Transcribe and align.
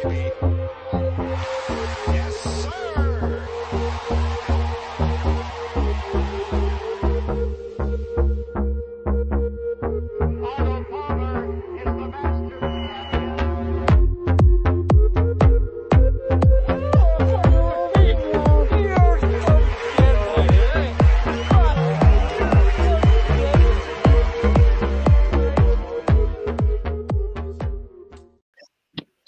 Free. 0.00 0.61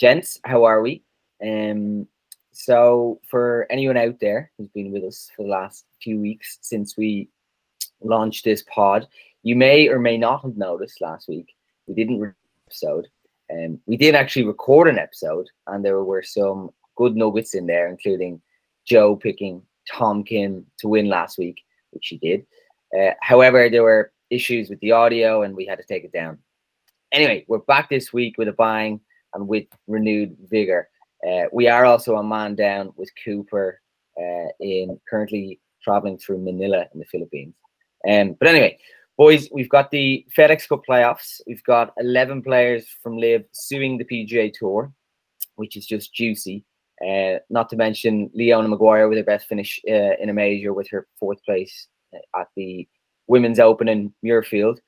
Gents, 0.04 0.38
how 0.44 0.64
are 0.64 0.82
we? 0.82 1.02
Um, 1.42 2.06
so 2.52 3.22
for 3.30 3.66
anyone 3.70 3.96
out 3.96 4.20
there 4.20 4.50
who's 4.58 4.68
been 4.68 4.92
with 4.92 5.02
us 5.02 5.30
for 5.34 5.44
the 5.44 5.48
last 5.48 5.86
few 6.02 6.20
weeks 6.20 6.58
since 6.60 6.94
we 6.94 7.30
launched 8.02 8.44
this 8.44 8.62
pod, 8.64 9.08
you 9.44 9.56
may 9.56 9.88
or 9.88 9.98
may 9.98 10.18
not 10.18 10.42
have 10.42 10.58
noticed 10.58 11.00
last 11.00 11.26
week 11.26 11.54
we 11.86 11.94
didn't 11.94 12.20
record 12.20 12.36
episode. 12.66 13.08
Um, 13.50 13.80
we 13.86 13.96
did 13.96 14.14
actually 14.14 14.44
record 14.44 14.88
an 14.88 14.98
episode, 14.98 15.46
and 15.68 15.82
there 15.82 16.04
were 16.04 16.22
some 16.22 16.68
good 16.96 17.16
nuggets 17.16 17.54
in 17.54 17.64
there, 17.64 17.88
including 17.88 18.42
Joe 18.84 19.16
picking 19.16 19.62
Tom 19.90 20.22
Kim 20.22 20.66
to 20.80 20.88
win 20.88 21.08
last 21.08 21.38
week, 21.38 21.62
which 21.92 22.08
he 22.08 22.18
did. 22.18 22.44
Uh, 22.94 23.14
however, 23.22 23.70
there 23.70 23.82
were 23.82 24.12
issues 24.28 24.68
with 24.68 24.80
the 24.80 24.92
audio, 24.92 25.44
and 25.44 25.56
we 25.56 25.64
had 25.64 25.78
to 25.78 25.84
take 25.84 26.04
it 26.04 26.12
down. 26.12 26.40
Anyway, 27.10 27.46
we're 27.48 27.58
back 27.60 27.88
this 27.88 28.12
week 28.12 28.36
with 28.36 28.48
a 28.48 28.52
bang 28.52 29.00
and 29.34 29.46
with 29.46 29.66
renewed 29.86 30.36
vigor. 30.50 30.88
Uh, 31.26 31.44
we 31.52 31.68
are 31.68 31.84
also 31.84 32.16
a 32.16 32.22
man 32.22 32.54
down 32.54 32.92
with 32.96 33.10
Cooper 33.24 33.80
uh, 34.18 34.48
in 34.60 34.98
currently 35.08 35.60
traveling 35.82 36.18
through 36.18 36.38
Manila 36.38 36.86
in 36.92 37.00
the 37.00 37.06
Philippines. 37.06 37.54
Um, 38.08 38.36
but 38.38 38.48
anyway, 38.48 38.78
boys, 39.16 39.48
we've 39.52 39.68
got 39.68 39.90
the 39.90 40.26
FedEx 40.36 40.68
Cup 40.68 40.82
playoffs. 40.88 41.40
We've 41.46 41.64
got 41.64 41.92
11 41.98 42.42
players 42.42 42.86
from 43.02 43.16
LIV 43.16 43.44
suing 43.52 43.98
the 43.98 44.04
PGA 44.04 44.52
Tour, 44.52 44.92
which 45.56 45.76
is 45.76 45.86
just 45.86 46.14
juicy. 46.14 46.64
Uh, 47.04 47.38
not 47.50 47.68
to 47.70 47.76
mention 47.76 48.30
Leona 48.34 48.68
Maguire 48.68 49.08
with 49.08 49.18
her 49.18 49.24
best 49.24 49.46
finish 49.46 49.80
uh, 49.88 50.16
in 50.20 50.28
a 50.28 50.32
major 50.32 50.72
with 50.72 50.88
her 50.90 51.06
fourth 51.18 51.42
place 51.44 51.88
uh, 52.14 52.40
at 52.40 52.48
the 52.56 52.86
Women's 53.26 53.58
Open 53.58 53.88
in 53.88 54.12
Muirfield. 54.24 54.78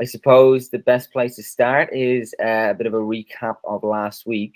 I 0.00 0.04
suppose 0.04 0.68
the 0.68 0.78
best 0.78 1.12
place 1.12 1.36
to 1.36 1.42
start 1.42 1.90
is 1.92 2.34
uh, 2.40 2.70
a 2.70 2.74
bit 2.74 2.86
of 2.86 2.94
a 2.94 2.98
recap 2.98 3.56
of 3.64 3.84
last 3.84 4.26
week. 4.26 4.54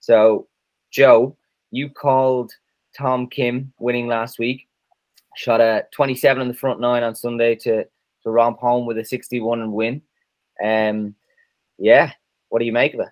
So, 0.00 0.48
Joe, 0.90 1.36
you 1.70 1.88
called 1.88 2.52
Tom 2.96 3.26
Kim 3.28 3.72
winning 3.78 4.06
last 4.06 4.38
week. 4.38 4.68
Shot 5.36 5.60
a 5.60 5.86
27 5.92 6.40
on 6.40 6.48
the 6.48 6.54
front 6.54 6.80
nine 6.80 7.02
on 7.02 7.14
Sunday 7.14 7.54
to 7.56 7.84
to 8.22 8.30
romp 8.30 8.58
home 8.58 8.86
with 8.86 8.98
a 8.98 9.04
61 9.04 9.60
and 9.60 9.72
win. 9.72 10.02
Um, 10.62 11.14
yeah, 11.78 12.12
what 12.48 12.60
do 12.60 12.64
you 12.64 12.72
make 12.72 12.94
of 12.94 13.00
it? 13.00 13.08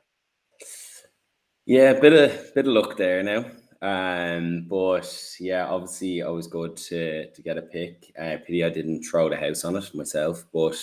Yeah, 1.67 1.95
bit 1.95 2.13
of 2.13 2.55
bit 2.55 2.67
of 2.67 2.73
luck 2.73 2.97
there 2.97 3.23
now. 3.23 3.47
Um, 3.83 4.67
but 4.69 5.37
yeah, 5.41 5.67
obviously 5.67 6.23
always 6.23 6.47
good 6.47 6.77
to 6.77 7.31
to 7.31 7.43
get 7.43 7.59
a 7.59 7.63
pick. 7.63 8.13
Uh, 8.19 8.37
pity 8.45 8.65
I 8.65 8.71
didn't 8.71 9.03
throw 9.03 9.29
the 9.29 9.37
house 9.37 9.65
on 9.65 9.77
it 9.77 9.95
myself, 9.95 10.45
but 10.53 10.77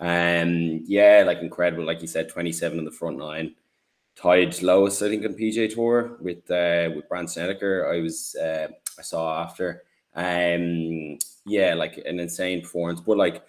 um, 0.00 0.82
yeah, 0.86 1.22
like 1.26 1.38
incredible. 1.38 1.84
Like 1.84 2.00
you 2.00 2.08
said, 2.08 2.30
27 2.30 2.78
in 2.78 2.84
the 2.84 2.90
front 2.90 3.18
nine. 3.18 3.54
Tied 4.16 4.60
lowest, 4.62 5.02
I 5.02 5.08
think, 5.08 5.24
on 5.24 5.34
PGA 5.34 5.72
Tour 5.72 6.16
with 6.20 6.50
uh, 6.50 6.90
with 6.94 7.08
Brandt 7.08 7.30
Snedeker. 7.30 7.90
I 7.92 8.00
was 8.00 8.34
uh, 8.34 8.68
I 8.98 9.02
saw 9.02 9.42
after. 9.42 9.84
Um, 10.14 11.18
yeah, 11.46 11.74
like 11.74 11.98
an 11.98 12.18
insane 12.18 12.62
performance, 12.62 13.00
but 13.00 13.16
like 13.16 13.44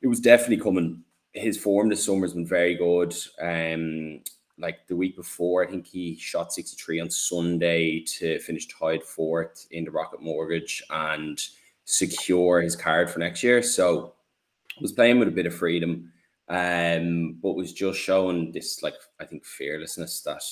it 0.00 0.06
was 0.06 0.20
definitely 0.20 0.58
coming. 0.58 1.02
His 1.32 1.58
form 1.58 1.88
this 1.88 2.04
summer 2.04 2.22
has 2.22 2.34
been 2.34 2.46
very 2.46 2.74
good. 2.74 3.14
Um, 3.40 4.20
like 4.58 4.86
the 4.86 4.96
week 4.96 5.16
before, 5.16 5.64
I 5.64 5.70
think 5.70 5.86
he 5.86 6.16
shot 6.16 6.52
63 6.52 7.00
on 7.00 7.10
Sunday 7.10 8.00
to 8.00 8.38
finish 8.40 8.66
tied 8.66 9.02
fourth 9.02 9.66
in 9.70 9.84
the 9.84 9.90
Rocket 9.90 10.20
Mortgage 10.20 10.82
and 10.90 11.40
secure 11.84 12.60
his 12.60 12.76
card 12.76 13.10
for 13.10 13.18
next 13.18 13.42
year. 13.42 13.62
So 13.62 14.14
was 14.80 14.92
playing 14.92 15.18
with 15.18 15.28
a 15.28 15.32
bit 15.32 15.46
of 15.46 15.54
freedom, 15.54 16.12
um, 16.48 17.38
but 17.42 17.56
was 17.56 17.72
just 17.72 17.98
showing 17.98 18.52
this 18.52 18.82
like 18.82 18.94
I 19.20 19.24
think 19.24 19.44
fearlessness 19.44 20.22
that 20.22 20.42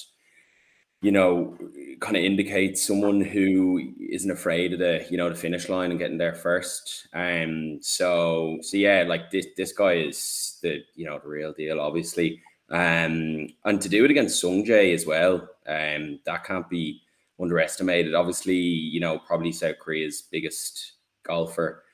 you 1.03 1.13
know 1.13 1.57
kind 2.01 2.17
of 2.17 2.25
indicates 2.25 2.83
someone 2.83 3.21
who 3.21 3.93
isn't 4.11 4.31
afraid 4.31 4.73
of 4.73 4.79
the 4.79 5.07
you 5.11 5.17
know 5.17 5.29
the 5.29 5.35
finish 5.35 5.69
line 5.69 5.91
and 5.91 6.01
getting 6.01 6.19
there 6.19 6.35
first. 6.35 7.09
Um, 7.13 7.79
so 7.81 8.59
so 8.63 8.77
yeah, 8.77 9.05
like 9.07 9.31
this 9.31 9.47
this 9.57 9.73
guy 9.73 9.95
is 9.95 10.59
the 10.63 10.83
you 10.95 11.07
know 11.07 11.19
the 11.19 11.29
real 11.29 11.53
deal, 11.53 11.81
obviously. 11.81 12.43
Um, 12.69 13.49
and 13.65 13.81
to 13.81 13.89
do 13.89 14.05
it 14.05 14.11
against 14.11 14.41
Sung 14.41 14.65
Jae 14.65 14.93
as 14.93 15.07
well, 15.07 15.49
um, 15.69 16.19
that 16.27 16.45
can't 16.45 16.69
be 16.69 17.01
underestimated. 17.41 18.15
Obviously, 18.15 18.57
you 18.57 19.01
know, 19.01 19.19
probably 19.19 19.53
South 19.53 19.79
Korea's 19.79 20.23
biggest 20.23 20.95
golfer 21.23 21.85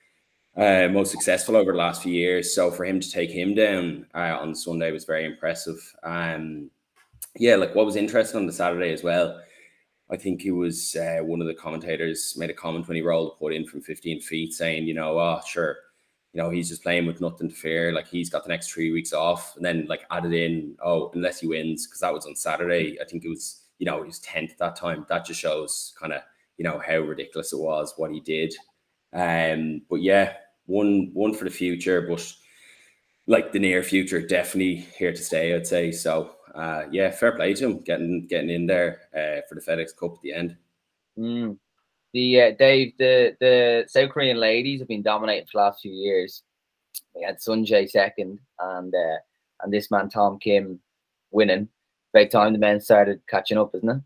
uh, 0.57 0.89
most 0.89 1.11
successful 1.11 1.57
over 1.57 1.73
the 1.73 1.79
last 1.79 2.03
few 2.03 2.13
years. 2.13 2.55
So 2.55 2.71
for 2.71 2.85
him 2.85 3.01
to 3.01 3.11
take 3.11 3.31
him 3.31 3.55
down 3.55 4.07
uh, 4.15 4.39
on 4.41 4.55
Sunday 4.55 4.93
was 4.93 5.05
very 5.05 5.25
impressive. 5.25 5.79
Um, 6.03 6.71
yeah, 7.37 7.57
like 7.57 7.75
what 7.75 7.87
was 7.87 7.97
interesting 7.97 8.41
on 8.41 8.47
the 8.47 8.53
Saturday 8.53 8.93
as 8.93 9.03
well. 9.03 9.41
I 10.11 10.17
think 10.17 10.43
he 10.43 10.51
was 10.51 10.95
uh, 10.95 11.21
one 11.23 11.41
of 11.41 11.47
the 11.47 11.55
commentators 11.55 12.35
made 12.37 12.51
a 12.51 12.55
comment 12.55 12.87
when 12.87 12.97
he 12.97 13.03
rolled 13.03 13.33
the 13.33 13.37
putt 13.37 13.55
in 13.55 13.67
from 13.67 13.81
15 13.81 14.21
feet, 14.21 14.53
saying, 14.53 14.87
you 14.87 14.93
know, 14.93 15.19
oh 15.19 15.41
sure, 15.47 15.79
you 16.35 16.43
know, 16.43 16.51
he's 16.51 16.69
just 16.69 16.83
playing 16.83 17.07
with 17.07 17.23
nothing 17.23 17.49
to 17.49 17.55
fear. 17.55 17.93
Like 17.93 18.09
he's 18.09 18.29
got 18.29 18.43
the 18.43 18.51
next 18.51 18.71
three 18.71 18.93
weeks 18.93 19.15
off, 19.15 19.57
and 19.57 19.65
then 19.65 19.87
like 19.89 20.03
added 20.11 20.34
in, 20.34 20.77
oh, 20.84 21.11
unless 21.15 21.41
he 21.41 21.47
wins, 21.47 21.87
because 21.87 22.01
that 22.01 22.13
was 22.13 22.27
on 22.27 22.37
Saturday. 22.37 22.99
I 23.01 23.05
think 23.05 23.25
it 23.25 23.31
was, 23.31 23.63
you 23.79 23.87
know, 23.87 24.03
he 24.03 24.07
was 24.07 24.21
10th 24.21 24.51
at 24.51 24.59
that 24.59 24.77
time. 24.77 25.07
That 25.09 25.25
just 25.25 25.41
shows 25.41 25.95
kind 25.99 26.13
of, 26.13 26.21
you 26.59 26.65
know, 26.65 26.79
how 26.87 26.99
ridiculous 26.99 27.55
it 27.55 27.59
was 27.59 27.95
what 27.97 28.13
he 28.13 28.21
did. 28.21 28.55
Um, 29.12 29.83
but 29.91 30.03
yeah, 30.03 30.34
one 30.67 31.11
one 31.12 31.34
for 31.34 31.45
the 31.45 31.50
future, 31.50 32.03
but 32.03 32.33
like 33.27 33.53
the 33.53 33.59
near 33.59 33.83
future, 33.83 34.21
definitely 34.21 34.87
here 34.97 35.12
to 35.12 35.23
stay. 35.23 35.55
I'd 35.55 35.67
say 35.67 35.93
so. 35.93 36.37
Uh, 36.55 36.84
yeah, 36.91 37.11
fair 37.11 37.33
play 37.33 37.55
to 37.55 37.65
him 37.67 37.81
getting 37.81 38.27
getting 38.27 38.51
in 38.51 38.67
there 38.67 39.03
uh, 39.15 39.41
for 39.49 39.55
the 39.55 39.61
FedEx 39.61 39.97
Cup 39.97 40.15
at 40.15 40.22
the 40.22 40.33
end. 40.33 40.56
Mm. 41.19 41.59
The 42.12 42.41
uh, 42.41 42.51
Dave, 42.59 42.93
the 42.99 43.37
the 43.41 43.84
South 43.89 44.11
Korean 44.11 44.39
ladies 44.39 44.81
have 44.81 44.89
been 44.89 45.03
dominating 45.03 45.47
for 45.47 45.59
the 45.59 45.65
last 45.65 45.81
few 45.81 45.93
years. 45.93 46.43
We 47.15 47.22
had 47.22 47.41
Sung 47.41 47.65
Jae 47.65 47.89
second, 47.89 48.39
and 48.59 48.95
uh, 48.95 49.17
and 49.62 49.72
this 49.72 49.91
man 49.91 50.09
Tom 50.09 50.39
Kim 50.39 50.78
winning. 51.31 51.69
By 52.12 52.27
time 52.27 52.53
the 52.53 52.59
men 52.59 52.81
started 52.81 53.22
catching 53.27 53.56
up, 53.56 53.75
isn't 53.75 53.89
it? 53.89 54.03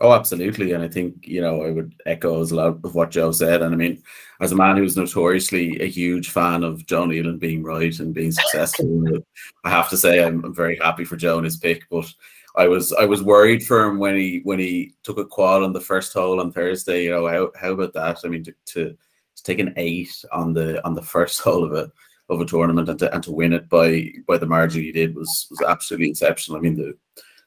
Oh, 0.00 0.12
absolutely. 0.12 0.72
And 0.72 0.82
I 0.82 0.88
think, 0.88 1.26
you 1.26 1.40
know, 1.40 1.62
I 1.62 1.70
would 1.70 1.92
echo 2.06 2.40
a 2.40 2.44
lot 2.44 2.78
of 2.84 2.94
what 2.94 3.10
Joe 3.10 3.32
said. 3.32 3.62
And 3.62 3.74
I 3.74 3.76
mean, 3.76 4.00
as 4.40 4.52
a 4.52 4.56
man 4.56 4.76
who's 4.76 4.96
notoriously 4.96 5.80
a 5.80 5.86
huge 5.86 6.30
fan 6.30 6.62
of 6.62 6.86
Joe 6.86 7.04
Nealand 7.04 7.40
being 7.40 7.64
right 7.64 7.98
and 7.98 8.14
being 8.14 8.30
successful, 8.30 9.04
I 9.64 9.70
have 9.70 9.88
to 9.90 9.96
say 9.96 10.22
I'm, 10.22 10.44
I'm, 10.44 10.54
very 10.54 10.76
happy 10.76 11.04
for 11.04 11.16
Joe 11.16 11.38
and 11.38 11.44
his 11.44 11.56
pick. 11.56 11.82
But 11.90 12.12
I 12.54 12.68
was 12.68 12.92
I 12.92 13.06
was 13.06 13.24
worried 13.24 13.66
for 13.66 13.84
him 13.84 13.98
when 13.98 14.16
he 14.16 14.40
when 14.44 14.60
he 14.60 14.94
took 15.02 15.18
a 15.18 15.24
quad 15.24 15.64
on 15.64 15.72
the 15.72 15.80
first 15.80 16.12
hole 16.12 16.40
on 16.40 16.52
Thursday. 16.52 17.04
You 17.04 17.10
know, 17.10 17.26
how, 17.26 17.50
how 17.60 17.72
about 17.72 17.92
that? 17.94 18.20
I 18.24 18.28
mean, 18.28 18.44
to, 18.44 18.54
to, 18.66 18.96
to 19.36 19.42
take 19.42 19.58
an 19.58 19.74
eight 19.76 20.24
on 20.32 20.52
the 20.52 20.84
on 20.86 20.94
the 20.94 21.02
first 21.02 21.40
hole 21.42 21.64
of 21.64 21.72
a 21.72 21.90
of 22.28 22.40
a 22.40 22.44
tournament 22.44 22.88
and 22.88 22.98
to, 23.00 23.12
and 23.12 23.24
to 23.24 23.32
win 23.32 23.52
it 23.52 23.68
by 23.68 24.12
by 24.28 24.38
the 24.38 24.46
margin 24.46 24.82
he 24.82 24.92
did 24.92 25.16
was 25.16 25.48
was 25.50 25.60
absolutely 25.62 26.10
exceptional. 26.10 26.56
I 26.56 26.60
mean, 26.60 26.76
the 26.76 26.96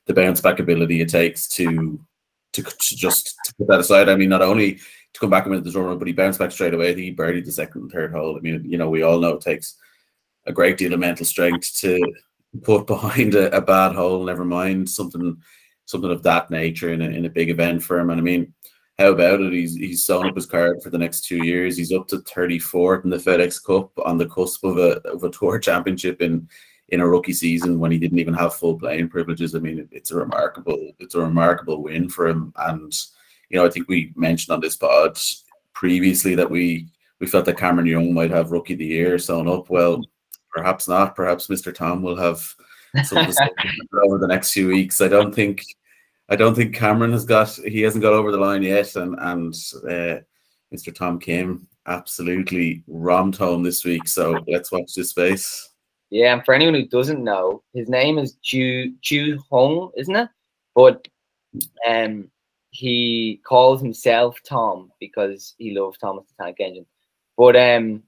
the 0.06 0.14
bounce 0.14 0.42
back 0.42 0.60
ability 0.60 1.00
it 1.00 1.10
takes 1.10 1.48
to 1.50 2.00
to, 2.54 2.64
to 2.64 2.96
just 2.96 3.36
to 3.46 3.56
put 3.56 3.68
that 3.68 3.80
aside. 3.80 4.10
I 4.10 4.16
mean, 4.16 4.30
not 4.30 4.42
only 4.42 4.76
to 4.76 5.20
come 5.20 5.30
back 5.30 5.46
and 5.46 5.54
win 5.54 5.64
the 5.64 5.72
tournament, 5.72 6.00
but 6.00 6.08
he 6.08 6.14
bounced 6.14 6.40
back 6.40 6.52
straight 6.52 6.74
away. 6.74 6.94
He 6.96 7.14
birdied 7.14 7.46
the 7.46 7.52
second 7.52 7.82
and 7.82 7.92
third 7.92 8.14
hole. 8.14 8.38
I 8.38 8.40
mean, 8.42 8.64
you 8.66 8.78
know, 8.78 8.90
we 8.90 9.04
all 9.04 9.20
know 9.20 9.36
it 9.36 9.42
takes 9.42 9.76
a 10.46 10.54
great 10.54 10.78
deal 10.78 10.94
of 10.94 11.00
mental 11.00 11.26
strength 11.26 11.78
to 11.80 12.00
put 12.64 12.88
behind 12.88 13.36
a, 13.36 13.56
a 13.56 13.62
bad 13.62 13.96
hole. 13.96 14.24
Never 14.24 14.46
mind 14.46 14.90
something 14.90 15.38
something 15.86 16.12
of 16.12 16.24
that 16.24 16.50
nature 16.50 16.94
in 16.94 17.02
a, 17.02 17.10
in 17.10 17.26
a 17.26 17.30
big 17.30 17.50
event 17.50 17.84
for 17.84 18.00
him. 18.00 18.10
And 18.10 18.20
I 18.20 18.24
mean, 18.24 18.54
how 18.98 19.12
about 19.12 19.42
it? 19.42 19.52
He's 19.52 19.76
he's 19.76 20.04
sewn 20.04 20.28
up 20.28 20.36
his 20.36 20.46
card 20.46 20.82
for 20.82 20.90
the 20.90 20.98
next 20.98 21.26
two 21.26 21.44
years. 21.44 21.76
He's 21.76 21.92
up 21.92 22.08
to 22.10 22.18
34th 22.18 23.04
in 23.04 23.10
the 23.10 23.18
FedEx 23.18 23.64
Cup 23.64 23.92
on 24.06 24.18
the 24.18 24.28
cusp 24.28 24.64
of 24.64 24.78
a 24.78 25.00
of 25.08 25.24
a 25.24 25.30
tour 25.30 25.60
championship 25.68 26.22
in 26.22 26.48
in 26.92 27.00
a 27.00 27.08
rookie 27.08 27.34
season 27.34 27.80
when 27.80 27.92
he 27.92 27.98
didn't 27.98 28.20
even 28.20 28.34
have 28.34 28.56
full 28.56 28.78
playing 28.78 29.10
privileges. 29.10 29.56
I 29.56 29.60
mean, 29.60 29.88
it's 29.92 30.12
a 30.12 30.16
remarkable, 30.16 30.92
it's 31.00 31.16
a 31.16 31.22
remarkable 31.22 31.82
win 31.82 32.10
for 32.10 32.28
him. 32.28 32.54
And 32.58 32.94
you 33.50 33.58
know, 33.58 33.66
I 33.66 33.70
think 33.70 33.88
we 33.88 34.14
mentioned 34.16 34.54
on 34.54 34.62
this 34.62 34.76
pod 34.76 35.18
previously 35.74 36.36
that 36.36 36.50
we 36.50 36.88
we 37.20 37.28
felt 37.28 37.46
that 37.46 37.58
Cameron 37.58 37.88
Young 37.88 38.14
might 38.14 38.32
have 38.32 38.52
rookie 38.52 38.74
of 38.74 38.80
the 38.80 38.86
year 38.86 39.18
sewn 39.20 39.48
up. 39.48 39.70
Well, 39.70 40.04
perhaps 40.50 40.88
not. 40.88 41.16
Perhaps 41.16 41.48
Mr. 41.48 41.74
Tom 41.74 42.02
will 42.02 42.18
have 42.18 42.44
some 43.06 43.18
over 44.04 44.18
the 44.18 44.28
next 44.28 44.52
few 44.52 44.68
weeks. 44.68 45.02
I 45.02 45.08
don't 45.08 45.34
think. 45.34 45.64
I 46.30 46.36
don't 46.38 46.56
think 46.56 46.74
Cameron 46.74 47.12
has 47.12 47.26
got 47.26 47.50
he 47.50 47.82
hasn't 47.82 48.04
got 48.04 48.14
over 48.14 48.32
the 48.32 48.38
line 48.38 48.64
yet, 48.64 48.96
and 48.96 49.16
and 49.20 49.54
uh, 49.84 50.22
Mr. 50.74 50.94
Tom 50.94 51.20
Kim 51.20 51.68
absolutely 51.88 52.84
romped 52.88 53.38
home 53.38 53.64
this 53.64 53.84
week. 53.84 54.08
So 54.08 54.40
let's 54.48 54.72
watch 54.72 54.94
this 54.96 55.10
space. 55.10 55.71
Yeah, 56.12 56.34
and 56.34 56.44
for 56.44 56.54
anyone 56.54 56.74
who 56.74 56.86
doesn't 56.86 57.24
know, 57.24 57.64
his 57.74 57.88
name 57.88 58.20
is 58.20 58.34
Ju 58.44 58.94
Ju 59.02 59.40
Hong, 59.50 59.92
isn't 59.96 60.16
it? 60.16 60.30
But 60.76 61.08
um, 61.88 62.30
he 62.72 63.40
calls 63.46 63.82
himself 63.82 64.38
Tom 64.46 64.92
because 65.00 65.56
he 65.58 65.78
loves 65.78 65.98
Thomas 65.98 66.26
the 66.28 66.44
Tank 66.44 66.58
Engine. 66.60 66.86
But 67.38 67.56
um, 67.56 68.04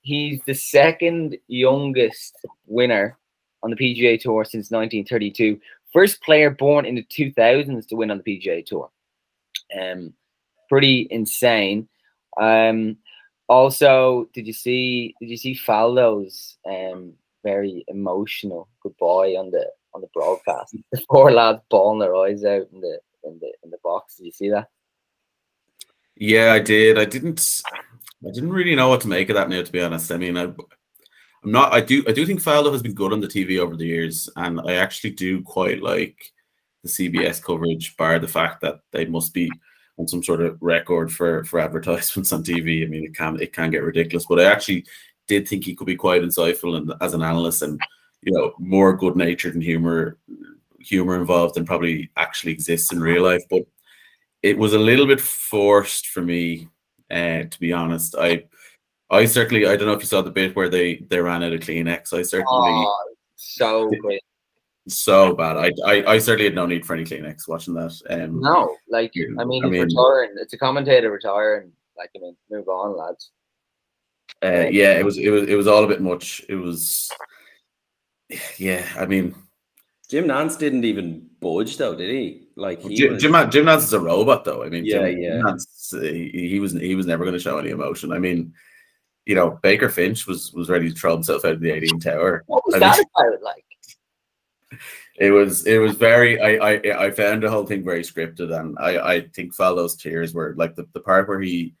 he's 0.00 0.40
the 0.46 0.54
second 0.54 1.36
youngest 1.46 2.34
winner 2.66 3.18
on 3.62 3.70
the 3.70 3.76
PGA 3.76 4.18
Tour 4.18 4.44
since 4.44 4.70
1932. 4.70 5.60
First 5.92 6.22
player 6.22 6.50
born 6.50 6.86
in 6.86 6.94
the 6.94 7.04
2000s 7.04 7.86
to 7.88 7.96
win 7.96 8.10
on 8.10 8.22
the 8.24 8.40
PGA 8.40 8.64
Tour. 8.64 8.90
Um, 9.78 10.14
pretty 10.70 11.06
insane. 11.10 11.86
Um, 12.40 12.96
also, 13.46 14.30
did 14.32 14.46
you 14.46 14.54
see? 14.54 15.14
Did 15.20 15.28
you 15.28 15.36
see 15.36 15.54
Faldo's 15.54 16.56
um 16.66 17.12
very 17.42 17.84
emotional 17.88 18.68
goodbye 18.82 19.34
on 19.38 19.50
the 19.50 19.66
on 19.94 20.00
the 20.00 20.08
broadcast? 20.14 20.76
The 20.92 21.02
poor 21.08 21.30
lads 21.30 21.60
bawling 21.70 22.00
their 22.00 22.16
eyes 22.16 22.44
out 22.44 22.68
in 22.72 22.80
the 22.80 22.98
in 23.24 23.38
the 23.40 23.52
in 23.64 23.70
the 23.70 23.78
box. 23.82 24.16
Did 24.16 24.26
you 24.26 24.32
see 24.32 24.50
that? 24.50 24.68
Yeah, 26.16 26.52
I 26.52 26.58
did. 26.58 26.98
I 26.98 27.04
didn't. 27.04 27.62
I 28.26 28.30
didn't 28.30 28.52
really 28.52 28.76
know 28.76 28.88
what 28.88 29.00
to 29.02 29.08
make 29.08 29.28
of 29.30 29.36
that 29.36 29.48
now, 29.48 29.62
to 29.62 29.72
be 29.72 29.82
honest. 29.82 30.12
I 30.12 30.16
mean, 30.16 30.36
I, 30.36 30.44
I'm 30.44 31.50
not. 31.50 31.72
I 31.72 31.80
do. 31.80 32.04
I 32.06 32.12
do 32.12 32.24
think 32.26 32.40
Faldo 32.42 32.72
has 32.72 32.82
been 32.82 32.94
good 32.94 33.12
on 33.12 33.20
the 33.20 33.26
TV 33.26 33.58
over 33.58 33.76
the 33.76 33.86
years, 33.86 34.28
and 34.36 34.60
I 34.60 34.74
actually 34.74 35.10
do 35.10 35.42
quite 35.42 35.82
like 35.82 36.32
the 36.82 36.88
CBS 36.88 37.42
coverage, 37.42 37.96
bar 37.96 38.18
the 38.18 38.28
fact 38.28 38.60
that 38.60 38.80
they 38.92 39.06
must 39.06 39.34
be 39.34 39.50
on 39.98 40.08
some 40.08 40.22
sort 40.22 40.40
of 40.40 40.58
record 40.60 41.12
for 41.12 41.44
for 41.44 41.60
advertisements 41.60 42.32
on 42.32 42.44
TV. 42.44 42.84
I 42.84 42.86
mean, 42.86 43.04
it 43.04 43.16
can 43.16 43.40
it 43.40 43.52
can 43.52 43.70
get 43.70 43.82
ridiculous, 43.82 44.26
but 44.26 44.40
I 44.40 44.44
actually 44.44 44.84
did 45.32 45.48
think 45.48 45.64
he 45.64 45.74
could 45.74 45.86
be 45.86 45.96
quite 45.96 46.22
insightful 46.22 46.76
and 46.76 46.92
as 47.00 47.14
an 47.14 47.22
analyst, 47.22 47.62
and 47.62 47.80
you 48.22 48.32
know, 48.32 48.52
more 48.58 48.96
good 48.96 49.16
natured 49.16 49.54
and 49.54 49.62
humor 49.62 50.18
humor 50.78 51.16
involved 51.16 51.54
than 51.54 51.64
probably 51.64 52.10
actually 52.16 52.52
exists 52.52 52.92
in 52.92 53.00
real 53.00 53.22
life. 53.22 53.42
But 53.48 53.62
it 54.42 54.58
was 54.58 54.74
a 54.74 54.78
little 54.78 55.06
bit 55.06 55.20
forced 55.20 56.08
for 56.08 56.20
me, 56.20 56.68
uh, 57.10 57.44
to 57.44 57.60
be 57.60 57.72
honest. 57.72 58.14
I 58.18 58.44
I 59.10 59.24
certainly 59.24 59.66
I 59.66 59.76
don't 59.76 59.86
know 59.86 59.94
if 59.94 60.00
you 60.00 60.06
saw 60.06 60.22
the 60.22 60.30
bit 60.30 60.54
where 60.56 60.68
they 60.68 60.96
they 61.08 61.20
ran 61.20 61.42
out 61.42 61.52
of 61.52 61.60
Kleenex. 61.60 62.12
I 62.12 62.22
certainly 62.22 62.46
oh, 62.50 63.14
so 63.36 63.90
great. 64.00 64.22
So 64.88 65.34
bad. 65.34 65.56
I, 65.56 65.70
I 65.86 66.12
I 66.14 66.18
certainly 66.18 66.46
had 66.46 66.56
no 66.56 66.66
need 66.66 66.84
for 66.84 66.94
any 66.94 67.04
Kleenex 67.04 67.48
watching 67.48 67.74
that. 67.74 67.94
Um, 68.10 68.40
no, 68.40 68.76
like 68.88 69.12
I 69.16 69.44
mean, 69.44 69.64
I 69.64 69.68
mean, 69.68 69.82
retiring. 69.82 70.34
It's 70.36 70.54
a 70.54 70.58
commentator 70.58 71.10
retiring. 71.10 71.70
Like 71.96 72.10
I 72.16 72.18
mean, 72.18 72.36
move 72.50 72.68
on, 72.68 72.96
lads. 72.96 73.30
Uh, 74.44 74.66
yeah, 74.70 74.92
it 74.98 75.04
was 75.04 75.18
it 75.18 75.30
was 75.30 75.48
it 75.48 75.54
was 75.54 75.66
all 75.66 75.84
a 75.84 75.88
bit 75.88 76.00
much. 76.00 76.42
It 76.48 76.56
was, 76.56 77.10
yeah. 78.56 78.84
I 78.98 79.06
mean, 79.06 79.34
Jim 80.08 80.24
Nantz 80.26 80.58
didn't 80.58 80.84
even 80.84 81.28
budge 81.40 81.76
though, 81.76 81.94
did 81.94 82.10
he? 82.10 82.48
Like 82.56 82.82
he 82.82 82.96
Jim, 82.96 83.12
was, 83.14 83.22
Jim, 83.22 83.32
Jim 83.50 83.66
Nantz 83.66 83.78
is 83.84 83.92
a 83.92 84.00
robot 84.00 84.44
though. 84.44 84.64
I 84.64 84.68
mean, 84.68 84.84
Yeah, 84.84 85.08
Jim, 85.10 85.20
yeah. 85.20 85.30
Nantz, 85.42 86.02
he, 86.02 86.48
he 86.48 86.58
was 86.60 86.72
he 86.72 86.94
was 86.94 87.06
never 87.06 87.24
going 87.24 87.34
to 87.34 87.40
show 87.40 87.58
any 87.58 87.70
emotion. 87.70 88.12
I 88.12 88.18
mean, 88.18 88.52
you 89.26 89.34
know, 89.34 89.58
Baker 89.62 89.88
Finch 89.88 90.26
was 90.26 90.52
was 90.52 90.68
ready 90.68 90.88
to 90.90 90.94
throw 90.94 91.14
himself 91.14 91.44
out 91.44 91.52
of 91.52 91.60
the 91.60 91.70
18 91.70 92.00
tower. 92.00 92.42
What 92.46 92.64
was 92.66 92.74
I 92.74 92.78
that 92.80 92.98
mean- 92.98 93.06
about? 93.16 93.42
Like, 93.42 93.64
It 95.16 95.30
was 95.30 95.66
it 95.66 95.78
was 95.78 95.94
very 95.94 96.40
I 96.40 96.72
I 96.72 97.06
I 97.06 97.10
found 97.10 97.42
the 97.42 97.50
whole 97.50 97.66
thing 97.66 97.84
very 97.84 98.02
scripted, 98.02 98.58
and 98.58 98.76
I 98.80 98.98
I 99.16 99.20
think 99.28 99.54
Faldo's 99.54 99.94
tears 99.94 100.34
were 100.34 100.54
like 100.56 100.74
the, 100.74 100.88
the 100.94 101.00
part 101.00 101.28
where 101.28 101.40
he 101.40 101.74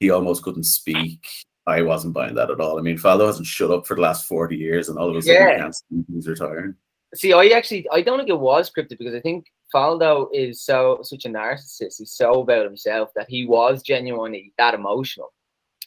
he 0.00 0.10
almost 0.10 0.42
couldn't 0.42 0.64
speak. 0.64 1.24
I 1.68 1.82
wasn't 1.82 2.14
buying 2.14 2.34
that 2.36 2.50
at 2.50 2.60
all. 2.60 2.78
I 2.78 2.82
mean, 2.82 2.96
Faldo 2.98 3.26
hasn't 3.26 3.46
shut 3.46 3.70
up 3.70 3.86
for 3.86 3.94
the 3.94 4.00
last 4.02 4.26
40 4.26 4.56
years, 4.56 4.88
and 4.88 4.98
all 4.98 5.10
of 5.10 5.16
a 5.16 5.22
sudden 5.22 5.40
Yeah. 5.42 5.54
he 5.54 5.60
can't 5.60 5.74
speak, 5.74 6.04
he's 6.12 6.28
retiring. 6.28 6.74
see, 7.14 7.32
I 7.32 7.46
actually 7.48 7.86
I 7.92 8.02
don't 8.02 8.18
think 8.18 8.28
it 8.30 8.40
was 8.40 8.70
scripted 8.70 8.98
because 8.98 9.14
I 9.14 9.20
think 9.20 9.46
Faldo 9.74 10.28
is 10.32 10.62
so 10.62 11.00
such 11.02 11.24
a 11.26 11.28
narcissist. 11.28 11.98
He's 11.98 12.12
so 12.12 12.40
about 12.40 12.64
himself 12.64 13.10
that 13.16 13.28
he 13.28 13.46
was 13.46 13.82
genuinely 13.82 14.52
that 14.58 14.74
emotional, 14.74 15.32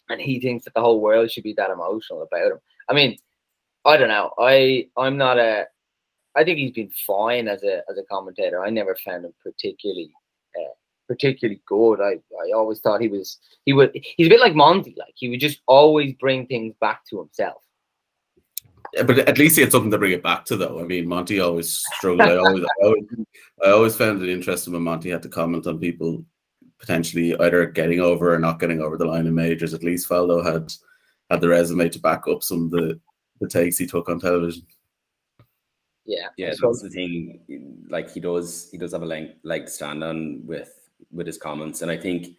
and 0.10 0.22
he 0.22 0.40
thinks 0.40 0.66
that 0.66 0.74
the 0.76 0.82
whole 0.82 1.02
world 1.02 1.32
should 1.32 1.44
be 1.44 1.54
that 1.54 1.72
emotional 1.72 2.22
about 2.24 2.52
him. 2.54 2.60
I 2.90 2.94
mean, 2.94 3.18
I 3.86 3.98
don't 3.98 4.10
know. 4.10 4.32
I 4.38 4.88
I'm 4.98 5.18
not 5.18 5.38
a. 5.40 5.66
I 6.36 6.44
think 6.44 6.60
he's 6.60 6.72
been 6.72 6.92
fine 7.06 7.48
as 7.48 7.64
a 7.64 7.82
as 7.90 7.98
a 7.98 8.04
commentator. 8.04 8.64
I 8.64 8.70
never 8.70 8.96
found 9.04 9.26
him 9.26 9.34
particularly 9.44 10.12
uh, 10.56 10.74
particularly 11.12 11.62
good. 11.66 12.00
I 12.02 12.14
I 12.44 12.52
always 12.56 12.80
thought 12.80 13.02
he 13.02 13.08
was 13.08 13.38
he 13.66 13.74
would 13.74 13.92
he's 13.94 14.28
a 14.28 14.30
bit 14.30 14.40
like 14.40 14.56
Monty. 14.56 14.96
Like 14.98 15.14
he 15.16 15.30
would 15.30 15.40
just 15.40 15.62
always 15.68 16.14
bring 16.20 16.48
things 16.48 16.74
back 16.80 17.06
to 17.10 17.20
himself. 17.20 17.62
Yeah, 18.94 19.04
but 19.04 19.20
at 19.20 19.38
least 19.38 19.56
he 19.56 19.62
had 19.62 19.72
something 19.72 19.92
to 19.92 19.98
bring 19.98 20.12
it 20.12 20.24
back 20.24 20.44
to, 20.46 20.58
though. 20.58 20.80
I 20.80 20.84
mean, 20.84 21.08
Monty 21.08 21.40
always 21.40 21.82
struggled. 21.96 22.22
I 22.30 22.36
always, 22.36 22.64
I 22.66 22.86
always, 22.86 23.04
I 23.66 23.70
always 23.70 23.96
found 23.96 24.22
it 24.22 24.28
interesting 24.30 24.74
when 24.74 24.82
Monty 24.82 25.10
had 25.10 25.24
to 25.24 25.30
comment 25.30 25.66
on 25.68 25.80
people 25.80 26.26
potentially 26.78 27.34
either 27.40 27.68
getting 27.68 28.02
over 28.02 28.34
or 28.34 28.40
not 28.40 28.60
getting 28.60 28.82
over 28.82 28.98
the 28.98 29.06
line 29.06 29.28
in 29.28 29.36
majors. 29.36 29.74
At 29.74 29.84
least 29.84 30.10
Faldo 30.10 30.44
had 30.44 30.74
had 31.30 31.40
the 31.42 31.48
resume 31.48 31.88
to 31.90 32.00
back 32.00 32.28
up 32.28 32.44
some 32.44 32.66
of 32.66 32.72
the 32.72 33.00
the 33.40 33.48
takes 33.48 33.78
he 33.78 33.88
took 33.88 34.10
on 34.10 34.20
television. 34.20 34.64
Yeah. 36.06 36.28
yeah, 36.38 36.52
So- 36.54 36.68
that's 36.68 36.82
the 36.82 36.90
thing. 36.90 37.86
Like 37.90 38.12
he 38.12 38.20
does, 38.20 38.70
he 38.72 38.78
does 38.78 38.92
have 38.92 39.04
a 39.04 39.06
leg, 39.06 39.36
leg 39.44 39.66
to 39.66 39.72
stand 39.72 40.04
on 40.04 40.46
with 40.46 40.81
with 41.12 41.28
his 41.28 41.38
comments, 41.38 41.82
and 41.82 41.92
I 41.92 41.98
think 41.98 42.38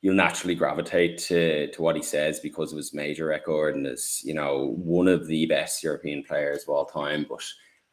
you'll 0.00 0.14
naturally 0.14 0.54
gravitate 0.54 1.18
to 1.18 1.70
to 1.72 1.82
what 1.82 1.96
he 1.96 2.02
says 2.02 2.40
because 2.40 2.72
of 2.72 2.76
his 2.76 2.92
major 2.92 3.26
record 3.26 3.74
and 3.74 3.86
is 3.86 4.20
you 4.24 4.34
know 4.34 4.74
one 4.76 5.08
of 5.08 5.26
the 5.26 5.46
best 5.46 5.82
European 5.82 6.22
players 6.22 6.62
of 6.62 6.68
all 6.68 6.84
time. 6.84 7.26
But 7.28 7.42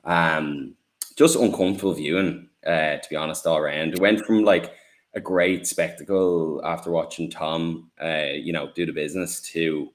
um, 0.04 0.76
just 1.16 1.36
uncomfortable 1.36 1.94
viewing, 1.94 2.50
uh, 2.66 2.98
to 2.98 3.10
be 3.10 3.16
honest, 3.16 3.46
all 3.46 3.58
around. 3.58 3.94
It 3.94 4.00
went 4.00 4.26
from 4.26 4.44
like 4.44 4.74
a 5.14 5.20
great 5.20 5.68
spectacle 5.68 6.62
after 6.64 6.92
watching 6.92 7.30
Tom, 7.30 7.92
uh, 8.02 8.30
you 8.34 8.54
know, 8.54 8.72
do 8.74 8.86
the 8.86 8.94
business 8.94 9.42
to 9.54 9.92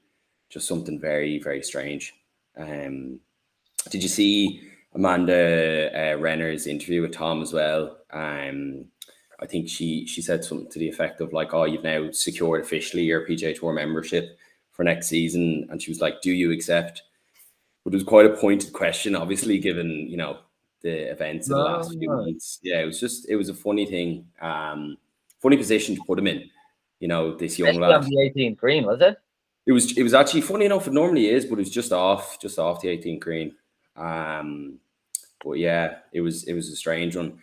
just 0.49 0.67
something 0.67 0.99
very, 0.99 1.39
very 1.39 1.63
strange. 1.63 2.13
Um, 2.55 3.19
did 3.89 4.03
you 4.03 4.09
see 4.09 4.61
Amanda 4.93 5.91
uh, 5.93 6.17
Renner's 6.17 6.67
interview 6.67 7.01
with 7.01 7.13
Tom 7.13 7.41
as 7.41 7.53
well? 7.53 7.97
Um, 8.11 8.85
I 9.39 9.45
think 9.45 9.69
she 9.69 10.05
she 10.07 10.21
said 10.21 10.43
something 10.43 10.69
to 10.71 10.79
the 10.79 10.89
effect 10.89 11.21
of 11.21 11.33
like, 11.33 11.53
"Oh, 11.53 11.65
you've 11.65 11.83
now 11.83 12.09
secured 12.11 12.61
officially 12.61 13.03
your 13.03 13.25
PGA 13.27 13.57
Tour 13.57 13.73
membership 13.73 14.37
for 14.71 14.83
next 14.83 15.07
season," 15.07 15.67
and 15.69 15.81
she 15.81 15.91
was 15.91 16.01
like, 16.01 16.21
"Do 16.21 16.31
you 16.31 16.51
accept?" 16.51 17.03
But 17.83 17.93
it 17.93 17.97
was 17.97 18.03
quite 18.03 18.25
a 18.25 18.35
pointed 18.35 18.73
question, 18.73 19.15
obviously, 19.15 19.59
given 19.59 20.07
you 20.09 20.17
know 20.17 20.39
the 20.81 21.11
events 21.11 21.47
in 21.47 21.53
the 21.53 21.59
last 21.59 21.91
few 21.91 22.09
months. 22.09 22.59
Yeah, 22.63 22.81
it 22.81 22.85
was 22.85 22.99
just 22.99 23.29
it 23.29 23.35
was 23.35 23.49
a 23.49 23.53
funny 23.53 23.85
thing, 23.85 24.25
um, 24.41 24.97
funny 25.39 25.57
position 25.57 25.95
to 25.95 26.01
put 26.05 26.19
him 26.19 26.27
in. 26.27 26.49
You 26.99 27.07
know, 27.07 27.35
this 27.35 27.59
young 27.59 27.79
lad. 27.79 27.91
on 27.91 28.09
the 28.09 28.19
18 28.19 28.55
green, 28.55 28.85
was 28.85 29.01
it? 29.01 29.17
It 29.67 29.71
was 29.71 29.95
it 29.95 30.03
was 30.03 30.15
actually 30.15 30.41
funny 30.41 30.65
enough. 30.65 30.87
It 30.87 30.93
normally 30.93 31.29
is, 31.29 31.45
but 31.45 31.55
it 31.55 31.59
was 31.59 31.69
just 31.69 31.91
off, 31.91 32.39
just 32.39 32.57
off 32.57 32.81
the 32.81 32.89
18 32.89 33.19
green. 33.19 33.55
Um, 33.95 34.79
but 35.43 35.53
yeah, 35.53 35.97
it 36.11 36.21
was 36.21 36.45
it 36.45 36.53
was 36.53 36.69
a 36.69 36.75
strange 36.75 37.15
one. 37.15 37.39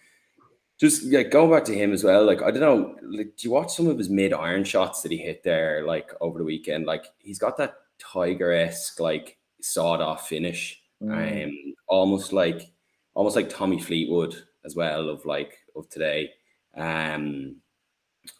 Just 0.81 1.04
like 1.12 1.31
going 1.31 1.50
back 1.50 1.64
to 1.66 1.75
him 1.75 1.93
as 1.93 2.02
well. 2.02 2.25
Like 2.25 2.43
I 2.43 2.50
don't 2.50 2.61
know, 2.61 2.97
like 3.02 3.37
do 3.37 3.47
you 3.49 3.50
watch 3.52 3.75
some 3.75 3.87
of 3.87 3.97
his 3.99 4.11
mid 4.11 4.33
iron 4.33 4.64
shots 4.64 5.02
that 5.02 5.12
he 5.12 5.19
hit 5.19 5.43
there, 5.45 5.85
like 5.87 6.11
over 6.21 6.38
the 6.38 6.45
weekend? 6.45 6.85
Like 6.87 7.07
he's 7.19 7.38
got 7.38 7.57
that 7.59 7.75
tiger 7.99 8.52
esque 8.52 8.99
like 9.00 9.38
sawed 9.61 10.00
off 10.00 10.28
finish, 10.28 10.81
Mm. 11.02 11.45
um, 11.47 11.75
almost 11.88 12.33
like 12.33 12.73
almost 13.14 13.37
like 13.37 13.49
Tommy 13.50 13.81
Fleetwood 13.81 14.35
as 14.64 14.75
well 14.75 15.09
of 15.09 15.25
like 15.26 15.59
of 15.76 15.88
today. 15.90 16.31
Um, 16.76 17.57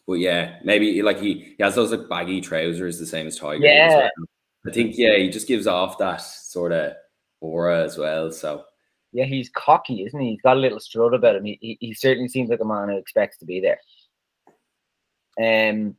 but 0.07 0.15
yeah, 0.15 0.59
maybe 0.65 1.03
like 1.03 1.21
he, 1.21 1.55
he 1.57 1.63
has 1.63 1.75
those 1.75 1.91
like 1.93 2.09
baggy 2.09 2.41
trousers, 2.41 2.99
the 2.99 3.07
same 3.07 3.27
as 3.27 3.39
Tiger. 3.39 3.67
as 3.67 3.93
Yeah. 3.93 3.97
well. 3.97 4.11
I 4.67 4.71
think 4.73 4.97
yeah, 4.97 5.17
he 5.19 5.29
just 5.29 5.47
gives 5.47 5.67
off 5.67 5.99
that 5.99 6.23
sort 6.23 6.73
of 6.73 6.95
aura 7.41 7.85
as 7.85 7.99
well. 7.99 8.33
So 8.33 8.65
Yeah, 9.15 9.27
he's 9.27 9.49
cocky, 9.49 10.05
isn't 10.05 10.21
he? 10.21 10.31
He's 10.33 10.43
got 10.43 10.57
a 10.57 10.61
little 10.61 10.81
strut 10.81 11.15
about 11.15 11.37
him. 11.37 11.45
He, 11.45 11.57
he, 11.61 11.79
he 11.81 11.95
certainly 11.95 12.29
seems 12.29 12.51
like 12.51 12.61
a 12.61 12.65
man 12.65 12.89
who 12.89 12.97
expects 12.97 13.39
to 13.39 13.47
be 13.47 13.61
there. 13.61 13.79
Um, 15.41 15.95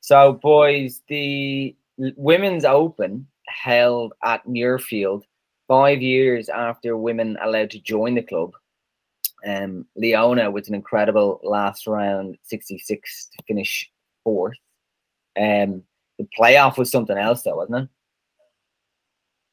so 0.00 0.34
boys, 0.34 1.00
the 1.08 1.74
women's 1.96 2.66
open 2.66 3.26
held 3.46 4.12
at 4.22 4.46
Muirfield 4.46 5.22
five 5.66 6.02
years 6.02 6.50
after 6.50 6.94
women 6.94 7.38
allowed 7.42 7.70
to 7.70 7.80
join 7.80 8.14
the 8.14 8.22
club. 8.22 8.52
Um, 9.46 9.86
Leona 9.96 10.50
with 10.50 10.68
an 10.68 10.74
incredible 10.74 11.40
last 11.42 11.86
round 11.86 12.36
66 12.42 13.28
to 13.34 13.44
finish 13.46 13.90
fourth. 14.24 14.58
Um, 15.38 15.84
the 16.18 16.28
playoff 16.38 16.76
was 16.76 16.90
something 16.90 17.16
else, 17.16 17.42
though, 17.42 17.56
wasn't 17.56 17.84
it? 17.84 17.88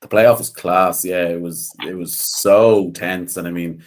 The 0.09 0.15
playoff 0.15 0.37
was 0.37 0.49
class. 0.49 1.03
Yeah, 1.03 1.27
it 1.27 1.41
was 1.41 1.73
it 1.85 1.95
was 1.95 2.15
so 2.15 2.91
tense, 2.91 3.37
and 3.37 3.47
I 3.47 3.51
mean, 3.51 3.83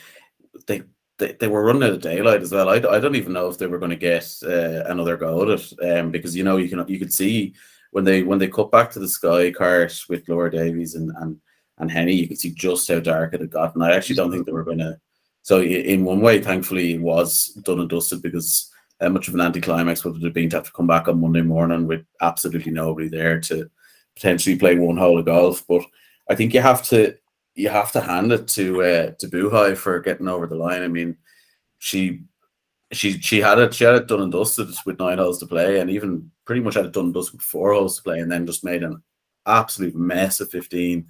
they 0.66 0.82
they, 1.18 1.32
they 1.32 1.48
were 1.48 1.64
running 1.64 1.82
out 1.84 1.90
of 1.90 2.00
daylight 2.00 2.42
as 2.42 2.52
well. 2.52 2.68
I, 2.68 2.74
I 2.74 3.00
don't 3.00 3.16
even 3.16 3.32
know 3.32 3.48
if 3.48 3.58
they 3.58 3.66
were 3.66 3.78
going 3.78 3.90
to 3.90 3.96
get 3.96 4.32
uh, 4.44 4.84
another 4.90 5.16
go 5.16 5.42
at 5.42 5.60
it, 5.60 5.98
um, 5.98 6.10
because 6.10 6.34
you 6.36 6.44
know 6.44 6.56
you 6.56 6.68
can 6.68 6.86
you 6.88 6.98
could 6.98 7.12
see 7.12 7.54
when 7.92 8.04
they 8.04 8.22
when 8.22 8.38
they 8.38 8.48
cut 8.48 8.70
back 8.70 8.90
to 8.90 8.98
the 8.98 9.08
sky 9.08 9.50
cart 9.50 9.98
with 10.08 10.28
Laura 10.28 10.50
Davies 10.50 10.94
and 10.94 11.10
and 11.18 11.40
and 11.78 11.90
Henny, 11.90 12.14
you 12.14 12.28
could 12.28 12.38
see 12.38 12.50
just 12.50 12.88
how 12.88 12.98
dark 13.00 13.34
it 13.34 13.40
had 13.40 13.50
gotten. 13.50 13.82
I 13.82 13.94
actually 13.94 14.16
don't 14.16 14.32
think 14.32 14.46
they 14.46 14.52
were 14.52 14.64
going 14.64 14.78
to. 14.78 14.98
So 15.42 15.62
in 15.62 16.04
one 16.04 16.20
way, 16.20 16.40
thankfully, 16.40 16.94
it 16.94 17.00
was 17.00 17.46
done 17.62 17.80
and 17.80 17.88
dusted 17.88 18.20
because 18.20 18.70
how 19.00 19.08
much 19.08 19.28
of 19.28 19.34
an 19.34 19.40
anticlimax 19.40 20.04
would 20.04 20.16
it 20.16 20.24
have 20.24 20.34
been 20.34 20.50
to 20.50 20.56
have 20.56 20.66
to 20.66 20.72
come 20.72 20.88
back 20.88 21.06
on 21.08 21.20
Monday 21.20 21.42
morning 21.42 21.86
with 21.86 22.04
absolutely 22.20 22.72
nobody 22.72 23.08
there 23.08 23.40
to 23.42 23.70
potentially 24.16 24.58
play 24.58 24.76
one 24.76 24.96
hole 24.96 25.18
of 25.18 25.26
golf? 25.26 25.64
But 25.68 25.82
I 26.28 26.34
think 26.34 26.54
you 26.54 26.60
have 26.60 26.82
to 26.88 27.16
you 27.54 27.68
have 27.68 27.90
to 27.92 28.00
hand 28.00 28.32
it 28.32 28.46
to 28.48 28.82
uh, 28.82 29.10
to 29.18 29.28
Buhai 29.28 29.76
for 29.76 29.98
getting 30.00 30.28
over 30.28 30.46
the 30.46 30.56
line. 30.56 30.82
I 30.82 30.88
mean, 30.88 31.16
she 31.78 32.22
she 32.92 33.18
she 33.20 33.40
had 33.40 33.58
it 33.58 33.74
she 33.74 33.84
had 33.84 33.96
it 33.96 34.06
done 34.08 34.22
and 34.22 34.32
dusted 34.32 34.68
with 34.86 34.98
nine 34.98 35.18
holes 35.18 35.38
to 35.40 35.46
play, 35.46 35.80
and 35.80 35.90
even 35.90 36.30
pretty 36.44 36.60
much 36.60 36.74
had 36.74 36.86
it 36.86 36.92
done 36.92 37.06
and 37.06 37.14
dusted 37.14 37.34
with 37.34 37.42
four 37.42 37.72
holes 37.72 37.96
to 37.96 38.02
play, 38.02 38.20
and 38.20 38.30
then 38.30 38.46
just 38.46 38.64
made 38.64 38.82
an 38.82 39.02
absolute 39.46 39.96
mess 39.96 40.40
of 40.40 40.50
fifteen, 40.50 41.06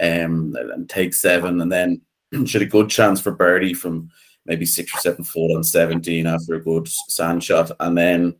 um, 0.00 0.56
and 0.56 0.88
take 0.88 1.14
seven, 1.14 1.60
and 1.60 1.70
then 1.70 2.00
she 2.46 2.58
had 2.58 2.66
a 2.66 2.70
good 2.70 2.88
chance 2.88 3.20
for 3.20 3.32
birdie 3.32 3.74
from 3.74 4.10
maybe 4.46 4.66
six 4.66 4.94
or 4.94 4.98
seven 4.98 5.24
foot 5.24 5.54
on 5.54 5.62
seventeen 5.62 6.26
after 6.26 6.54
a 6.54 6.62
good 6.62 6.88
sand 6.88 7.44
shot, 7.44 7.70
and 7.80 7.96
then 7.96 8.34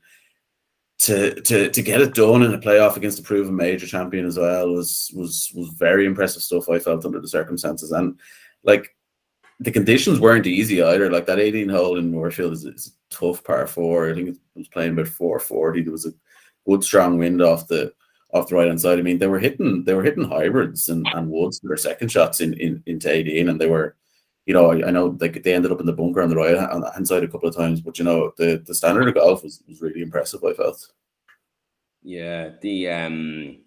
to 1.03 1.35
to 1.41 1.69
to 1.69 1.83
get 1.83 2.01
it 2.01 2.15
done 2.15 2.43
in 2.43 2.55
a 2.55 2.59
playoff 2.59 2.97
against 2.97 3.19
a 3.19 3.23
proven 3.23 3.57
major 3.57 3.87
champion 3.87 4.25
as 4.25 4.39
well 4.39 4.69
was 4.73 5.11
was 5.15 5.51
was 5.55 5.69
very 5.71 6.07
impressive 6.07 6.43
stuff. 6.43 6.69
I 6.69 6.79
felt 6.79 7.05
under 7.05 7.21
the 7.21 7.27
circumstances 7.27 7.91
and 7.91 8.21
like 8.63 8.95
the 9.59 9.73
conditions 9.73 10.21
weren't 10.21 10.47
easy 10.47 10.81
either. 10.81 11.11
Like 11.11 11.27
that 11.27 11.41
18 11.41 11.69
hole 11.69 11.99
in 11.99 12.13
Muirfield 12.13 12.53
is, 12.53 12.65
is 12.65 12.89
a 12.89 13.15
tough 13.15 13.43
par 13.43 13.67
four. 13.67 14.11
I 14.11 14.15
think 14.15 14.29
it 14.29 14.37
was 14.55 14.69
playing 14.69 14.93
about 14.93 15.09
440. 15.09 15.83
There 15.83 15.93
was 15.93 16.07
a 16.07 16.13
good 16.67 16.85
strong 16.85 17.19
wind 17.19 17.43
off 17.43 17.67
the 17.67 17.93
off 18.33 18.49
the 18.49 18.55
right 18.55 18.69
hand 18.69 18.81
side. 18.81 19.01
I 19.01 19.03
mean, 19.03 19.19
they 19.19 19.27
were 19.27 19.41
hitting 19.41 19.83
they 19.85 19.95
were 19.95 20.05
hitting 20.05 20.29
hybrids 20.29 20.89
and, 20.89 21.05
and 21.15 21.31
woods 21.31 21.59
for 21.59 21.67
their 21.67 21.77
second 21.77 22.13
shots 22.13 22.41
in, 22.41 22.55
in 22.55 22.81
into 22.87 23.11
18, 23.11 23.49
and 23.49 23.61
they 23.61 23.67
were, 23.69 23.97
you 24.47 24.55
know, 24.55 24.73
I, 24.73 24.89
I 24.89 24.91
know 24.91 25.11
they 25.11 25.29
they 25.29 25.55
ended 25.55 25.73
up 25.73 25.81
in 25.81 25.87
the 25.87 25.93
bunker 25.93 26.23
on 26.23 26.29
the 26.29 26.37
right 26.37 26.57
hand 26.59 27.07
side 27.07 27.23
a 27.25 27.29
couple 27.29 27.49
of 27.49 27.57
times, 27.57 27.81
but 27.81 27.99
you 27.99 28.05
know, 28.05 28.33
the 28.37 28.63
the 28.67 28.75
standard 28.75 29.09
of 29.09 29.15
golf 29.15 29.45
was, 29.45 29.63
was 29.69 29.81
really 29.81 30.03
impressive. 30.03 30.43
I 30.45 30.53
felt. 30.55 30.89
Yeah, 32.03 32.51
the 32.61 32.89
um 32.89 33.59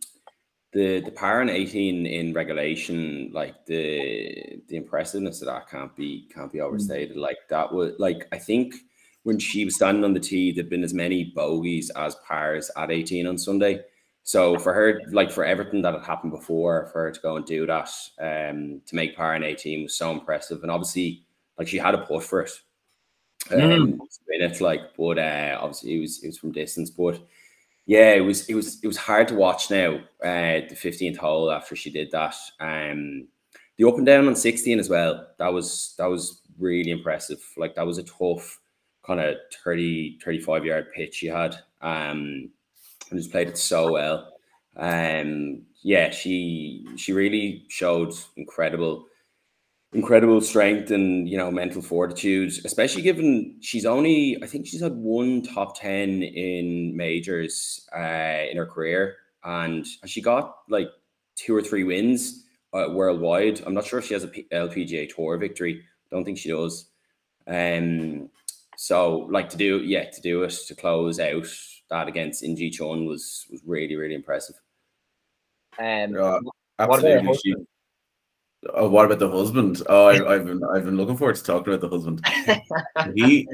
the 0.73 0.99
the 0.99 1.11
par 1.11 1.39
and 1.39 1.49
18 1.49 2.05
in 2.05 2.33
regulation, 2.33 3.31
like 3.33 3.65
the 3.65 4.61
the 4.67 4.75
impressiveness 4.75 5.41
of 5.41 5.47
that 5.47 5.69
can't 5.69 5.95
be 5.95 6.27
can't 6.33 6.51
be 6.51 6.59
overstated. 6.59 7.15
Mm. 7.15 7.21
Like 7.21 7.37
that 7.49 7.71
was 7.71 7.93
like 7.97 8.27
I 8.33 8.37
think 8.37 8.75
when 9.23 9.39
she 9.39 9.63
was 9.65 9.75
standing 9.75 10.03
on 10.03 10.13
the 10.13 10.19
tee, 10.19 10.51
there'd 10.51 10.69
been 10.69 10.83
as 10.83 10.93
many 10.93 11.31
bogeys 11.35 11.89
as 11.95 12.15
pars 12.27 12.69
at 12.77 12.91
18 12.91 13.25
on 13.25 13.37
Sunday. 13.37 13.79
So 14.25 14.57
for 14.57 14.73
her, 14.73 15.01
like 15.11 15.31
for 15.31 15.45
everything 15.45 15.83
that 15.83 15.93
had 15.93 16.03
happened 16.03 16.31
before, 16.31 16.87
for 16.87 17.03
her 17.03 17.11
to 17.11 17.19
go 17.21 17.35
and 17.35 17.45
do 17.45 17.67
that, 17.67 17.91
um, 18.19 18.81
to 18.87 18.95
make 18.95 19.15
par 19.15 19.35
in 19.35 19.43
18 19.43 19.83
was 19.83 19.95
so 19.95 20.11
impressive. 20.11 20.63
And 20.63 20.71
obviously, 20.71 21.23
like 21.59 21.67
she 21.67 21.77
had 21.77 21.93
a 21.93 21.99
putt 21.99 22.23
for 22.23 22.41
it. 22.41 22.51
Um, 23.51 23.59
mm. 23.59 23.99
minutes, 24.27 24.61
like, 24.61 24.97
but 24.97 25.19
uh, 25.19 25.59
obviously 25.61 25.97
it 25.97 25.99
was 25.99 26.23
it 26.23 26.27
was 26.27 26.39
from 26.39 26.51
distance, 26.51 26.89
but 26.89 27.19
yeah, 27.85 28.13
it 28.13 28.21
was 28.21 28.49
it 28.49 28.55
was 28.55 28.83
it 28.83 28.87
was 28.87 28.97
hard 28.97 29.27
to 29.27 29.35
watch 29.35 29.69
now. 29.69 29.97
Uh, 30.23 30.65
the 30.67 30.75
fifteenth 30.75 31.17
hole 31.17 31.51
after 31.51 31.75
she 31.75 31.91
did 31.91 32.09
that, 32.09 32.33
um, 32.59 33.27
the 33.77 33.87
up 33.87 33.97
and 33.97 34.07
down 34.07 34.27
on 34.27 34.35
sixteen 34.35 34.79
as 34.79 34.89
well. 34.89 35.27
That 35.37 35.53
was 35.53 35.93
that 35.99 36.09
was 36.09 36.41
really 36.57 36.89
impressive. 36.89 37.43
Like 37.57 37.75
that 37.75 37.85
was 37.85 37.99
a 37.99 38.03
tough 38.03 38.59
kind 39.05 39.19
of 39.19 39.35
30, 39.63 40.17
35 40.23 40.65
yard 40.65 40.87
pitch 40.95 41.13
she 41.13 41.27
had. 41.27 41.55
Um, 41.81 42.49
just 43.17 43.31
played 43.31 43.47
it 43.47 43.57
so 43.57 43.91
well. 43.91 44.31
Um, 44.77 45.63
yeah, 45.83 46.09
she 46.11 46.85
she 46.97 47.13
really 47.13 47.65
showed 47.69 48.13
incredible 48.37 49.05
incredible 49.93 50.41
strength 50.41 50.91
and 50.91 51.27
you 51.29 51.37
know 51.37 51.49
mental 51.49 51.81
fortitude, 51.81 52.51
especially 52.65 53.01
given 53.01 53.55
she's 53.61 53.85
only 53.85 54.37
I 54.43 54.47
think 54.47 54.67
she's 54.67 54.81
had 54.81 54.95
one 54.95 55.41
top 55.41 55.79
ten 55.79 56.21
in 56.23 56.95
majors 56.95 57.87
uh, 57.95 58.45
in 58.51 58.57
her 58.57 58.65
career, 58.65 59.15
and 59.43 59.85
she 60.05 60.21
got 60.21 60.55
like 60.69 60.89
two 61.35 61.55
or 61.55 61.61
three 61.61 61.83
wins 61.83 62.45
uh, 62.73 62.87
worldwide. 62.91 63.61
I'm 63.65 63.73
not 63.73 63.85
sure 63.85 63.99
if 63.99 64.05
she 64.05 64.13
has 64.13 64.23
a 64.23 64.27
P- 64.27 64.47
LPGA 64.51 65.13
Tour 65.13 65.37
victory. 65.37 65.83
Don't 66.11 66.25
think 66.25 66.37
she 66.37 66.49
does. 66.49 66.89
Um, 67.47 68.29
so 68.77 69.27
like 69.31 69.49
to 69.49 69.57
do 69.57 69.81
yeah 69.83 70.09
to 70.09 70.21
do 70.21 70.43
it 70.43 70.53
to 70.67 70.75
close 70.75 71.19
out 71.19 71.47
that 71.89 72.07
against 72.07 72.43
In 72.43 72.55
Gee 72.55 72.69
Chun 72.69 73.05
was 73.05 73.45
was 73.51 73.61
really 73.65 73.95
really 73.95 74.15
impressive. 74.15 74.55
Um, 75.77 76.15
yeah, 76.15 76.39
absolutely. 76.79 77.55
Oh, 78.73 78.89
what 78.89 79.05
about 79.05 79.19
the 79.19 79.29
husband? 79.29 79.83
Oh, 79.87 80.07
I, 80.07 80.15
have 80.33 80.45
been 80.45 80.63
I've 80.63 80.85
been 80.85 80.97
looking 80.97 81.17
forward 81.17 81.35
to 81.35 81.43
talking 81.43 81.73
about 81.73 81.81
the 81.81 81.95
husband. 81.95 82.25
he 83.15 83.47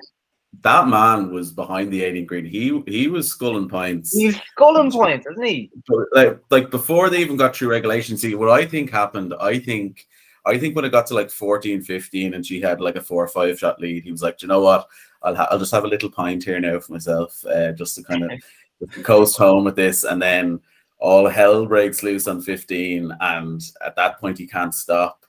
that 0.62 0.88
man 0.88 1.32
was 1.32 1.54
behind 1.54 1.92
the 1.92 2.04
18 2.04 2.26
green. 2.26 2.46
He 2.46 2.82
he 2.88 3.08
was 3.08 3.30
sculling 3.30 3.70
points. 3.70 4.16
He's 4.16 4.40
sculling 4.52 4.92
points, 4.92 5.26
isn't 5.32 5.44
he? 5.44 5.72
Like 6.14 6.40
like 6.50 6.72
before 6.72 7.10
they 7.10 7.22
even 7.22 7.38
got 7.38 7.56
through 7.56 7.70
regulation. 7.70 8.18
See 8.18 8.36
what 8.36 8.50
I 8.50 8.66
think 8.66 8.90
happened. 8.90 9.34
I 9.40 9.60
think 9.60 10.08
I 10.46 10.58
think 10.58 10.76
when 10.76 10.86
it 10.86 10.92
got 10.92 11.08
to 11.08 11.14
like 11.14 11.30
14, 11.30 11.82
15, 11.82 12.34
and 12.34 12.46
she 12.46 12.60
had 12.60 12.82
like 12.82 12.96
a 12.96 13.02
four 13.02 13.24
or 13.24 13.28
five 13.28 13.60
shot 13.60 13.80
lead, 13.80 14.04
he 14.04 14.12
was 14.12 14.24
like, 14.24 14.42
you 14.42 14.48
know 14.48 14.62
what? 14.62 14.88
I'll 15.24 15.36
ha- 15.36 15.48
I'll 15.52 15.60
just 15.60 15.72
have 15.72 15.84
a 15.84 15.88
little 15.88 16.10
pint 16.10 16.44
here 16.44 16.60
now 16.60 16.80
for 16.80 16.94
myself, 16.94 17.46
uh, 17.46 17.72
just 17.74 17.96
to 17.96 18.04
kind 18.04 18.32
of 18.32 19.04
coast 19.04 19.38
home 19.38 19.64
with 19.64 19.76
this, 19.76 20.04
and 20.04 20.22
then 20.22 20.60
all 21.02 21.28
hell 21.28 21.66
breaks 21.66 22.04
loose 22.04 22.28
on 22.28 22.42
15 22.42 23.12
and 23.20 23.62
at 23.84 23.96
that 23.96 24.20
point 24.20 24.38
he 24.38 24.48
can't 24.48 24.74
stop. 24.74 25.26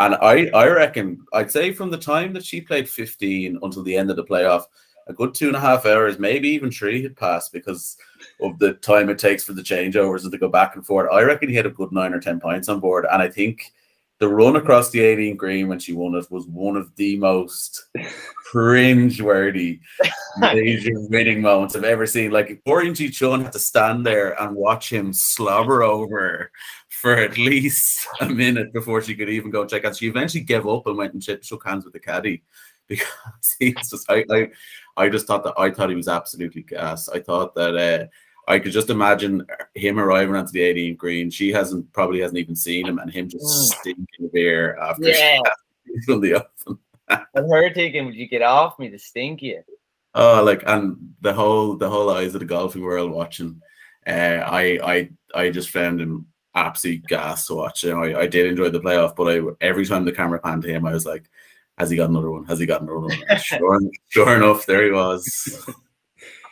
And 0.00 0.16
i 0.16 0.50
i 0.52 0.66
reckon 0.66 1.24
i'd 1.34 1.52
say 1.52 1.72
from 1.72 1.88
the 1.88 1.96
time 1.96 2.32
that 2.32 2.44
she 2.44 2.60
played 2.60 2.88
15 2.88 3.60
until 3.62 3.84
the 3.84 3.96
end 3.96 4.10
of 4.10 4.16
the 4.16 4.24
playoff 4.24 4.64
a 5.06 5.12
good 5.12 5.32
two 5.32 5.46
and 5.46 5.56
a 5.56 5.60
half 5.60 5.86
hours 5.86 6.18
maybe 6.18 6.48
even 6.48 6.72
three 6.72 7.00
had 7.00 7.16
passed 7.16 7.52
because 7.52 7.96
of 8.40 8.58
the 8.58 8.72
time 8.72 9.08
it 9.08 9.20
takes 9.20 9.44
for 9.44 9.52
the 9.52 9.62
changeovers 9.62 10.24
and 10.24 10.32
to 10.32 10.38
go 10.38 10.48
back 10.48 10.74
and 10.74 10.84
forth. 10.84 11.08
I 11.12 11.22
reckon 11.22 11.48
he 11.48 11.54
had 11.54 11.66
a 11.66 11.70
good 11.70 11.92
nine 11.92 12.12
or 12.12 12.20
ten 12.20 12.40
points 12.40 12.68
on 12.68 12.80
board 12.80 13.06
and 13.08 13.22
i 13.22 13.28
think 13.28 13.72
the 14.20 14.28
run 14.28 14.56
across 14.56 14.90
the 14.90 15.00
18 15.00 15.36
green 15.36 15.68
when 15.68 15.78
she 15.78 15.92
won 15.92 16.14
it 16.14 16.30
was 16.30 16.46
one 16.46 16.76
of 16.76 16.94
the 16.96 17.18
most 17.18 17.86
cringe-worthy 18.46 19.80
major 20.38 20.92
winning 20.94 21.42
moments 21.42 21.74
I've 21.74 21.84
ever 21.84 22.06
seen. 22.06 22.30
Like 22.30 22.62
Boring 22.64 22.94
Ji 22.94 23.10
Chun 23.10 23.42
had 23.42 23.52
to 23.52 23.58
stand 23.58 24.06
there 24.06 24.40
and 24.40 24.54
watch 24.54 24.92
him 24.92 25.12
slobber 25.12 25.82
over 25.82 26.52
for 26.88 27.16
at 27.16 27.36
least 27.36 28.06
a 28.20 28.28
minute 28.28 28.72
before 28.72 29.02
she 29.02 29.14
could 29.14 29.28
even 29.28 29.50
go 29.50 29.66
check 29.66 29.84
out. 29.84 29.96
She 29.96 30.06
eventually 30.06 30.44
gave 30.44 30.66
up 30.66 30.86
and 30.86 30.96
went 30.96 31.14
and 31.14 31.22
shook 31.44 31.66
hands 31.66 31.84
with 31.84 31.92
the 31.92 32.00
caddy 32.00 32.42
because 32.88 33.56
he's 33.58 33.90
just 33.90 34.10
I, 34.10 34.24
I 34.30 34.50
I 34.96 35.08
just 35.08 35.26
thought 35.26 35.42
that 35.44 35.54
I 35.58 35.70
thought 35.70 35.90
he 35.90 35.96
was 35.96 36.08
absolutely 36.08 36.62
gas. 36.62 37.08
I 37.08 37.20
thought 37.20 37.54
that 37.56 37.76
uh, 37.76 38.06
I 38.46 38.58
could 38.58 38.72
just 38.72 38.90
imagine 38.90 39.46
him 39.74 39.98
arriving 39.98 40.36
onto 40.36 40.52
the 40.52 40.62
18 40.62 40.96
green. 40.96 41.30
She 41.30 41.52
hasn't 41.52 41.90
probably 41.92 42.20
hasn't 42.20 42.38
even 42.38 42.56
seen 42.56 42.86
him, 42.86 42.98
and 42.98 43.10
him 43.10 43.28
just 43.28 43.44
mm. 43.44 43.78
stinking 43.80 44.30
beer 44.32 44.76
after 44.76 45.08
yeah. 45.08 45.38
from 46.04 46.20
the 46.20 46.34
oven. 46.34 46.78
and 47.08 47.52
her 47.52 47.72
thinking, 47.72 48.06
"Would 48.06 48.14
you 48.14 48.28
get 48.28 48.42
off 48.42 48.78
me 48.78 48.90
to 48.90 48.98
stink 48.98 49.42
you?" 49.42 49.62
Oh, 50.14 50.42
like 50.42 50.62
and 50.66 51.14
the 51.20 51.32
whole 51.32 51.76
the 51.76 51.88
whole 51.88 52.10
eyes 52.10 52.34
of 52.34 52.40
the 52.40 52.46
golfing 52.46 52.82
world 52.82 53.10
watching. 53.10 53.60
Uh, 54.06 54.42
I 54.44 54.78
I 54.82 55.10
I 55.34 55.50
just 55.50 55.70
found 55.70 56.00
him 56.00 56.26
absolute 56.54 57.04
gas 57.06 57.46
to 57.46 57.54
watch. 57.54 57.82
You 57.82 57.90
know, 57.90 58.02
I, 58.02 58.20
I 58.20 58.26
did 58.26 58.46
enjoy 58.46 58.70
the 58.70 58.80
playoff, 58.80 59.16
but 59.16 59.28
I 59.28 59.40
every 59.60 59.86
time 59.86 60.04
the 60.04 60.12
camera 60.12 60.38
panned 60.38 60.62
to 60.62 60.68
him, 60.72 60.86
I 60.86 60.92
was 60.92 61.06
like, 61.06 61.24
"Has 61.78 61.90
he 61.90 61.96
got 61.96 62.10
another 62.10 62.30
one? 62.30 62.44
Has 62.44 62.58
he 62.58 62.66
got 62.66 62.82
another 62.82 63.00
one?" 63.00 63.18
sure, 63.42 63.80
sure 64.08 64.36
enough, 64.36 64.66
there 64.66 64.84
he 64.84 64.92
was. 64.92 65.68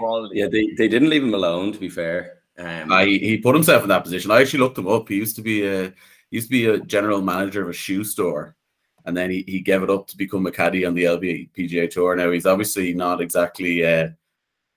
Quality. 0.02 0.38
Yeah, 0.38 0.48
they, 0.50 0.68
they 0.76 0.88
didn't 0.88 1.10
leave 1.10 1.22
him 1.22 1.34
alone. 1.34 1.72
To 1.72 1.78
be 1.78 1.88
fair, 1.88 2.42
um, 2.58 2.92
I 2.92 3.04
he 3.04 3.38
put 3.38 3.54
himself 3.54 3.82
in 3.82 3.88
that 3.88 4.04
position. 4.04 4.30
I 4.30 4.40
actually 4.40 4.60
looked 4.60 4.78
him 4.78 4.88
up. 4.88 5.08
He 5.08 5.16
used 5.16 5.36
to 5.36 5.42
be 5.42 5.66
a 5.66 5.92
used 6.30 6.48
to 6.48 6.50
be 6.50 6.66
a 6.66 6.80
general 6.80 7.22
manager 7.22 7.62
of 7.62 7.68
a 7.68 7.72
shoe 7.72 8.04
store, 8.04 8.56
and 9.04 9.16
then 9.16 9.30
he, 9.30 9.44
he 9.46 9.60
gave 9.60 9.82
it 9.82 9.90
up 9.90 10.06
to 10.08 10.16
become 10.16 10.46
a 10.46 10.52
caddy 10.52 10.84
on 10.84 10.94
the 10.94 11.04
LPGA 11.04 11.90
tour. 11.90 12.16
Now 12.16 12.30
he's 12.30 12.46
obviously 12.46 12.94
not 12.94 13.20
exactly 13.20 13.86
uh, 13.86 14.08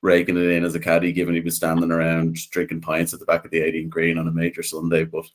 raking 0.01 0.37
it 0.37 0.51
in 0.51 0.63
as 0.63 0.75
a 0.75 0.79
caddy, 0.79 1.11
given 1.11 1.35
he 1.35 1.41
was 1.41 1.55
standing 1.55 1.91
around 1.91 2.35
drinking 2.51 2.81
pints 2.81 3.13
at 3.13 3.19
the 3.19 3.25
back 3.25 3.45
of 3.45 3.51
the 3.51 3.61
18 3.61 3.89
green 3.89 4.17
on 4.17 4.27
a 4.27 4.31
major 4.31 4.63
Sunday, 4.63 5.05
but. 5.05 5.25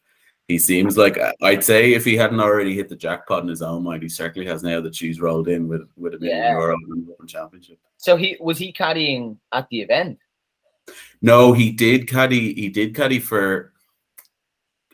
He 0.51 0.59
seems 0.59 0.99
like 0.99 1.17
I'd 1.43 1.63
say 1.63 1.93
if 1.93 2.05
he 2.05 2.17
hadn't 2.17 2.41
already 2.41 2.75
hit 2.75 2.89
the 2.89 2.97
jackpot 2.97 3.45
in 3.45 3.49
his 3.49 3.63
own 3.63 3.85
mind, 3.85 4.03
he 4.03 4.09
certainly 4.09 4.49
has 4.49 4.65
now 4.65 4.81
that 4.81 4.97
she's 4.97 5.21
rolled 5.21 5.47
in 5.47 5.69
with 5.69 5.89
with 5.97 6.15
a 6.15 6.19
million 6.19 6.39
yeah. 6.39 6.59
euro 6.59 6.75
Open 6.75 7.29
Championship. 7.29 7.79
So 7.99 8.17
he 8.17 8.37
was 8.41 8.59
he 8.59 8.73
caddying 8.73 9.37
at 9.53 9.69
the 9.69 9.81
event? 9.81 10.19
No, 11.23 11.53
he 11.53 11.71
did 11.71 12.09
caddy. 12.09 12.53
He 12.53 12.69
did 12.69 12.97
caddy 12.97 13.21
for 13.21 13.73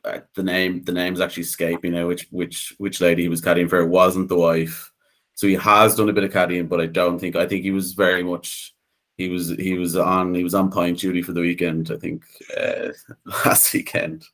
uh, 0.05 0.19
the 0.35 0.43
name. 0.43 0.83
The 0.83 0.93
name's 0.93 1.23
actually 1.23 1.45
escaping 1.45 1.93
now. 1.93 2.07
Which 2.07 2.29
which 2.31 2.75
which 2.77 3.01
lady 3.01 3.23
he 3.23 3.31
was 3.31 3.41
caddying 3.41 3.71
for? 3.71 3.81
It 3.81 3.89
wasn't 3.89 4.29
the 4.29 4.37
wife. 4.37 4.93
so 5.37 5.47
he 5.47 5.55
has 5.55 5.95
done 5.95 6.11
a 6.11 6.13
bit 6.13 6.25
of 6.25 6.33
caddying, 6.33 6.69
but 6.69 6.83
I 6.83 6.87
don't 6.87 7.19
think 7.19 7.35
I 7.35 7.47
think 7.47 7.63
he 7.63 7.71
was 7.71 7.95
very 7.95 8.23
much 8.23 8.75
he 9.17 9.31
was 9.31 9.49
he 9.49 9.79
was 9.79 9.97
on 9.97 10.35
he 10.35 10.45
was 10.45 10.55
on 10.55 10.71
point 10.71 10.99
duty 10.99 11.23
for 11.23 11.33
the 11.33 11.41
weekend. 11.41 11.91
I 11.91 11.97
think 11.97 12.27
uh, 12.55 12.89
last 13.47 13.73
weekend. 13.73 14.27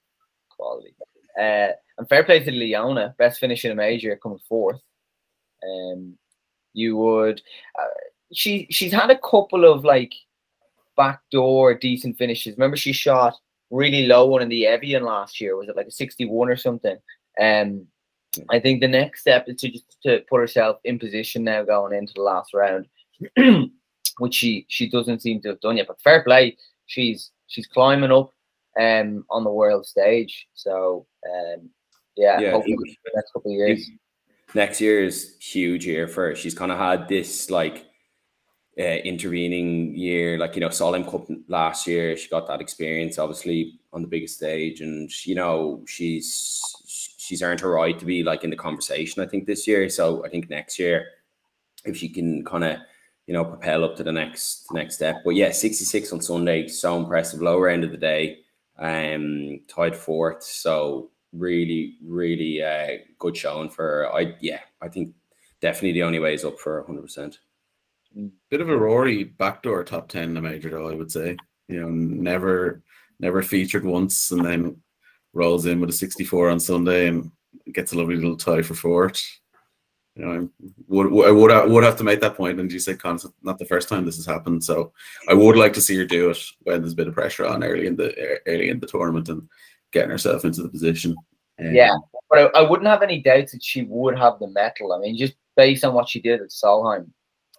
Quality. 0.49 0.97
Uh, 1.39 1.73
and 1.99 2.09
fair 2.09 2.25
play 2.25 2.43
to 2.43 2.51
Leona, 2.51 3.15
best 3.19 3.41
finish 3.41 3.65
in 3.65 3.73
a 3.73 3.75
major, 3.75 4.17
coming 4.17 4.41
fourth. 4.49 4.81
Um, 5.65 6.17
you 6.73 6.97
would. 6.97 7.41
Uh, 7.79 7.87
she 8.33 8.67
she's 8.71 8.93
had 8.93 9.11
a 9.11 9.19
couple 9.19 9.65
of 9.65 9.85
like 9.85 10.13
backdoor 10.97 11.75
decent 11.75 12.19
finishes. 12.19 12.57
Remember, 12.57 12.77
she 12.77 12.93
shot 12.93 13.35
really 13.71 14.07
low 14.07 14.27
one 14.27 14.43
in 14.43 14.49
the 14.49 14.67
Evian 14.67 15.05
last 15.05 15.41
year. 15.41 15.57
Was 15.57 15.69
it 15.69 15.77
like 15.77 15.87
a 15.87 15.93
sixty-one 15.93 16.49
or 16.49 16.57
something? 16.57 16.97
Um, 17.41 17.87
I 18.51 18.61
think 18.61 18.81
the 18.81 18.89
next 18.89 19.21
step 19.21 19.45
is 19.49 19.57
to 19.61 19.71
just 19.71 19.85
to 20.05 20.23
put 20.29 20.41
herself 20.41 20.79
in 20.85 20.99
position 20.99 21.45
now 21.45 21.63
going 21.65 21.95
into 21.95 22.15
the 22.15 22.23
last 22.23 22.55
round, 22.55 22.87
which 24.19 24.35
she 24.35 24.67
she 24.69 24.89
doesn't 24.89 25.23
seem 25.23 25.41
to 25.43 25.49
have 25.51 25.61
done 25.61 25.77
yet. 25.77 25.89
But 25.89 26.01
fair 26.01 26.23
play, 26.23 26.57
she's 26.87 27.31
she's 27.49 27.67
climbing 27.67 28.13
up 28.13 28.31
um 28.81 29.25
on 29.31 29.45
the 29.45 29.51
world 29.51 29.87
stage. 29.87 30.47
So 30.55 31.07
um 31.27 31.71
yeah, 32.17 32.41
Yeah, 32.41 32.53
hopefully 32.53 32.77
next 33.15 33.33
couple 33.33 33.51
of 33.53 33.57
years. 33.57 33.91
next 34.55 34.81
year 34.81 35.03
is 35.05 35.37
huge 35.41 35.87
year 35.87 36.07
for 36.09 36.29
her. 36.29 36.35
She's 36.37 36.55
kind 36.55 36.71
of 36.73 36.79
had 36.79 37.09
this 37.09 37.51
like 37.51 37.87
uh, 38.79 38.83
intervening 38.83 39.95
year, 39.95 40.39
like 40.39 40.55
you 40.55 40.61
know, 40.61 40.69
Solheim 40.69 41.11
Cup 41.11 41.27
last 41.49 41.87
year. 41.87 42.17
She 42.17 42.29
got 42.29 42.47
that 42.49 42.61
experience, 42.61 43.19
obviously, 43.19 43.79
on 43.93 44.03
the 44.03 44.09
biggest 44.09 44.37
stage, 44.37 44.81
and 44.81 45.11
you 45.27 45.35
know, 45.35 45.83
she's 45.87 46.61
she's 47.19 47.43
earned 47.43 47.61
her 47.61 47.71
right 47.71 47.99
to 47.99 48.05
be 48.05 48.23
like 48.23 48.45
in 48.45 48.51
the 48.51 48.57
conversation. 48.57 49.23
I 49.23 49.27
think 49.27 49.47
this 49.47 49.67
year. 49.67 49.89
So 49.89 50.25
I 50.25 50.29
think 50.29 50.49
next 50.51 50.79
year, 50.79 51.07
if 51.85 51.97
she 51.97 52.09
can 52.09 52.45
kind 52.45 52.65
of 52.65 52.79
you 53.27 53.35
know 53.35 53.45
propel 53.45 53.85
up 53.85 53.97
to 53.97 54.03
the 54.05 54.13
next 54.13 54.73
next 54.73 54.95
step. 54.97 55.17
But 55.25 55.35
yeah, 55.35 55.51
sixty 55.51 55.85
six 55.85 56.13
on 56.13 56.21
Sunday, 56.21 56.69
so 56.69 56.97
impressive. 56.99 57.43
Lower 57.43 57.69
end 57.69 57.85
of 57.85 57.91
the 57.91 57.97
day, 57.99 58.39
um, 58.79 59.61
tied 59.69 59.97
fourth. 59.97 60.43
So 60.43 61.11
really, 61.33 61.97
really 62.05 62.63
uh, 62.63 62.99
good 63.19 63.37
showing 63.37 63.71
for. 63.71 64.13
I 64.15 64.35
yeah, 64.41 64.61
I 64.81 64.89
think 64.89 65.15
definitely 65.61 65.93
the 65.93 66.03
only 66.03 66.19
way 66.19 66.35
is 66.35 66.45
up 66.45 66.59
for 66.59 66.83
hundred 66.85 67.03
percent. 67.03 67.39
Bit 68.51 68.61
of 68.61 68.69
a 68.69 68.77
Rory 68.77 69.25
backdoor 69.25 69.85
top 69.85 70.09
ten 70.09 70.25
in 70.25 70.35
the 70.35 70.43
major, 70.43 70.71
though 70.71 70.91
I 70.91 70.95
would 70.95 71.11
say. 71.11 71.37
You 71.69 71.81
know, 71.81 71.89
never 71.89 72.83
never 73.21 73.43
featured 73.43 73.85
once, 73.85 74.31
and 74.33 74.45
then 74.45 74.77
rolls 75.33 75.67
in 75.67 75.81
with 75.81 75.91
a 75.91 75.95
sixty-four 75.95 76.51
on 76.51 76.61
Sunday 76.61 77.09
and 77.09 77.31
gets 77.73 77.93
a 77.93 77.99
lovely 77.99 78.17
little 78.17 78.37
tie 78.37 78.63
for 78.63 78.75
fourth. 78.75 79.23
You 80.15 80.25
know, 80.25 80.33
I 80.33 80.67
would 80.89 81.27
I 81.27 81.31
would 81.31 81.51
I 81.51 81.65
would 81.65 81.85
have 81.85 81.97
to 81.97 82.05
make 82.05 82.21
that 82.21 82.37
point. 82.37 82.61
and 82.61 82.71
you 82.71 82.79
said 82.79 83.01
Con, 83.01 83.19
not 83.43 83.59
the 83.59 83.65
first 83.65 83.89
time 83.89 84.05
this 84.05 84.17
has 84.17 84.27
happened, 84.27 84.63
so 84.63 84.93
I 85.29 85.35
would 85.35 85.57
like 85.57 85.73
to 85.75 85.81
see 85.81 85.97
her 85.97 86.05
do 86.05 86.31
it 86.31 86.39
when 86.61 86.83
there's 86.83 86.93
a 86.93 86.97
bit 86.97 87.09
of 87.09 87.15
pressure 87.15 87.47
on 87.47 87.65
early 87.65 87.87
in 87.87 87.97
the 87.97 88.39
early 88.47 88.69
in 88.69 88.79
the 88.79 88.87
tournament 88.87 89.31
and 89.31 89.49
getting 89.91 90.11
herself 90.11 90.45
into 90.45 90.63
the 90.63 90.69
position. 90.69 91.17
Um, 91.59 91.75
Yeah, 91.75 91.97
but 92.29 92.55
I, 92.55 92.61
I 92.61 92.69
wouldn't 92.69 92.89
have 92.89 93.03
any 93.03 93.21
doubts 93.21 93.53
that 93.53 93.63
she 93.63 93.85
would 93.85 94.19
have 94.19 94.39
the 94.39 94.49
metal. 94.49 94.93
I 94.93 94.99
mean, 94.99 95.17
just 95.17 95.35
based 95.57 95.85
on 95.85 95.95
what 95.95 96.09
she 96.09 96.21
did 96.21 96.43
at 96.43 96.51
Solheim, 96.51 97.11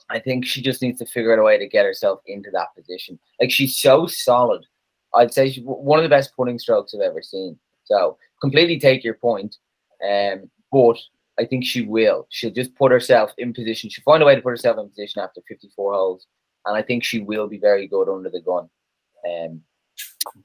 I 0.10 0.19
think 0.19 0.45
she 0.45 0.62
just 0.62 0.81
needs 0.81 1.00
to 1.00 1.05
figure 1.05 1.33
out 1.33 1.39
a 1.39 1.43
way 1.43 1.57
to 1.57 1.67
get 1.67 1.86
herself 1.86 2.19
into 2.27 2.51
that 2.51 2.75
position. 2.75 3.17
Like 3.39 3.51
she's 3.51 3.77
so 3.77 4.05
solid. 4.05 4.63
I'd 5.15 5.33
say 5.33 5.51
she's 5.51 5.63
one 5.63 6.00
of 6.00 6.03
the 6.03 6.10
best 6.10 6.36
putting 6.36 6.60
strokes 6.60 6.93
I've 6.93 7.01
ever 7.01 7.22
seen. 7.22 7.57
So 7.86 8.17
completely 8.41 8.79
take 8.79 9.03
your 9.03 9.15
point. 9.15 9.57
Um, 10.07 10.50
but 10.72 10.98
I 11.39 11.45
think 11.45 11.65
she 11.65 11.83
will. 11.83 12.27
She'll 12.29 12.51
just 12.51 12.75
put 12.75 12.91
herself 12.91 13.31
in 13.37 13.53
position. 13.53 13.89
She'll 13.89 14.03
find 14.03 14.21
a 14.21 14.25
way 14.25 14.35
to 14.35 14.41
put 14.41 14.51
herself 14.51 14.77
in 14.77 14.89
position 14.89 15.21
after 15.21 15.41
54 15.47 15.93
holes. 15.93 16.27
And 16.65 16.77
I 16.77 16.81
think 16.81 17.03
she 17.03 17.19
will 17.19 17.47
be 17.47 17.58
very 17.58 17.88
good 17.88 18.08
under 18.10 18.29
the 18.29 18.41
gun. 18.41 18.69
Um, 19.27 19.62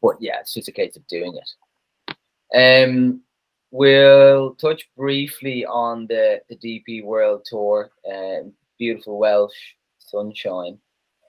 but 0.01 0.17
yeah, 0.21 0.41
it's 0.41 0.55
just 0.55 0.69
a 0.69 0.73
case 0.73 0.97
of 0.97 1.07
doing 1.07 1.37
it. 1.37 2.87
Um, 2.87 3.23
we'll 3.71 4.55
touch 4.55 4.89
briefly 4.97 5.67
on 5.67 6.07
the, 6.07 6.41
the 6.49 6.57
DP 6.57 7.05
World 7.05 7.43
Tour. 7.45 7.91
Um, 8.11 8.53
beautiful 8.79 9.19
Welsh 9.19 9.53
sunshine. 9.99 10.79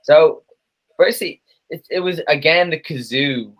So, 0.03 0.43
firstly, 0.97 1.41
it, 1.69 1.85
it 1.89 1.99
was 1.99 2.21
again 2.27 2.69
the 2.69 2.79
Cazoo, 2.79 3.53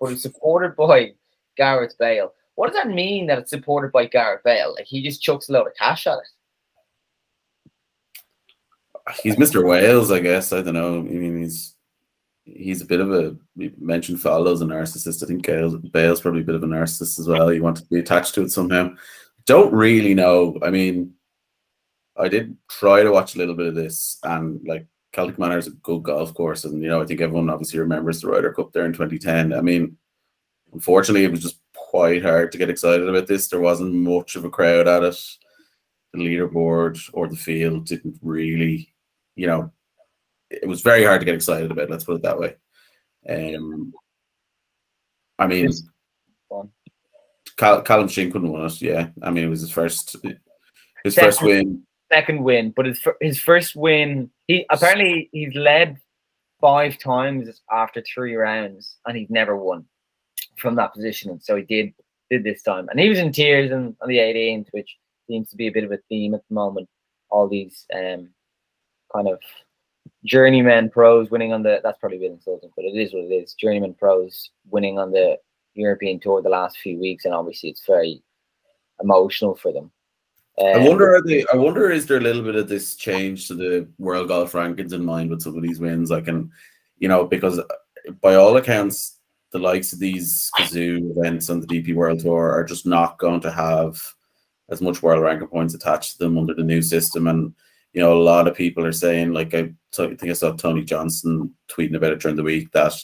but 0.00 0.12
it's 0.12 0.22
supported 0.22 0.74
by 0.76 1.12
Gareth 1.56 1.94
Bale. 1.98 2.32
What 2.54 2.68
does 2.68 2.76
that 2.76 2.88
mean 2.88 3.26
that 3.26 3.38
it's 3.38 3.50
supported 3.50 3.92
by 3.92 4.06
Gareth 4.06 4.42
Bale? 4.44 4.74
Like 4.74 4.86
he 4.86 5.02
just 5.02 5.22
chucks 5.22 5.48
a 5.48 5.52
load 5.52 5.66
of 5.66 5.74
cash 5.74 6.06
at 6.06 6.18
it. 6.18 6.28
he's 9.22 9.36
Mr. 9.36 9.66
Wales, 9.66 10.10
I 10.10 10.20
guess. 10.20 10.52
I 10.52 10.62
don't 10.62 10.74
know. 10.74 10.98
I 10.98 11.02
mean, 11.02 11.42
he's 11.42 11.74
he's 12.44 12.82
a 12.82 12.86
bit 12.86 13.00
of 13.00 13.12
a 13.12 13.36
we 13.56 13.72
mentioned 13.78 14.18
Faldo 14.18 14.52
as 14.52 14.60
a 14.60 14.66
narcissist. 14.66 15.22
I 15.22 15.26
think 15.26 15.44
Gale, 15.44 15.78
Bale's 15.78 16.20
probably 16.20 16.42
a 16.42 16.44
bit 16.44 16.54
of 16.54 16.62
a 16.62 16.66
narcissist 16.66 17.18
as 17.18 17.28
well. 17.28 17.52
You 17.52 17.62
want 17.62 17.78
to 17.78 17.84
be 17.86 17.98
attached 17.98 18.34
to 18.34 18.42
it 18.42 18.50
somehow. 18.50 18.90
Don't 19.46 19.72
really 19.72 20.14
know. 20.14 20.58
I 20.62 20.70
mean, 20.70 21.14
I 22.16 22.28
did 22.28 22.56
try 22.70 23.02
to 23.02 23.10
watch 23.10 23.34
a 23.34 23.38
little 23.38 23.54
bit 23.54 23.66
of 23.66 23.74
this, 23.74 24.18
and 24.22 24.60
like 24.66 24.86
Celtic 25.12 25.38
Manor 25.38 25.58
is 25.58 25.66
a 25.66 25.72
good 25.72 26.02
golf 26.02 26.32
course, 26.34 26.64
and 26.64 26.82
you 26.82 26.88
know 26.88 27.02
I 27.02 27.06
think 27.06 27.20
everyone 27.20 27.50
obviously 27.50 27.80
remembers 27.80 28.20
the 28.20 28.28
Ryder 28.28 28.52
Cup 28.52 28.72
there 28.72 28.84
in 28.84 28.92
2010. 28.92 29.52
I 29.52 29.60
mean, 29.60 29.96
unfortunately, 30.72 31.24
it 31.24 31.30
was 31.30 31.42
just 31.42 31.60
quite 31.94 32.24
hard 32.24 32.50
to 32.50 32.58
get 32.58 32.68
excited 32.68 33.08
about 33.08 33.28
this. 33.28 33.46
There 33.46 33.60
wasn't 33.60 33.94
much 33.94 34.34
of 34.34 34.44
a 34.44 34.50
crowd 34.50 34.88
at 34.88 35.04
it. 35.04 35.16
The 36.12 36.18
leaderboard 36.18 36.98
or 37.12 37.28
the 37.28 37.36
field 37.36 37.86
didn't 37.86 38.18
really 38.20 38.92
you 39.36 39.46
know, 39.46 39.70
it 40.50 40.66
was 40.66 40.80
very 40.80 41.04
hard 41.04 41.20
to 41.20 41.24
get 41.24 41.36
excited 41.36 41.70
about. 41.70 41.90
Let's 41.90 42.02
put 42.02 42.16
it 42.16 42.22
that 42.22 42.38
way. 42.38 42.56
Um, 43.28 43.92
I 45.38 45.46
mean, 45.46 45.66
Yes. 45.66 45.82
Fun. 46.48 46.70
Cal- 47.56 47.82
Callum 47.82 48.08
Shin 48.08 48.32
couldn't 48.32 48.52
win 48.52 48.66
it. 48.66 48.82
Yeah, 48.82 49.10
I 49.22 49.30
mean, 49.30 49.44
it 49.44 49.48
was 49.48 49.60
his 49.60 49.70
first, 49.70 50.16
his 51.04 51.14
first 51.14 51.42
win. 51.42 51.84
Second 52.12 52.42
win, 52.42 52.72
but 52.74 52.86
his 52.86 53.00
his 53.20 53.38
first 53.38 53.76
win. 53.76 54.30
He 54.48 54.66
apparently 54.68 55.28
he's 55.32 55.54
led 55.54 55.98
five 56.60 56.98
times 56.98 57.62
after 57.70 58.02
three 58.02 58.34
rounds, 58.34 58.98
and 59.06 59.16
he's 59.16 59.30
never 59.30 59.56
won 59.56 59.86
from 60.56 60.76
that 60.76 60.92
position. 60.94 61.30
And 61.30 61.42
so 61.42 61.56
he 61.56 61.62
did 61.62 61.92
did 62.30 62.44
this 62.44 62.62
time, 62.62 62.88
and 62.88 62.98
he 62.98 63.08
was 63.08 63.18
in 63.18 63.32
tears 63.32 63.70
on, 63.70 63.96
on 64.00 64.08
the 64.08 64.18
18th, 64.18 64.68
which 64.72 64.96
seems 65.28 65.50
to 65.50 65.56
be 65.56 65.66
a 65.66 65.72
bit 65.72 65.84
of 65.84 65.92
a 65.92 65.98
theme 66.08 66.34
at 66.34 66.42
the 66.48 66.54
moment. 66.54 66.88
All 67.30 67.48
these 67.48 67.86
um 67.94 68.30
kind 69.14 69.28
of 69.28 69.40
journeyman 70.24 70.90
pros 70.90 71.30
winning 71.30 71.52
on 71.52 71.62
the 71.62 71.80
that's 71.82 71.98
probably 71.98 72.18
a 72.18 72.20
bit 72.20 72.32
insulting, 72.32 72.70
but 72.76 72.84
it 72.84 72.96
is 72.96 73.12
what 73.12 73.24
it 73.24 73.34
is. 73.34 73.54
Journeyman 73.54 73.94
pros 73.94 74.50
winning 74.70 74.98
on 74.98 75.10
the 75.10 75.38
European 75.74 76.20
tour 76.20 76.40
the 76.42 76.48
last 76.48 76.78
few 76.78 76.98
weeks, 76.98 77.24
and 77.24 77.34
obviously 77.34 77.70
it's 77.70 77.86
very 77.86 78.22
emotional 79.00 79.54
for 79.54 79.72
them. 79.72 79.90
I 80.58 80.74
Um, 80.74 80.84
wonder, 80.84 81.16
are 81.16 81.22
they, 81.22 81.44
I 81.52 81.56
wonder, 81.56 81.90
is 81.90 82.06
there 82.06 82.18
a 82.18 82.20
little 82.20 82.42
bit 82.42 82.54
of 82.54 82.68
this 82.68 82.94
change 82.94 83.48
to 83.48 83.54
the 83.54 83.88
world 83.98 84.28
golf 84.28 84.52
rankings 84.52 84.92
in 84.92 85.04
mind 85.04 85.30
with 85.30 85.42
some 85.42 85.56
of 85.56 85.62
these 85.62 85.80
wins? 85.80 86.12
I 86.12 86.20
can, 86.20 86.50
you 86.98 87.08
know, 87.08 87.24
because 87.24 87.60
by 88.20 88.36
all 88.36 88.56
accounts, 88.56 89.18
the 89.54 89.60
likes 89.60 89.92
of 89.92 90.00
these 90.00 90.50
Cazoo 90.58 91.16
events 91.16 91.48
on 91.48 91.60
the 91.60 91.66
DP 91.68 91.94
World 91.94 92.18
Tour 92.18 92.50
are 92.50 92.64
just 92.64 92.86
not 92.86 93.18
going 93.18 93.40
to 93.42 93.52
have 93.52 94.02
as 94.68 94.82
much 94.82 95.00
world 95.00 95.22
ranking 95.22 95.46
points 95.46 95.74
attached 95.74 96.12
to 96.12 96.18
them 96.18 96.36
under 96.36 96.54
the 96.54 96.64
new 96.64 96.82
system. 96.82 97.28
And 97.28 97.54
you 97.92 98.00
know, 98.00 98.14
a 98.14 98.20
lot 98.20 98.48
of 98.48 98.56
people 98.56 98.84
are 98.84 98.92
saying, 98.92 99.32
like 99.32 99.54
I, 99.54 99.72
think 99.92 100.24
I 100.24 100.32
saw 100.32 100.50
Tony 100.50 100.82
Johnstone 100.82 101.52
tweeting 101.68 101.94
about 101.94 102.10
it 102.10 102.20
during 102.20 102.36
the 102.36 102.42
week 102.42 102.72
that 102.72 102.94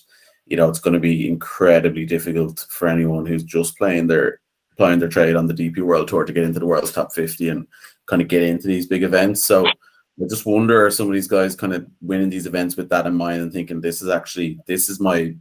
you 0.47 0.57
know 0.57 0.69
it's 0.69 0.81
going 0.81 0.95
to 0.95 0.99
be 1.01 1.29
incredibly 1.29 2.05
difficult 2.05 2.67
for 2.69 2.89
anyone 2.89 3.27
who's 3.27 3.45
just 3.45 3.79
playing 3.79 4.09
their 4.09 4.41
playing 4.77 4.99
their 4.99 5.09
trade 5.09 5.37
on 5.37 5.47
the 5.47 5.55
DP 5.55 5.79
World 5.79 6.09
Tour 6.09 6.25
to 6.25 6.33
get 6.33 6.43
into 6.43 6.59
the 6.59 6.67
world's 6.67 6.91
top 6.91 7.13
50 7.13 7.49
and 7.49 7.65
kind 8.07 8.21
of 8.23 8.27
get 8.27 8.43
into 8.43 8.67
these 8.67 8.89
big 8.89 9.05
events. 9.05 9.45
So 9.45 9.69
I 9.69 10.27
just 10.29 10.47
wonder 10.47 10.85
are 10.85 10.91
some 10.91 11.07
of 11.07 11.13
these 11.13 11.29
guys 11.29 11.55
kind 11.55 11.75
of 11.75 11.87
winning 12.01 12.29
these 12.29 12.47
events 12.47 12.77
with 12.77 12.89
that 12.89 13.07
in 13.07 13.15
mind 13.15 13.41
and 13.41 13.53
thinking 13.53 13.81
this 13.81 14.03
is 14.03 14.09
actually 14.09 14.59
this 14.67 14.89
is 14.89 14.99
my 14.99 15.37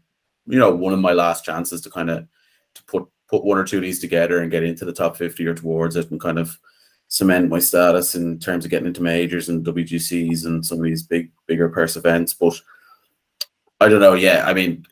you 0.49 0.59
know 0.59 0.73
one 0.73 0.93
of 0.93 0.99
my 0.99 1.13
last 1.13 1.45
chances 1.45 1.79
to 1.81 1.89
kind 1.89 2.09
of 2.09 2.27
to 2.73 2.83
put 2.85 3.07
put 3.27 3.45
one 3.45 3.57
or 3.57 3.63
two 3.63 3.77
of 3.77 3.83
these 3.83 3.99
together 3.99 4.39
and 4.39 4.51
get 4.51 4.63
into 4.63 4.83
the 4.83 4.93
top 4.93 5.15
50 5.15 5.45
or 5.45 5.53
towards 5.53 5.95
it 5.95 6.09
and 6.09 6.19
kind 6.19 6.39
of 6.39 6.57
cement 7.07 7.49
my 7.49 7.59
status 7.59 8.15
in 8.15 8.39
terms 8.39 8.65
of 8.65 8.71
getting 8.71 8.87
into 8.87 9.03
majors 9.03 9.49
and 9.49 9.65
WGCs 9.65 10.45
and 10.45 10.65
some 10.65 10.79
of 10.79 10.83
these 10.83 11.03
big 11.03 11.31
bigger 11.45 11.69
purse 11.69 11.95
events. 11.95 12.33
But 12.33 12.59
I 13.79 13.87
don't 13.87 13.99
know. 13.99 14.13
Yeah, 14.13 14.43
I 14.47 14.53
mean, 14.53 14.85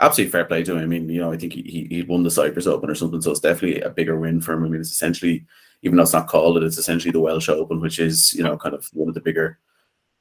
absolutely 0.00 0.30
fair 0.30 0.44
play 0.44 0.62
to 0.62 0.76
him. 0.76 0.82
I 0.82 0.86
mean, 0.86 1.08
you 1.08 1.20
know, 1.20 1.32
I 1.32 1.38
think 1.38 1.54
he 1.54 1.86
he, 1.90 2.02
won 2.02 2.22
the 2.22 2.30
Cyprus 2.30 2.66
Open 2.66 2.90
or 2.90 2.94
something, 2.94 3.20
so 3.20 3.30
it's 3.30 3.40
definitely 3.40 3.80
a 3.80 3.90
bigger 3.90 4.18
win 4.18 4.40
for 4.40 4.52
him. 4.52 4.64
I 4.64 4.68
mean, 4.68 4.80
it's 4.80 4.92
essentially, 4.92 5.44
even 5.82 5.96
though 5.96 6.02
it's 6.02 6.12
not 6.12 6.28
called 6.28 6.58
it, 6.58 6.62
it's 6.62 6.78
essentially 6.78 7.12
the 7.12 7.20
Welsh 7.20 7.48
Open, 7.48 7.80
which 7.80 7.98
is 7.98 8.34
you 8.34 8.42
know 8.42 8.56
kind 8.58 8.74
of 8.74 8.86
one 8.92 9.08
of 9.08 9.14
the 9.14 9.20
bigger 9.20 9.58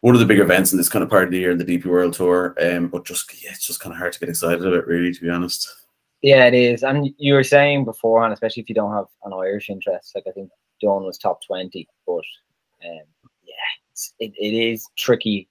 one 0.04 0.16
of 0.16 0.20
the 0.20 0.26
big 0.26 0.40
events 0.40 0.74
in 0.74 0.78
this 0.78 0.90
kind 0.90 1.02
of 1.02 1.10
part 1.10 1.24
of 1.24 1.32
the 1.32 1.40
year 1.40 1.52
in 1.52 1.58
the 1.58 1.64
DP 1.64 1.86
World 1.86 2.12
Tour. 2.12 2.54
Um, 2.62 2.90
but 2.90 3.06
just 3.06 3.42
yeah, 3.42 3.52
it's 3.52 3.66
just 3.66 3.80
kind 3.80 3.94
of 3.94 3.98
hard 4.00 4.12
to 4.12 4.20
get 4.20 4.28
excited 4.28 4.62
about, 4.66 4.86
really, 4.86 5.14
to 5.14 5.22
be 5.22 5.30
honest. 5.30 5.74
Yeah, 6.22 6.46
it 6.46 6.54
is. 6.54 6.84
And 6.84 7.10
you 7.18 7.34
were 7.34 7.44
saying 7.44 7.86
beforehand, 7.86 8.34
especially 8.34 8.64
if 8.64 8.68
you 8.68 8.76
don't 8.76 8.94
have 8.94 9.06
an 9.24 9.32
Irish 9.32 9.70
interest, 9.70 10.12
like 10.14 10.26
I 10.28 10.32
think 10.32 10.50
John 10.82 11.06
was 11.06 11.18
top 11.18 11.40
20, 11.48 11.88
but 12.06 12.22
yeah, 12.82 13.00
it, 14.20 14.34
it 14.38 14.54
is 14.54 14.86
tricky 14.98 15.48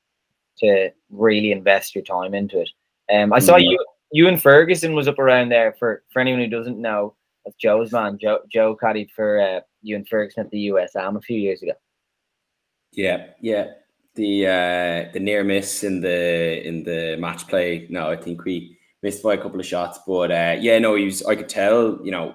to 0.58 0.90
really 1.08 1.50
invest 1.50 1.94
your 1.94 2.04
time 2.04 2.34
into 2.34 2.60
it. 2.60 2.68
Um, 3.10 3.32
I 3.32 3.38
saw 3.38 3.56
Mhm. 3.56 3.78
Ewen 4.12 4.36
Ferguson 4.36 4.94
was 4.94 5.08
up 5.08 5.18
around 5.18 5.48
there 5.48 5.72
for 5.78 6.04
for 6.12 6.20
anyone 6.20 6.42
who 6.42 6.48
doesn't 6.48 6.78
know. 6.78 7.16
That's 7.46 7.56
Joe's 7.56 7.90
man. 7.90 8.18
Joe 8.18 8.40
Joe 8.52 8.76
caddied 8.76 9.10
for 9.12 9.40
uh, 9.40 9.60
Ewen 9.80 10.04
Ferguson 10.04 10.44
at 10.44 10.50
the 10.50 10.60
US 10.72 10.94
Am 10.94 11.16
a 11.16 11.22
few 11.22 11.38
years 11.38 11.62
ago. 11.62 11.72
Yeah, 12.92 13.28
yeah. 13.40 13.68
The 14.14 14.46
uh 14.46 15.12
the 15.12 15.20
near 15.20 15.42
miss 15.42 15.84
in 15.84 16.00
the 16.02 16.66
in 16.66 16.82
the 16.82 17.16
match 17.18 17.48
play. 17.48 17.86
No, 17.88 18.10
I 18.10 18.16
think 18.16 18.44
we 18.44 18.78
missed 19.02 19.22
by 19.22 19.34
a 19.34 19.38
couple 19.38 19.58
of 19.58 19.64
shots, 19.66 20.00
but 20.06 20.30
uh 20.30 20.56
yeah, 20.60 20.78
no, 20.78 20.96
he 20.96 21.06
was 21.06 21.22
I 21.24 21.34
could 21.34 21.48
tell, 21.48 21.98
you 22.04 22.10
know, 22.10 22.34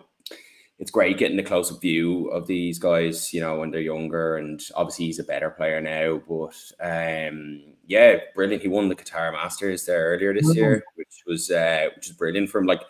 it's 0.80 0.90
great 0.90 1.20
getting 1.20 1.38
a 1.38 1.44
close 1.44 1.72
up 1.72 1.80
view 1.82 2.30
of 2.30 2.48
these 2.48 2.80
guys, 2.80 3.32
you 3.32 3.42
know, 3.42 3.60
when 3.60 3.70
they're 3.70 3.82
younger 3.82 4.38
and 4.38 4.60
obviously 4.76 5.06
he's 5.06 5.20
a 5.20 5.24
better 5.24 5.52
player 5.52 5.80
now, 5.80 6.20
but 6.28 6.56
um 6.80 7.62
yeah, 7.86 8.18
brilliant. 8.36 8.64
He 8.64 8.70
won 8.70 8.90
the 8.90 8.96
Qatar 8.96 9.32
Masters 9.32 9.86
there 9.86 10.08
earlier 10.10 10.34
this 10.34 10.54
year, 10.56 10.84
which 10.96 11.24
was 11.28 11.52
uh 11.52 11.90
which 11.96 12.10
is 12.10 12.16
brilliant 12.16 12.50
from 12.50 12.66
like 12.66 12.82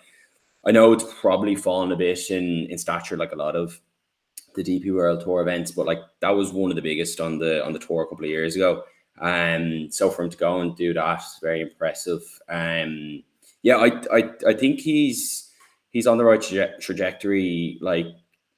I 0.65 0.71
know 0.71 0.93
it's 0.93 1.05
probably 1.19 1.55
fallen 1.55 1.91
a 1.91 1.97
bit 1.97 2.29
in 2.31 2.67
in 2.69 2.77
stature 2.77 3.17
like 3.17 3.33
a 3.33 3.35
lot 3.35 3.55
of 3.57 3.81
the 4.57 4.63
DP 4.63 4.93
World 4.93 5.21
Tour 5.21 5.41
events, 5.41 5.71
but 5.71 5.85
like 5.85 6.01
that 6.19 6.35
was 6.35 6.51
one 6.51 6.71
of 6.71 6.75
the 6.75 6.81
biggest 6.81 7.21
on 7.21 7.37
the 7.37 7.63
on 7.63 7.71
the 7.71 7.79
tour 7.79 8.03
a 8.03 8.07
couple 8.07 8.25
of 8.25 8.31
years 8.31 8.55
ago. 8.55 8.83
Um, 9.19 9.89
so 9.91 10.09
for 10.09 10.23
him 10.23 10.29
to 10.29 10.37
go 10.37 10.59
and 10.59 10.75
do 10.75 10.93
that, 10.93 11.23
very 11.41 11.61
impressive. 11.61 12.21
Um, 12.49 13.23
yeah, 13.61 13.77
I 13.77 13.87
I 14.11 14.29
I 14.47 14.53
think 14.53 14.81
he's 14.81 15.51
he's 15.91 16.07
on 16.07 16.17
the 16.17 16.25
right 16.25 16.39
traje- 16.39 16.79
trajectory. 16.79 17.77
Like 17.81 18.07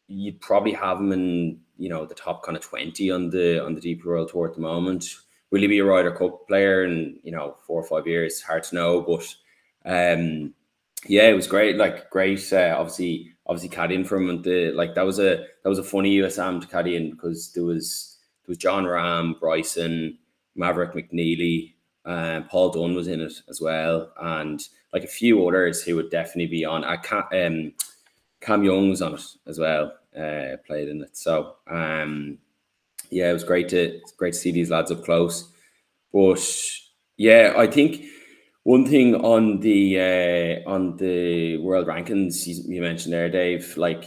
you'd 0.08 0.42
probably 0.42 0.74
have 0.74 1.00
him 1.00 1.12
in 1.12 1.60
you 1.78 1.90
know 1.90 2.06
the 2.06 2.16
top 2.16 2.44
kind 2.44 2.58
of 2.58 2.64
twenty 2.64 3.12
on 3.12 3.30
the 3.30 3.64
on 3.64 3.76
the 3.76 3.82
DP 3.82 4.06
World 4.06 4.30
Tour 4.32 4.48
at 4.48 4.56
the 4.56 4.62
moment. 4.62 5.06
Will 5.52 5.62
he 5.62 5.68
be 5.68 5.80
a 5.80 5.86
Ryder 5.86 6.12
Cup 6.12 6.48
player 6.48 6.84
in 6.84 7.20
you 7.24 7.32
know 7.32 7.58
four 7.66 7.82
or 7.82 7.88
five 7.88 8.08
years? 8.08 8.42
Hard 8.42 8.64
to 8.64 8.76
know, 8.76 9.02
but 9.02 9.36
um, 9.86 10.54
yeah, 11.08 11.28
it 11.30 11.34
was 11.34 11.48
great. 11.48 11.78
Like 11.78 12.10
great. 12.10 12.52
Uh, 12.52 12.76
obviously, 12.78 13.32
obviously 13.46 13.76
caddying 13.76 14.06
from 14.06 14.30
and 14.30 14.44
the 14.44 14.72
like 14.72 14.96
that 14.96 15.06
was 15.06 15.20
a 15.20 15.46
that 15.64 15.70
was 15.70 15.80
a 15.80 15.84
funny 15.84 16.18
USM 16.18 16.62
to 16.62 16.68
caddy 16.68 16.96
in 16.96 17.12
because 17.12 17.52
there 17.54 17.64
was 17.64 18.18
there 18.44 18.52
was 18.52 18.58
Jon 18.58 18.86
Rahm, 18.86 19.40
Bryson, 19.40 20.18
Maverick 20.56 20.94
McNealy, 20.94 21.74
uh, 22.06 22.42
Paul 22.50 22.72
Dunne 22.72 22.96
was 22.96 23.08
in 23.08 23.22
it 23.22 23.34
as 23.50 23.62
well, 23.62 24.12
and 24.22 24.62
like 24.94 25.04
a 25.04 25.08
few 25.08 25.48
others 25.48 25.84
who 25.84 25.96
would 25.96 26.10
definitely 26.10 26.48
be 26.48 26.66
on. 26.66 26.84
I 26.84 26.98
can't. 26.98 27.26
Um, 27.34 27.74
Cam 28.42 28.64
Young 28.64 28.90
was 28.90 29.02
on 29.02 29.16
it 29.16 29.24
as 29.48 29.60
well. 29.60 29.94
Uh, 30.18 30.58
played 30.66 30.88
in 30.88 31.02
it. 31.02 31.16
So 31.16 31.56
um, 31.68 32.38
yeah, 33.10 33.30
it 33.30 33.34
was 33.34 33.44
great 33.44 33.70
to 33.70 34.02
great 34.18 34.34
to 34.34 34.40
see 34.40 34.52
these 34.52 34.70
lads 34.70 34.92
up 34.92 35.04
close. 35.04 35.52
But 36.12 36.44
yeah, 37.18 37.54
I 37.58 37.68
think 37.68 38.06
one 38.64 38.86
thing 38.86 39.16
on 39.16 39.60
the 39.60 40.00
uh, 40.00 40.70
on 40.70 40.98
the 40.98 41.58
world 41.58 41.88
rankings 41.88 42.46
you, 42.46 42.82
mentioned 42.82 43.14
there, 43.14 43.30
Dave, 43.30 43.78
like 43.78 44.06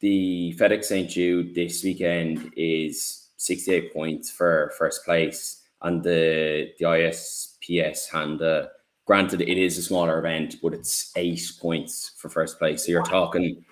the 0.00 0.54
FedEx 0.58 0.84
St 0.84 1.10
Jude 1.10 1.54
this 1.54 1.82
weekend 1.82 2.52
is 2.56 3.30
68 3.36 3.92
points 3.92 4.30
for 4.30 4.72
first 4.78 5.04
place, 5.04 5.62
and 5.82 6.02
the 6.02 6.72
the 6.78 6.84
ISPS 6.84 8.08
Handa. 8.10 8.68
Granted, 9.04 9.40
it 9.40 9.58
is 9.58 9.78
a 9.78 9.82
smaller 9.82 10.20
event, 10.20 10.56
but 10.62 10.74
it's 10.74 11.10
eight 11.16 11.50
points 11.60 12.12
for 12.16 12.28
first 12.28 12.58
place. 12.58 12.86
So 12.86 12.92
you're 12.92 13.02
talking, 13.02 13.64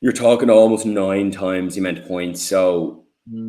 you're 0.00 0.12
talking 0.12 0.48
almost 0.48 0.86
nine 0.86 1.32
times 1.32 1.74
the 1.74 1.80
amount 1.80 1.98
of 1.98 2.06
points. 2.06 2.40
So 2.40 3.01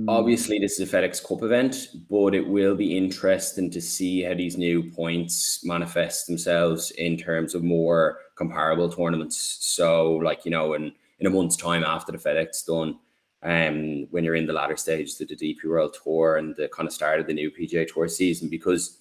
Obviously, 0.08 0.60
this 0.60 0.80
is 0.80 0.94
a 0.94 0.98
FedEx 0.98 1.28
Cup 1.28 1.42
event, 1.42 1.88
but 2.08 2.36
it 2.36 2.48
will 2.48 2.76
be 2.76 2.96
interesting 2.96 3.72
to 3.72 3.82
see 3.82 4.22
how 4.22 4.36
these 4.36 4.56
new 4.56 4.92
points 4.92 5.66
manifest 5.66 6.28
themselves 6.28 6.92
in 6.92 7.18
terms 7.18 7.56
of 7.56 7.64
more 7.64 8.20
comparable 8.36 8.88
tournaments. 8.88 9.58
So, 9.62 10.12
like 10.18 10.46
you 10.46 10.52
know, 10.52 10.76
in 10.76 10.92
in 11.20 11.26
a 11.26 11.32
month's 11.32 11.58
time 11.58 11.84
after 11.84 12.12
the 12.12 12.20
FedEx 12.20 12.68
done, 12.68 13.00
um, 13.42 14.08
when 14.12 14.24
you're 14.24 14.36
in 14.36 14.46
the 14.46 14.54
latter 14.54 14.78
stage 14.78 15.20
of 15.20 15.28
the 15.28 15.36
DP 15.36 15.66
World 15.66 15.98
Tour 16.04 16.38
and 16.38 16.56
the 16.56 16.68
kind 16.68 16.86
of 16.88 16.94
start 16.94 17.20
of 17.20 17.26
the 17.26 17.34
new 17.34 17.50
PGA 17.50 17.92
Tour 17.92 18.08
season, 18.08 18.50
because 18.50 19.00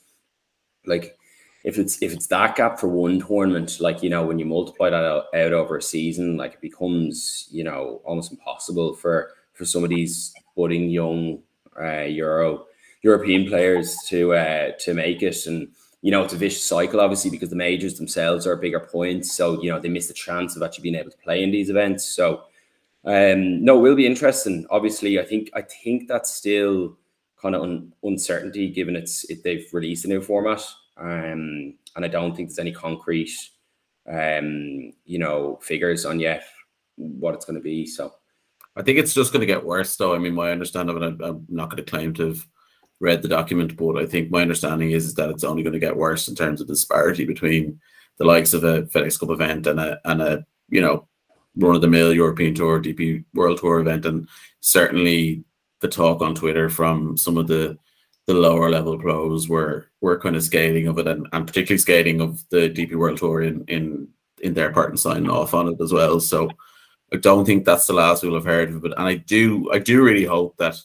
like 0.87 1.19
if 1.65 1.77
it's 1.79 2.03
if 2.03 2.15
it's 2.15 2.29
that 2.29 2.57
gap 2.57 2.81
for 2.81 2.89
one 2.89 3.21
tournament, 3.21 3.79
like 3.79 4.03
you 4.03 4.09
know, 4.09 4.25
when 4.25 4.39
you 4.39 4.47
multiply 4.47 4.89
that 4.89 5.05
out, 5.05 5.25
out 5.35 5.53
over 5.53 5.77
a 5.77 5.83
season, 5.83 6.39
like 6.39 6.55
it 6.55 6.61
becomes 6.63 7.47
you 7.51 7.63
know 7.63 8.01
almost 8.05 8.33
impossible 8.33 8.95
for 8.95 9.33
for 9.53 9.67
some 9.67 9.85
of 9.85 9.91
these 9.91 10.33
budding 10.57 10.91
young 10.91 11.43
uh, 11.81 12.03
Euro 12.03 12.67
European 13.03 13.49
players 13.49 13.97
to 14.09 14.35
uh, 14.35 14.73
to 14.81 14.95
make 14.95 15.23
it. 15.23 15.47
And 15.47 15.69
you 16.03 16.11
know, 16.11 16.23
it's 16.23 16.33
a 16.33 16.37
vicious 16.37 16.65
cycle, 16.65 17.01
obviously, 17.01 17.31
because 17.31 17.51
the 17.51 17.57
majors 17.57 17.99
themselves 17.99 18.47
are 18.47 18.57
bigger 18.57 18.81
points. 18.81 19.33
So 19.33 19.63
you 19.63 19.71
know, 19.71 19.79
they 19.79 19.89
miss 19.89 20.09
the 20.09 20.15
chance 20.15 20.57
of 20.57 20.63
actually 20.63 20.83
being 20.83 20.95
able 20.97 21.11
to 21.11 21.19
play 21.19 21.43
in 21.43 21.51
these 21.51 21.71
events. 21.71 22.05
So 22.05 22.45
um, 23.05 23.65
no, 23.65 23.79
will 23.79 23.97
be 23.97 24.07
interesting. 24.07 24.67
Obviously, 24.71 25.19
I 25.19 25.25
think 25.25 25.51
I 25.55 25.63
think 25.63 26.09
that's 26.09 26.35
still 26.35 26.97
kind 27.41 27.57
of 27.57 27.63
un- 27.63 27.93
uncertainty 28.05 28.71
given 28.71 28.95
it's 28.95 29.25
it, 29.25 29.43
they've 29.43 29.69
released 29.73 30.05
a 30.05 30.09
new 30.09 30.21
format. 30.21 30.63
Um, 30.97 31.75
and 31.97 32.05
I 32.05 32.09
don't 32.09 32.37
think 32.37 32.49
there's 32.49 32.59
any 32.59 32.73
concrete, 32.73 33.33
um, 34.09 34.93
you 35.05 35.19
know, 35.19 35.59
figures 35.63 36.05
on 36.05 36.21
yet 36.21 36.45
what 36.97 37.35
it's 37.35 37.45
going 37.45 37.57
to 37.57 37.63
be. 37.63 37.87
So. 37.87 38.15
I 38.77 38.83
think 38.83 38.99
it's 38.99 39.15
just 39.15 39.33
going 39.33 39.41
to 39.41 39.47
get 39.47 39.65
worse, 39.65 39.97
though. 39.97 40.15
I 40.15 40.19
mean, 40.19 40.35
my 40.35 40.51
understanding 40.51 40.97
of 40.97 41.03
it, 41.03 41.21
I'm 41.23 41.47
not 41.49 41.71
going 41.71 41.83
to 41.85 41.91
claim 41.91 42.15
to 42.15 42.29
have 42.29 42.47
read 43.01 43.21
the 43.21 43.29
document, 43.29 43.77
but 43.77 43.99
I 43.99 44.07
think 44.07 44.31
my 44.31 44.43
understanding 44.43 44.93
is, 44.93 45.07
is 45.07 45.15
that 45.15 45.29
it's 45.29 45.45
only 45.45 45.63
going 45.63 45.75
to 45.75 45.79
get 45.79 45.97
worse 45.97 46.29
in 46.29 46.35
terms 46.35 46.61
of 46.61 46.69
disparity 46.69 47.25
between 47.25 47.81
the 48.19 48.25
likes 48.25 48.55
of 48.55 48.65
a 48.65 48.85
FedEx 48.85 49.19
Cup 49.19 49.31
event 49.31 49.67
and 49.67 49.81
a 49.81 50.01
and 50.05 50.23
a 50.23 50.47
you 50.69 50.81
know 50.81 51.09
run 51.57 51.75
of 51.75 51.83
the 51.83 51.89
mill 51.89 52.15
European 52.15 52.55
Tour, 52.55 52.81
DP 52.81 53.25
World 53.35 53.59
Tour 53.59 53.81
event, 53.81 54.07
and 54.07 54.29
certainly 54.61 55.45
the 55.81 55.89
talk 55.89 56.23
on 56.23 56.35
Twitter 56.35 56.69
from 56.69 57.17
some 57.17 57.37
of 57.37 57.49
the 57.49 57.77
the 58.27 58.35
lower 58.35 58.71
level 58.71 58.97
pros 58.99 59.49
were 59.49 59.89
were 60.01 60.21
kind 60.21 60.37
of 60.37 60.45
scathing 60.45 60.87
of 60.87 60.99
it, 60.99 61.09
and, 61.09 61.27
and 61.33 61.47
particularly 61.47 61.79
scathing 61.79 62.21
of 62.21 62.49
the 62.51 62.71
DP 62.71 62.95
World 62.95 63.19
Tour 63.19 63.43
in 63.43 63.65
in 63.67 64.09
in 64.41 64.55
their 64.55 64.73
part 64.73 64.91
and 64.91 65.01
signing 65.01 65.29
off 65.29 65.53
on 65.55 65.69
it 65.69 65.81
as 65.83 65.93
well. 65.93 66.21
So. 66.21 66.49
I 67.13 67.17
don't 67.17 67.45
think 67.45 67.65
that's 67.65 67.87
the 67.87 67.93
last 67.93 68.23
we'll 68.23 68.35
have 68.35 68.45
heard 68.45 68.71
of 68.71 68.85
it. 68.85 68.93
And 68.97 69.07
I 69.07 69.17
do, 69.17 69.71
I 69.73 69.79
do 69.79 70.03
really 70.03 70.25
hope 70.25 70.57
that 70.57 70.77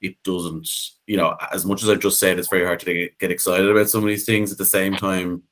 it 0.00 0.22
doesn't, 0.24 0.68
you 1.06 1.16
know, 1.16 1.36
as 1.52 1.64
much 1.64 1.82
as 1.82 1.88
I've 1.88 2.00
just 2.00 2.18
said, 2.18 2.38
it's 2.38 2.48
very 2.48 2.64
hard 2.64 2.80
to 2.80 3.10
get, 3.18 3.30
excited 3.30 3.68
about 3.68 3.88
some 3.88 4.02
of 4.02 4.08
these 4.08 4.24
things. 4.24 4.52
At 4.52 4.58
the 4.58 4.64
same 4.64 4.94
time, 4.94 5.42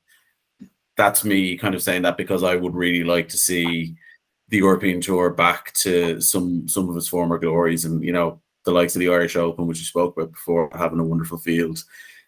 that's 0.97 1.23
me 1.23 1.57
kind 1.57 1.75
of 1.75 1.81
saying 1.81 2.01
that 2.03 2.17
because 2.17 2.43
I 2.43 2.55
would 2.55 2.75
really 2.75 3.03
like 3.03 3.29
to 3.29 3.37
see 3.37 3.95
the 4.49 4.57
European 4.57 5.01
Tour 5.01 5.29
back 5.29 5.73
to 5.73 6.19
some 6.19 6.67
some 6.67 6.89
of 6.89 6.97
its 6.97 7.07
former 7.07 7.37
glories, 7.37 7.85
and 7.85 8.03
you 8.03 8.11
know, 8.11 8.41
the 8.65 8.71
likes 8.71 8.95
of 8.95 8.99
the 8.99 9.09
Irish 9.09 9.35
Open, 9.35 9.67
which 9.67 9.79
you 9.79 9.85
spoke 9.85 10.17
about 10.17 10.31
before, 10.31 10.69
having 10.73 10.99
a 10.99 11.03
wonderful 11.03 11.37
field, 11.37 11.83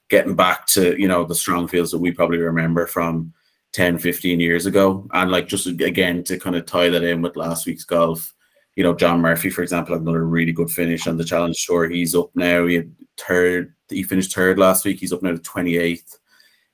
getting 0.10 0.36
back 0.36 0.68
to 0.68 1.00
you 1.00 1.08
know 1.08 1.26
the 1.26 1.36
strong 1.36 1.68
fields 1.68 1.92
that 1.92 2.00
we 2.00 2.12
probably 2.12 2.38
remember 2.38 2.86
from 2.86 3.34
10, 3.74 3.98
15 3.98 4.40
years 4.40 4.66
ago. 4.66 5.08
And 5.14 5.32
like 5.32 5.48
just 5.48 5.68
again 5.68 6.24
to 6.26 6.38
kind 6.38 6.56
of 6.56 6.66
tie 6.66 6.90
that 6.90 7.04
in 7.04 7.22
with 7.22 7.36
last 7.36 7.66
week's 7.66 7.84
golf, 7.84 8.34
you 8.76 8.84
know, 8.84 8.94
John 8.94 9.22
Murphy, 9.22 9.50
for 9.50 9.64
example, 9.64 9.96
had 9.96 10.02
another 10.02 10.26
really 10.26 10.54
good 10.54 10.72
finish 10.72 11.08
on 11.08 11.18
the 11.18 11.24
challenge 11.24 11.66
tour. 11.66 11.90
He's 11.90 12.16
up 12.16 12.32
now. 12.36 12.66
He 12.68 12.76
had 12.76 12.96
third, 13.18 13.74
he 13.90 14.04
finished 14.04 14.34
third 14.34 14.58
last 14.58 14.86
week. 14.86 15.00
He's 15.00 15.14
up 15.14 15.22
now 15.22 15.32
to 15.32 15.38
28th 15.38 16.18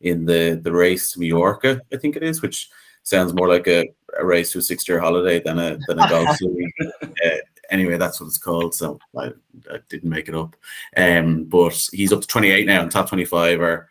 in 0.01 0.25
the 0.25 0.59
the 0.61 0.71
race 0.71 1.11
to 1.11 1.19
Mallorca, 1.19 1.81
I 1.91 1.97
think 1.97 2.15
it 2.15 2.23
is, 2.23 2.41
which 2.41 2.69
sounds 3.03 3.33
more 3.33 3.47
like 3.47 3.67
a, 3.67 3.89
a 4.19 4.25
race 4.25 4.51
to 4.51 4.59
a 4.59 4.61
six-year 4.61 4.99
holiday 4.99 5.39
than 5.39 5.57
a 5.59 5.77
than 5.87 5.99
a 5.99 6.09
golf 6.09 6.35
series. 6.37 6.71
Uh, 7.01 7.37
anyway, 7.69 7.97
that's 7.97 8.19
what 8.19 8.27
it's 8.27 8.37
called. 8.37 8.75
So 8.75 8.99
I, 9.17 9.31
I 9.71 9.79
didn't 9.89 10.09
make 10.09 10.29
it 10.29 10.35
up. 10.35 10.55
Um, 10.95 11.45
but 11.45 11.87
he's 11.91 12.13
up 12.13 12.21
to 12.21 12.27
28 12.27 12.65
now, 12.65 12.81
and 12.81 12.91
top 12.91 13.09
25 13.09 13.61
are 13.61 13.89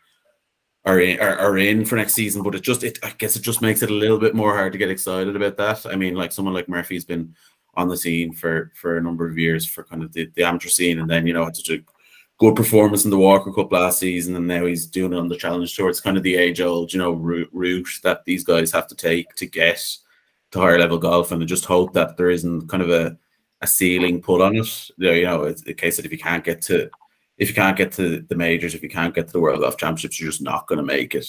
are 0.87 1.01
in, 1.01 1.19
are, 1.19 1.37
are 1.37 1.57
in 1.57 1.85
for 1.85 1.97
next 1.97 2.13
season. 2.13 2.41
But 2.41 2.55
it 2.55 2.61
just, 2.61 2.83
it 2.83 2.97
I 3.03 3.13
guess 3.17 3.35
it 3.35 3.43
just 3.43 3.61
makes 3.61 3.83
it 3.83 3.91
a 3.91 3.93
little 3.93 4.17
bit 4.17 4.33
more 4.33 4.55
hard 4.55 4.71
to 4.71 4.77
get 4.79 4.89
excited 4.89 5.35
about 5.35 5.57
that. 5.57 5.85
I 5.85 5.95
mean, 5.95 6.15
like 6.15 6.31
someone 6.31 6.53
like 6.55 6.69
Murphy's 6.69 7.05
been 7.05 7.35
on 7.75 7.87
the 7.87 7.97
scene 7.97 8.33
for 8.33 8.71
for 8.73 8.97
a 8.97 9.01
number 9.01 9.27
of 9.29 9.37
years 9.37 9.65
for 9.65 9.83
kind 9.83 10.01
of 10.01 10.11
the, 10.13 10.31
the 10.35 10.43
amateur 10.43 10.69
scene, 10.69 10.99
and 10.99 11.09
then 11.09 11.27
you 11.27 11.33
know 11.33 11.45
had 11.45 11.55
such 11.55 11.69
a 11.69 11.83
good 12.39 12.55
performance 12.55 13.03
in 13.03 13.11
the 13.11 13.17
Walker 13.17 13.51
Cup 13.51 13.71
last 13.71 13.99
season, 13.99 14.35
and 14.35 14.47
now 14.47 14.65
he's 14.65 14.87
doing 14.87 15.13
it 15.13 15.19
on 15.19 15.27
the 15.27 15.35
Challenge 15.35 15.75
Tour. 15.75 15.89
It's 15.89 16.01
kind 16.01 16.17
of 16.17 16.23
the 16.23 16.35
age 16.35 16.61
old, 16.61 16.93
you 16.93 16.99
know, 16.99 17.11
route, 17.11 17.89
that 18.03 18.23
these 18.25 18.43
guys 18.43 18.71
have 18.71 18.87
to 18.87 18.95
take 18.95 19.35
to 19.35 19.45
get 19.45 19.83
to 20.51 20.59
higher 20.59 20.79
level 20.79 20.97
golf, 20.97 21.31
and 21.31 21.43
I 21.43 21.45
just 21.45 21.65
hope 21.65 21.93
that 21.93 22.17
there 22.17 22.29
isn't 22.29 22.69
kind 22.69 22.83
of 22.83 22.89
a 22.89 23.17
a 23.61 23.67
ceiling 23.67 24.21
put 24.21 24.41
on 24.41 24.55
it. 24.55 24.89
You 24.97 25.23
know, 25.23 25.43
it's 25.43 25.65
a 25.67 25.73
case 25.73 25.97
that 25.97 26.05
if 26.05 26.11
you 26.11 26.17
can't 26.17 26.43
get 26.43 26.61
to 26.63 26.89
if 27.37 27.49
you 27.49 27.55
can't 27.55 27.77
get 27.77 27.91
to 27.93 28.21
the 28.21 28.35
majors, 28.35 28.73
if 28.73 28.81
you 28.81 28.89
can't 28.89 29.13
get 29.13 29.27
to 29.27 29.33
the 29.33 29.39
World 29.39 29.61
Golf 29.61 29.77
Championships, 29.77 30.19
you're 30.19 30.31
just 30.31 30.41
not 30.41 30.67
going 30.67 30.77
to 30.77 30.83
make 30.83 31.15
it. 31.15 31.27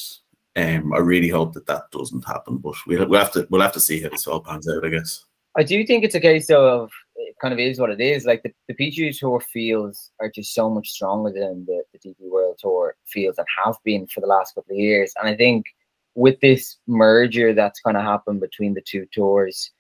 Um, 0.57 0.93
I 0.93 0.99
really 0.99 1.29
hope 1.29 1.55
that 1.55 1.67
that 1.67 1.91
doesn't 1.93 2.27
happen, 2.27 2.59
but 2.59 2.75
we'll, 2.87 3.07
we'll 3.09 3.21
have 3.21 3.33
to 3.33 3.47
we'll 3.51 3.61
have 3.61 3.73
to 3.75 3.81
see 3.81 4.01
how 4.01 4.09
this 4.09 4.27
all 4.27 4.41
pans 4.41 4.69
out. 4.69 4.85
I 4.85 4.89
guess. 4.89 5.25
I 5.57 5.63
do 5.63 5.85
think 5.85 6.05
it's 6.05 6.15
a 6.15 6.21
case 6.21 6.47
though 6.47 6.83
of 6.83 6.91
it 7.17 7.37
kind 7.41 7.53
of 7.53 7.61
is 7.61 7.79
what 7.79 7.91
it 7.91 8.01
is. 8.01 8.25
Like 8.25 8.43
the, 8.43 8.53
the 8.69 8.75
PGA 8.75 9.17
Tour 9.17 9.41
fields 9.41 10.13
are 10.21 10.31
just 10.31 10.55
so 10.55 10.71
much 10.71 10.89
stronger 10.91 11.33
than 11.33 11.67
the, 11.67 11.83
the 11.93 11.99
DP 11.99 12.31
World 12.31 12.59
Tour 12.59 12.97
fields 13.07 13.39
and 13.39 13.47
have 13.65 13.77
been 13.85 14.07
for 14.07 14.21
the 14.21 14.27
last 14.27 14.55
couple 14.55 14.73
of 14.73 14.79
years. 14.79 15.13
And 15.19 15.29
I 15.29 15.37
think 15.37 15.67
with 16.15 16.41
this 16.41 16.77
merger 16.87 17.53
that's 17.53 17.81
going 17.81 17.95
to 17.95 18.03
happen 18.03 18.39
between 18.39 18.75
the 18.75 18.83
two 18.83 19.07
tours, 19.13 19.71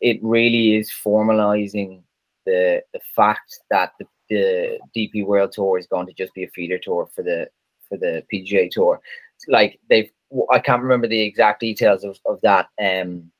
it 0.00 0.18
really 0.22 0.76
is 0.76 0.90
formalizing 0.90 2.02
the 2.46 2.82
the 2.92 3.00
fact 3.16 3.58
that 3.70 3.92
the, 3.98 4.06
the 4.30 4.78
DP 4.96 5.24
World 5.24 5.52
Tour 5.52 5.78
is 5.78 5.86
going 5.86 6.06
to 6.06 6.12
just 6.12 6.34
be 6.34 6.44
a 6.44 6.48
feeder 6.48 6.78
tour 6.78 7.08
for 7.14 7.22
the 7.22 7.48
for 7.88 7.98
the 7.98 8.22
PGA 8.32 8.70
Tour. 8.70 9.00
Like 9.48 9.78
they've, 9.90 10.10
I 10.50 10.58
can't 10.58 10.82
remember 10.82 11.06
the 11.06 11.20
exact 11.20 11.60
details 11.60 12.04
of, 12.04 12.18
of 12.26 12.40
that 12.42 12.68
um 12.82 13.30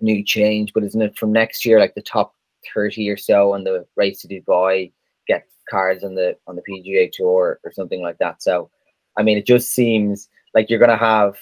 new 0.00 0.24
change, 0.24 0.72
but 0.72 0.84
isn't 0.84 1.02
it 1.02 1.18
from 1.18 1.32
next 1.32 1.64
year? 1.64 1.78
Like 1.78 1.94
the 1.94 2.02
top 2.02 2.34
thirty 2.72 3.08
or 3.08 3.16
so 3.16 3.52
on 3.54 3.64
the 3.64 3.86
race 3.96 4.22
to 4.22 4.28
Dubai 4.28 4.92
get 5.26 5.46
cards 5.68 6.04
on 6.04 6.14
the 6.14 6.36
on 6.46 6.56
the 6.56 6.62
PGA 6.68 7.10
Tour 7.12 7.60
or 7.64 7.72
something 7.72 8.02
like 8.02 8.18
that. 8.18 8.42
So, 8.42 8.70
I 9.16 9.22
mean, 9.22 9.38
it 9.38 9.46
just 9.46 9.70
seems 9.72 10.28
like 10.54 10.70
you're 10.70 10.84
to 10.86 10.96
have 10.96 11.36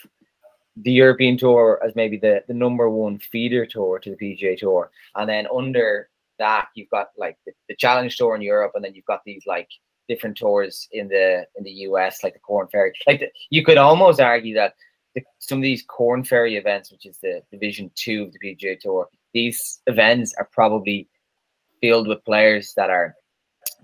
the 0.76 0.92
European 0.92 1.36
Tour 1.36 1.80
as 1.84 1.94
maybe 1.96 2.16
the 2.16 2.42
the 2.48 2.54
number 2.54 2.88
one 2.88 3.18
feeder 3.18 3.66
tour 3.66 3.98
to 3.98 4.10
the 4.10 4.16
PGA 4.16 4.56
Tour, 4.56 4.90
and 5.16 5.28
then 5.28 5.46
under 5.54 6.08
that 6.38 6.68
you've 6.74 6.90
got 6.90 7.08
like 7.16 7.36
the, 7.46 7.52
the 7.68 7.76
Challenge 7.76 8.16
Tour 8.16 8.34
in 8.36 8.42
Europe, 8.42 8.72
and 8.74 8.84
then 8.84 8.94
you've 8.94 9.04
got 9.04 9.22
these 9.24 9.44
like 9.46 9.68
different 10.08 10.36
tours 10.36 10.88
in 10.92 11.08
the 11.08 11.46
in 11.56 11.64
the 11.64 11.70
US, 11.70 12.22
like 12.24 12.34
the 12.34 12.40
Corn 12.40 12.68
Ferry. 12.68 12.92
Like 13.06 13.20
the, 13.20 13.28
you 13.50 13.64
could 13.64 13.78
almost 13.78 14.20
argue 14.20 14.54
that 14.54 14.74
the, 15.14 15.22
some 15.38 15.58
of 15.58 15.62
these 15.62 15.84
Corn 15.86 16.24
Ferry 16.24 16.56
events, 16.56 16.90
which 16.90 17.06
is 17.06 17.18
the 17.18 17.42
Division 17.50 17.90
Two 17.94 18.24
of 18.24 18.32
the 18.32 18.38
PGA 18.38 18.78
Tour, 18.78 19.08
these 19.34 19.80
events 19.86 20.34
are 20.38 20.48
probably 20.52 21.08
filled 21.80 22.08
with 22.08 22.24
players 22.24 22.72
that 22.74 22.90
are 22.90 23.14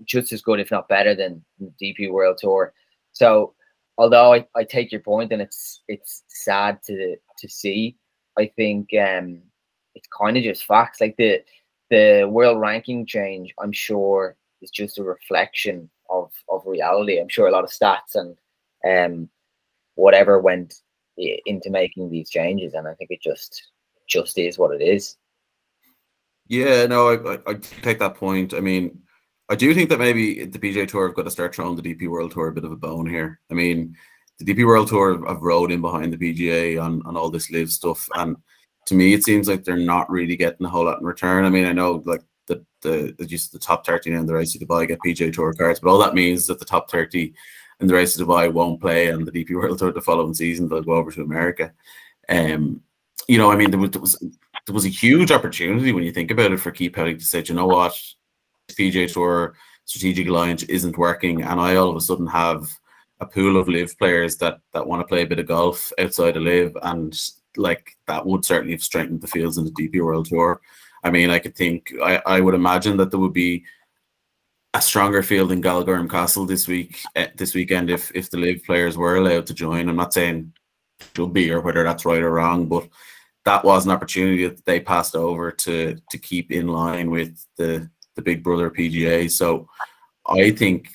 just 0.03 0.31
as 0.33 0.41
good, 0.41 0.59
if 0.59 0.71
not 0.71 0.89
better, 0.89 1.15
than 1.15 1.43
the 1.59 1.71
DP 1.81 2.11
World 2.11 2.37
Tour. 2.39 2.73
So, 3.11 3.53
although 3.97 4.33
I, 4.33 4.45
I 4.55 4.63
take 4.63 4.91
your 4.91 5.01
point, 5.01 5.31
and 5.31 5.41
it's 5.41 5.81
it's 5.87 6.23
sad 6.27 6.81
to 6.87 7.15
to 7.37 7.49
see, 7.49 7.97
I 8.37 8.47
think 8.55 8.89
um, 8.99 9.41
it's 9.93 10.07
kind 10.07 10.37
of 10.37 10.43
just 10.43 10.65
facts. 10.65 11.01
Like 11.01 11.15
the 11.17 11.41
the 11.89 12.27
world 12.29 12.59
ranking 12.59 13.05
change, 13.05 13.53
I'm 13.59 13.71
sure, 13.71 14.35
is 14.61 14.71
just 14.71 14.97
a 14.99 15.03
reflection 15.03 15.89
of 16.09 16.31
of 16.49 16.63
reality. 16.65 17.19
I'm 17.19 17.29
sure 17.29 17.47
a 17.47 17.51
lot 17.51 17.63
of 17.63 17.69
stats 17.69 18.15
and 18.15 18.37
um 18.87 19.29
whatever 19.95 20.39
went 20.39 20.75
into 21.17 21.69
making 21.69 22.09
these 22.09 22.29
changes, 22.29 22.73
and 22.73 22.87
I 22.87 22.93
think 22.95 23.11
it 23.11 23.21
just 23.21 23.69
just 24.07 24.37
is 24.37 24.57
what 24.57 24.79
it 24.79 24.83
is. 24.83 25.17
Yeah, 26.47 26.85
no, 26.85 27.09
I, 27.09 27.33
I, 27.33 27.37
I 27.47 27.53
take 27.55 27.99
that 27.99 28.15
point. 28.15 28.53
I 28.53 28.59
mean, 28.59 28.99
I 29.49 29.55
do 29.55 29.73
think 29.73 29.89
that 29.89 29.99
maybe 29.99 30.45
the 30.45 30.59
PGA 30.59 30.87
Tour 30.87 31.07
have 31.07 31.15
got 31.15 31.23
to 31.23 31.31
start 31.31 31.55
throwing 31.55 31.75
the 31.75 31.81
DP 31.81 32.07
World 32.07 32.31
Tour 32.31 32.47
a 32.47 32.53
bit 32.53 32.65
of 32.65 32.71
a 32.71 32.75
bone 32.75 33.07
here. 33.07 33.39
I 33.49 33.55
mean, 33.55 33.95
the 34.39 34.45
DP 34.45 34.65
World 34.65 34.87
Tour 34.87 35.25
have 35.27 35.41
rode 35.41 35.71
in 35.71 35.81
behind 35.81 36.13
the 36.13 36.17
PGA 36.17 36.81
on, 36.81 37.01
on 37.05 37.17
all 37.17 37.29
this 37.29 37.49
LIV 37.49 37.71
stuff, 37.71 38.07
and 38.15 38.35
to 38.85 38.95
me, 38.95 39.13
it 39.13 39.23
seems 39.23 39.47
like 39.47 39.63
they're 39.63 39.77
not 39.77 40.09
really 40.09 40.35
getting 40.35 40.65
a 40.65 40.69
whole 40.69 40.85
lot 40.85 40.99
in 40.99 41.05
return. 41.05 41.45
I 41.45 41.49
mean, 41.49 41.65
I 41.65 41.73
know 41.73 42.03
like 42.05 42.21
the 42.47 43.15
the 43.17 43.25
just 43.25 43.51
the 43.51 43.59
top 43.59 43.85
thirty 43.85 44.11
in 44.11 44.25
the 44.25 44.33
race 44.33 44.53
to 44.53 44.59
Dubai 44.59 44.87
get 44.87 44.99
PGA 45.05 45.33
Tour 45.33 45.53
cards, 45.53 45.79
but 45.79 45.89
all 45.89 45.97
that 45.99 46.13
means 46.13 46.41
is 46.41 46.47
that 46.47 46.59
the 46.59 46.65
top 46.65 46.89
thirty 46.89 47.33
in 47.79 47.87
the 47.87 47.93
race 47.93 48.15
to 48.15 48.25
Dubai 48.25 48.51
won't 48.51 48.79
play 48.79 49.07
and 49.07 49.27
the 49.27 49.31
DP 49.31 49.55
World 49.55 49.79
Tour 49.79 49.91
the 49.91 50.01
following 50.01 50.33
season. 50.33 50.69
They'll 50.69 50.83
go 50.83 50.93
over 50.93 51.11
to 51.11 51.23
America. 51.23 51.73
Um, 52.29 52.81
you 53.27 53.37
know, 53.37 53.51
I 53.51 53.55
mean, 53.55 53.71
there 53.71 53.79
was, 53.79 53.91
there 53.91 54.01
was 54.01 54.15
there 54.19 54.73
was 54.73 54.85
a 54.85 54.89
huge 54.89 55.31
opportunity 55.31 55.91
when 55.91 56.03
you 56.03 56.11
think 56.11 56.31
about 56.31 56.51
it 56.51 56.59
for 56.59 56.71
Keith 56.71 56.93
Pelley 56.93 57.15
to 57.15 57.25
say, 57.25 57.43
you 57.45 57.55
know 57.55 57.67
what, 57.67 57.99
PGA 58.71 59.11
Tour 59.11 59.55
strategic 59.85 60.27
alliance 60.27 60.63
isn't 60.63 60.97
working, 60.97 61.41
and 61.41 61.59
I 61.59 61.75
all 61.75 61.89
of 61.89 61.95
a 61.95 62.01
sudden 62.01 62.27
have 62.27 62.69
a 63.19 63.25
pool 63.25 63.57
of 63.57 63.67
LIV 63.67 63.97
players 63.97 64.37
that 64.37 64.59
that 64.73 64.85
want 64.85 65.01
to 65.01 65.07
play 65.07 65.23
a 65.23 65.27
bit 65.27 65.39
of 65.39 65.47
golf 65.47 65.91
outside 65.99 66.37
of 66.37 66.43
LIV 66.43 66.77
and 66.83 67.19
like 67.57 67.95
that 68.07 68.25
would 68.25 68.45
certainly 68.45 68.73
have 68.73 68.83
strengthened 68.83 69.21
the 69.21 69.27
fields 69.27 69.57
in 69.57 69.65
the 69.65 69.71
DP 69.71 70.01
World 70.03 70.27
Tour. 70.27 70.61
I 71.03 71.11
mean, 71.11 71.29
I 71.29 71.39
could 71.39 71.55
think, 71.55 71.93
I, 72.03 72.21
I 72.25 72.39
would 72.41 72.55
imagine 72.55 72.97
that 72.97 73.11
there 73.11 73.19
would 73.19 73.33
be 73.33 73.63
a 74.73 74.81
stronger 74.81 75.23
field 75.23 75.51
in 75.51 75.61
Galgorm 75.61 76.09
Castle 76.09 76.45
this 76.45 76.67
week, 76.67 77.01
uh, 77.15 77.27
this 77.35 77.53
weekend, 77.53 77.89
if 77.89 78.11
if 78.13 78.29
the 78.29 78.37
LIV 78.37 78.65
players 78.65 78.97
were 78.97 79.15
allowed 79.15 79.47
to 79.47 79.53
join. 79.53 79.87
I'm 79.87 79.95
not 79.95 80.13
saying 80.13 80.51
should 81.15 81.33
be 81.33 81.51
or 81.51 81.61
whether 81.61 81.83
that's 81.83 82.05
right 82.05 82.21
or 82.21 82.31
wrong, 82.31 82.67
but 82.67 82.87
that 83.45 83.63
was 83.63 83.85
an 83.85 83.91
opportunity 83.91 84.47
that 84.47 84.65
they 84.65 84.79
passed 84.79 85.15
over 85.15 85.51
to 85.51 85.97
to 86.09 86.17
keep 86.17 86.51
in 86.51 86.67
line 86.67 87.09
with 87.09 87.45
the 87.57 87.89
the 88.15 88.21
Big 88.21 88.43
Brother 88.43 88.69
PGA. 88.69 89.31
So 89.31 89.69
I 90.25 90.51
think 90.51 90.89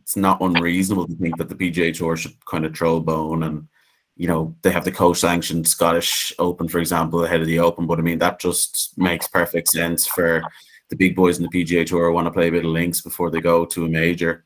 it's 0.00 0.16
not 0.16 0.40
unreasonable 0.40 1.06
to 1.06 1.14
think 1.14 1.36
that 1.38 1.48
the 1.48 1.54
PGA 1.54 1.96
Tour 1.96 2.16
should 2.16 2.44
kind 2.44 2.66
of 2.66 2.76
throw 2.76 2.96
a 2.96 3.00
bone 3.00 3.44
and 3.44 3.68
you 4.16 4.28
know 4.28 4.54
they 4.62 4.70
have 4.70 4.84
the 4.84 4.92
co-sanctioned 4.92 5.66
Scottish 5.66 6.32
Open, 6.38 6.68
for 6.68 6.78
example, 6.78 7.24
ahead 7.24 7.40
of 7.40 7.46
the 7.46 7.58
Open. 7.58 7.86
But 7.86 7.98
I 7.98 8.02
mean 8.02 8.18
that 8.18 8.40
just 8.40 8.94
makes 8.96 9.26
perfect 9.26 9.68
sense 9.68 10.06
for 10.06 10.42
the 10.90 10.96
big 10.96 11.16
boys 11.16 11.38
in 11.38 11.44
the 11.44 11.48
PGA 11.64 11.86
Tour 11.86 12.10
want 12.10 12.26
to 12.26 12.30
play 12.30 12.48
a 12.48 12.52
bit 12.52 12.66
of 12.66 12.70
links 12.70 13.00
before 13.00 13.30
they 13.30 13.40
go 13.40 13.64
to 13.64 13.86
a 13.86 13.88
major. 13.88 14.44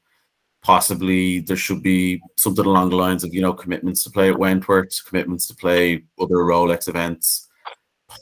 Possibly 0.63 1.41
there 1.41 1.57
should 1.57 1.83
be 1.83 2.21
something 2.37 2.65
along 2.65 2.91
the 2.91 2.97
lines 2.97 3.25
of 3.25 3.35
you 3.35 3.41
know 3.41 3.53
commitments 3.53 4.05
to 4.05 4.11
play 4.11 4.31
at 4.31 4.39
Wentworth, 4.39 5.05
commitments 5.07 5.47
to 5.49 5.55
play 5.55 6.05
other 6.21 6.37
Rolex 6.37 6.89
events, 6.89 7.49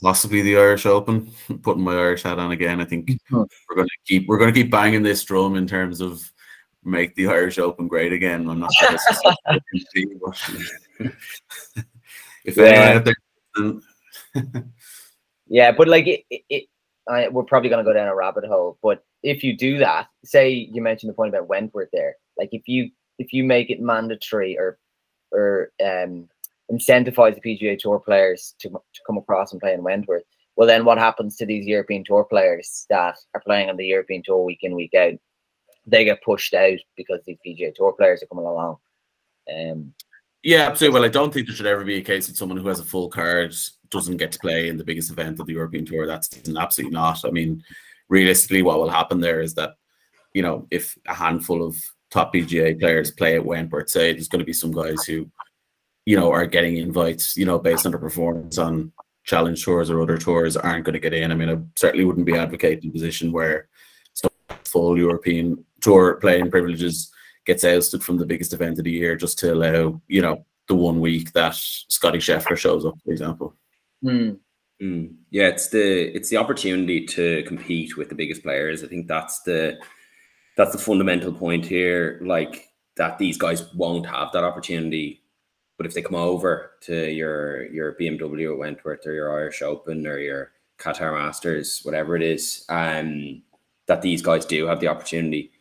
possibly 0.01 0.41
the 0.41 0.57
Irish 0.57 0.85
Open. 0.85 1.31
Putting 1.61 1.83
my 1.83 1.93
Irish 1.93 2.23
hat 2.23 2.39
on 2.39 2.51
again, 2.51 2.81
I 2.81 2.85
think 2.85 3.11
we're 3.31 3.75
going 3.75 3.87
to 3.87 3.97
keep 4.05 4.27
we're 4.27 4.39
going 4.39 4.53
to 4.53 4.59
keep 4.59 4.71
banging 4.71 5.03
this 5.03 5.23
drum 5.23 5.55
in 5.55 5.67
terms 5.67 6.01
of 6.01 6.21
make 6.83 7.15
the 7.15 7.27
Irish 7.27 7.59
Open 7.59 7.87
great 7.87 8.13
again. 8.13 8.49
I'm 8.49 8.59
not 8.59 8.73
sure. 8.73 8.97
if 12.45 12.57
yeah. 12.57 13.01
anyone 13.55 13.81
yeah, 15.47 15.71
but 15.71 15.87
like 15.87 16.07
it, 16.07 16.23
it, 16.29 16.65
I, 17.09 17.27
we're 17.27 17.43
probably 17.43 17.69
going 17.69 17.83
to 17.83 17.89
go 17.89 17.93
down 17.93 18.07
a 18.07 18.15
rabbit 18.15 18.45
hole. 18.45 18.77
But 18.81 19.03
if 19.23 19.43
you 19.43 19.55
do 19.55 19.77
that, 19.79 20.07
say 20.23 20.49
you 20.49 20.81
mentioned 20.81 21.09
the 21.09 21.15
point 21.15 21.29
about 21.29 21.47
Wentworth 21.47 21.89
there, 21.93 22.15
like 22.37 22.49
if 22.51 22.67
you 22.67 22.89
if 23.17 23.33
you 23.33 23.43
make 23.43 23.69
it 23.69 23.81
mandatory 23.81 24.57
or 24.57 24.77
or 25.31 25.71
um 25.83 26.27
incentivize 26.71 27.35
the 27.35 27.41
PGA 27.41 27.77
Tour 27.77 27.99
players 27.99 28.55
to, 28.59 28.69
to 28.69 29.01
come 29.05 29.17
across 29.17 29.51
and 29.51 29.61
play 29.61 29.73
in 29.73 29.83
Wentworth, 29.83 30.23
well 30.55 30.67
then 30.67 30.85
what 30.85 30.97
happens 30.97 31.35
to 31.37 31.45
these 31.45 31.65
European 31.65 32.03
Tour 32.03 32.23
players 32.23 32.85
that 32.89 33.17
are 33.33 33.41
playing 33.41 33.69
on 33.69 33.77
the 33.77 33.85
European 33.85 34.23
Tour 34.23 34.43
week 34.43 34.59
in 34.63 34.75
week 34.75 34.93
out? 34.95 35.13
They 35.87 36.03
get 36.03 36.23
pushed 36.23 36.55
out 36.55 36.79
because 36.97 37.19
these 37.25 37.37
PGA 37.45 37.73
Tour 37.73 37.93
players 37.93 38.23
are 38.23 38.27
coming 38.27 38.45
along. 38.45 38.77
Um, 39.53 39.93
yeah, 40.45 40.67
absolutely. 40.67 40.99
Well, 40.99 41.09
I 41.09 41.11
don't 41.11 41.33
think 41.33 41.47
there 41.47 41.55
should 41.55 41.65
ever 41.65 41.83
be 41.83 41.97
a 41.97 42.03
case 42.03 42.27
that 42.27 42.37
someone 42.37 42.59
who 42.59 42.67
has 42.67 42.79
a 42.79 42.85
full 42.85 43.09
card 43.09 43.55
doesn't 43.89 44.17
get 44.17 44.31
to 44.31 44.39
play 44.39 44.69
in 44.69 44.77
the 44.77 44.83
biggest 44.83 45.09
event 45.09 45.39
of 45.39 45.47
the 45.47 45.53
European 45.53 45.85
Tour. 45.85 46.05
That's 46.05 46.29
absolutely 46.55 46.93
not. 46.93 47.25
I 47.25 47.31
mean, 47.31 47.63
realistically, 48.09 48.61
what 48.61 48.77
will 48.77 48.89
happen 48.89 49.19
there 49.19 49.41
is 49.41 49.55
that, 49.55 49.71
you 50.35 50.43
know, 50.43 50.67
if 50.69 50.95
a 51.07 51.15
handful 51.15 51.65
of 51.65 51.75
top 52.11 52.31
PGA 52.31 52.79
players 52.79 53.09
play 53.09 53.33
at 53.33 53.43
Wentworth, 53.43 53.89
say 53.89 54.13
there's 54.13 54.27
going 54.27 54.39
to 54.39 54.45
be 54.45 54.53
some 54.53 54.71
guys 54.71 55.03
who, 55.03 55.27
you 56.05 56.15
know, 56.15 56.31
are 56.31 56.45
getting 56.45 56.77
invites, 56.77 57.35
you 57.35 57.45
know, 57.45 57.57
based 57.57 57.87
on 57.87 57.91
their 57.91 57.99
performance 57.99 58.59
on 58.59 58.91
challenge 59.23 59.65
tours 59.65 59.89
or 59.89 59.99
other 59.99 60.19
tours 60.19 60.55
aren't 60.55 60.85
going 60.85 60.93
to 60.93 60.99
get 60.99 61.15
in. 61.15 61.31
I 61.31 61.35
mean, 61.35 61.49
I 61.49 61.57
certainly 61.75 62.05
wouldn't 62.05 62.27
be 62.27 62.37
advocating 62.37 62.91
a 62.91 62.93
position 62.93 63.31
where 63.31 63.67
full 64.63 64.95
European 64.95 65.65
tour 65.81 66.15
playing 66.15 66.51
privileges 66.51 67.11
gets 67.45 67.63
ousted 67.63 68.03
from 68.03 68.17
the 68.17 68.25
biggest 68.25 68.53
event 68.53 68.77
of 68.79 68.85
the 68.85 68.91
year 68.91 69.15
just 69.15 69.39
to 69.39 69.53
allow, 69.53 70.01
you 70.07 70.21
know, 70.21 70.45
the 70.67 70.75
one 70.75 70.99
week 70.99 71.31
that 71.33 71.55
Scotty 71.55 72.17
Scheffler 72.17 72.57
shows 72.57 72.85
up, 72.85 72.95
for 73.03 73.11
example. 73.11 73.55
Mm. 74.03 74.39
Mm. 74.81 75.15
Yeah, 75.29 75.47
it's 75.47 75.69
the 75.69 76.15
it's 76.15 76.29
the 76.29 76.37
opportunity 76.37 77.05
to 77.05 77.43
compete 77.43 77.95
with 77.95 78.09
the 78.09 78.15
biggest 78.15 78.43
players. 78.43 78.83
I 78.83 78.87
think 78.87 79.07
that's 79.07 79.41
the 79.43 79.77
that's 80.57 80.73
the 80.73 80.77
fundamental 80.77 81.31
point 81.31 81.65
here. 81.65 82.19
Like 82.23 82.69
that, 82.97 83.17
these 83.17 83.37
guys 83.37 83.73
won't 83.73 84.05
have 84.05 84.31
that 84.33 84.43
opportunity. 84.43 85.21
But 85.77 85.85
if 85.85 85.93
they 85.93 86.01
come 86.01 86.15
over 86.15 86.71
to 86.81 87.09
your 87.11 87.71
your 87.71 87.95
BMW 87.95 88.51
at 88.51 88.57
Wentworth 88.57 89.05
or 89.05 89.13
your 89.13 89.37
Irish 89.39 89.61
Open 89.61 90.05
or 90.07 90.19
your 90.19 90.51
Qatar 90.77 91.13
Masters, 91.13 91.81
whatever 91.83 92.15
it 92.15 92.21
is, 92.21 92.65
um, 92.69 93.43
that 93.87 94.01
these 94.01 94.21
guys 94.21 94.45
do 94.45 94.65
have 94.65 94.79
the 94.79 94.87
opportunity. 94.87 95.51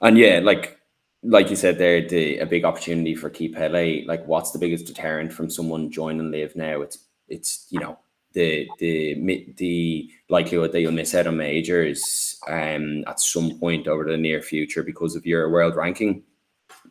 And 0.00 0.16
yeah, 0.16 0.40
like 0.42 0.77
like 1.22 1.50
you 1.50 1.56
said 1.56 1.78
there, 1.78 2.06
the 2.06 2.38
a 2.38 2.46
big 2.46 2.64
opportunity 2.64 3.14
for 3.14 3.30
Keith 3.30 3.54
Pelley. 3.54 4.04
Like, 4.06 4.26
what's 4.26 4.52
the 4.52 4.58
biggest 4.58 4.86
deterrent 4.86 5.32
from 5.32 5.50
someone 5.50 5.90
joining 5.90 6.30
LIV 6.30 6.56
now? 6.56 6.80
It's 6.82 6.98
it's 7.28 7.66
you 7.70 7.80
know 7.80 7.98
the 8.32 8.68
the 8.78 9.54
the 9.56 10.10
likelihood 10.28 10.72
that 10.72 10.80
you'll 10.80 10.92
miss 10.92 11.14
out 11.14 11.26
on 11.26 11.36
majors 11.36 12.38
um 12.48 13.02
at 13.06 13.20
some 13.20 13.58
point 13.58 13.88
over 13.88 14.04
the 14.04 14.16
near 14.16 14.42
future 14.42 14.82
because 14.82 15.16
of 15.16 15.26
your 15.26 15.50
world 15.50 15.74
ranking 15.76 16.22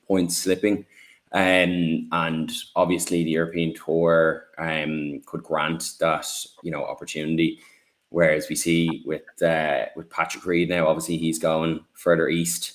points 0.07 0.37
slipping. 0.37 0.85
Um, 1.33 2.07
and 2.13 2.51
obviously 2.75 3.23
the 3.23 3.31
European 3.31 3.73
tour 3.73 4.45
um 4.57 5.21
could 5.25 5.43
grant 5.43 5.93
that 5.99 6.27
you 6.63 6.71
know 6.71 6.83
opportunity. 6.85 7.59
Whereas 8.09 8.47
we 8.49 8.55
see 8.55 9.03
with 9.05 9.41
uh, 9.41 9.85
with 9.95 10.09
Patrick 10.09 10.45
Reed 10.45 10.69
now, 10.69 10.87
obviously 10.87 11.17
he's 11.17 11.39
going 11.39 11.83
further 11.93 12.29
east 12.29 12.73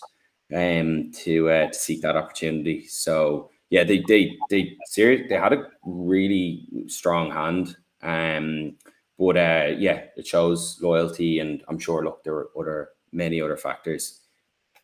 um, 0.55 1.13
to 1.25 1.51
uh, 1.51 1.67
to 1.69 1.75
seek 1.75 2.03
that 2.03 2.17
opportunity. 2.17 2.87
So 2.87 3.51
yeah, 3.71 3.85
they 3.85 4.05
they 4.07 4.37
they 4.51 4.77
serious 4.87 5.29
they 5.29 5.37
had 5.37 5.53
a 5.53 5.69
really 5.85 6.67
strong 6.87 7.31
hand. 7.31 7.77
Um, 8.03 8.77
but 9.19 9.37
uh, 9.37 9.75
yeah, 9.79 10.05
it 10.17 10.27
shows 10.27 10.79
loyalty, 10.83 11.39
and 11.39 11.63
I'm 11.69 11.79
sure 11.79 12.05
look 12.05 12.25
there 12.25 12.35
are 12.35 12.51
other 12.59 12.89
many 13.13 13.41
other 13.41 13.57
factors. 13.57 14.21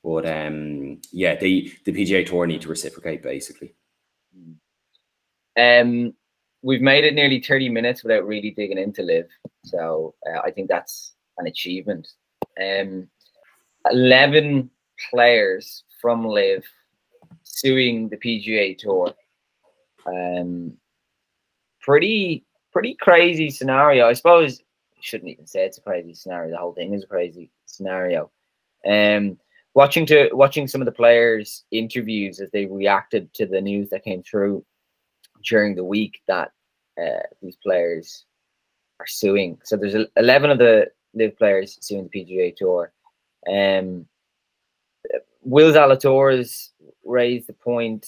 But 0.05 0.27
um, 0.27 1.01
yeah, 1.13 1.35
they 1.35 1.73
the 1.85 1.93
PGA 1.93 2.27
Tour 2.27 2.47
need 2.47 2.63
to 2.63 2.69
reciprocate 2.69 3.23
basically. 3.23 3.75
Um, 5.59 6.15
we've 6.63 6.81
made 6.81 7.05
it 7.05 7.15
nearly 7.15 7.41
30 7.41 7.69
minutes 7.69 8.03
without 8.03 8.27
really 8.27 8.51
digging 8.51 8.79
into 8.79 9.03
LIV, 9.03 9.27
So 9.65 10.15
uh, 10.27 10.41
I 10.45 10.51
think 10.51 10.69
that's 10.69 11.15
an 11.39 11.47
achievement. 11.47 12.09
Um, 12.61 13.09
11 13.91 14.71
players 15.11 15.85
from 16.01 16.27
LIV 16.27 16.65
suing 17.43 18.09
the 18.09 18.17
PGA 18.17 18.77
Tour. 18.77 19.15
Um, 20.07 20.75
pretty, 21.81 22.45
pretty 22.73 22.95
crazy 22.95 23.51
scenario. 23.51 24.07
I 24.07 24.13
suppose 24.13 24.61
I 24.61 25.01
shouldn't 25.01 25.31
even 25.31 25.47
say 25.47 25.65
it's 25.65 25.79
a 25.79 25.83
crazy 25.83 26.15
scenario. 26.15 26.53
The 26.53 26.59
whole 26.59 26.75
thing 26.75 26.95
is 26.95 27.05
a 27.05 27.09
crazy 27.09 27.51
scenario. 27.67 28.31
Um, 28.87 29.39
watching 29.75 30.07
to 30.07 30.31
watching 30.33 30.67
some 30.67 30.81
of 30.81 30.87
the 30.87 30.93
players' 30.93 31.65
interviews 31.71 32.41
as 32.41 32.51
they 32.51 32.67
reacted 32.67 33.33
to 33.35 33.47
the 33.47 33.61
news 33.61 33.91
that 33.91 34.05
came 34.05 34.23
through 34.23 34.65
during 35.45 35.75
the 35.75 35.85
week 35.85 36.21
that 36.27 36.53
uh, 37.01 37.23
these 37.43 37.57
players 37.57 38.25
are 39.01 39.07
suing. 39.07 39.59
So 39.65 39.77
there's 39.77 39.95
11 40.17 40.51
of 40.51 40.59
the 40.59 40.89
LIV 41.15 41.39
players 41.39 41.79
suing 41.81 42.09
the 42.13 42.25
PGA 42.25 42.57
Tour. 42.57 42.93
Um, 43.49 44.07
Will 45.49 45.73
Zalatoris 45.73 46.73
raised 47.07 47.47
the 47.47 47.55
point, 47.55 48.07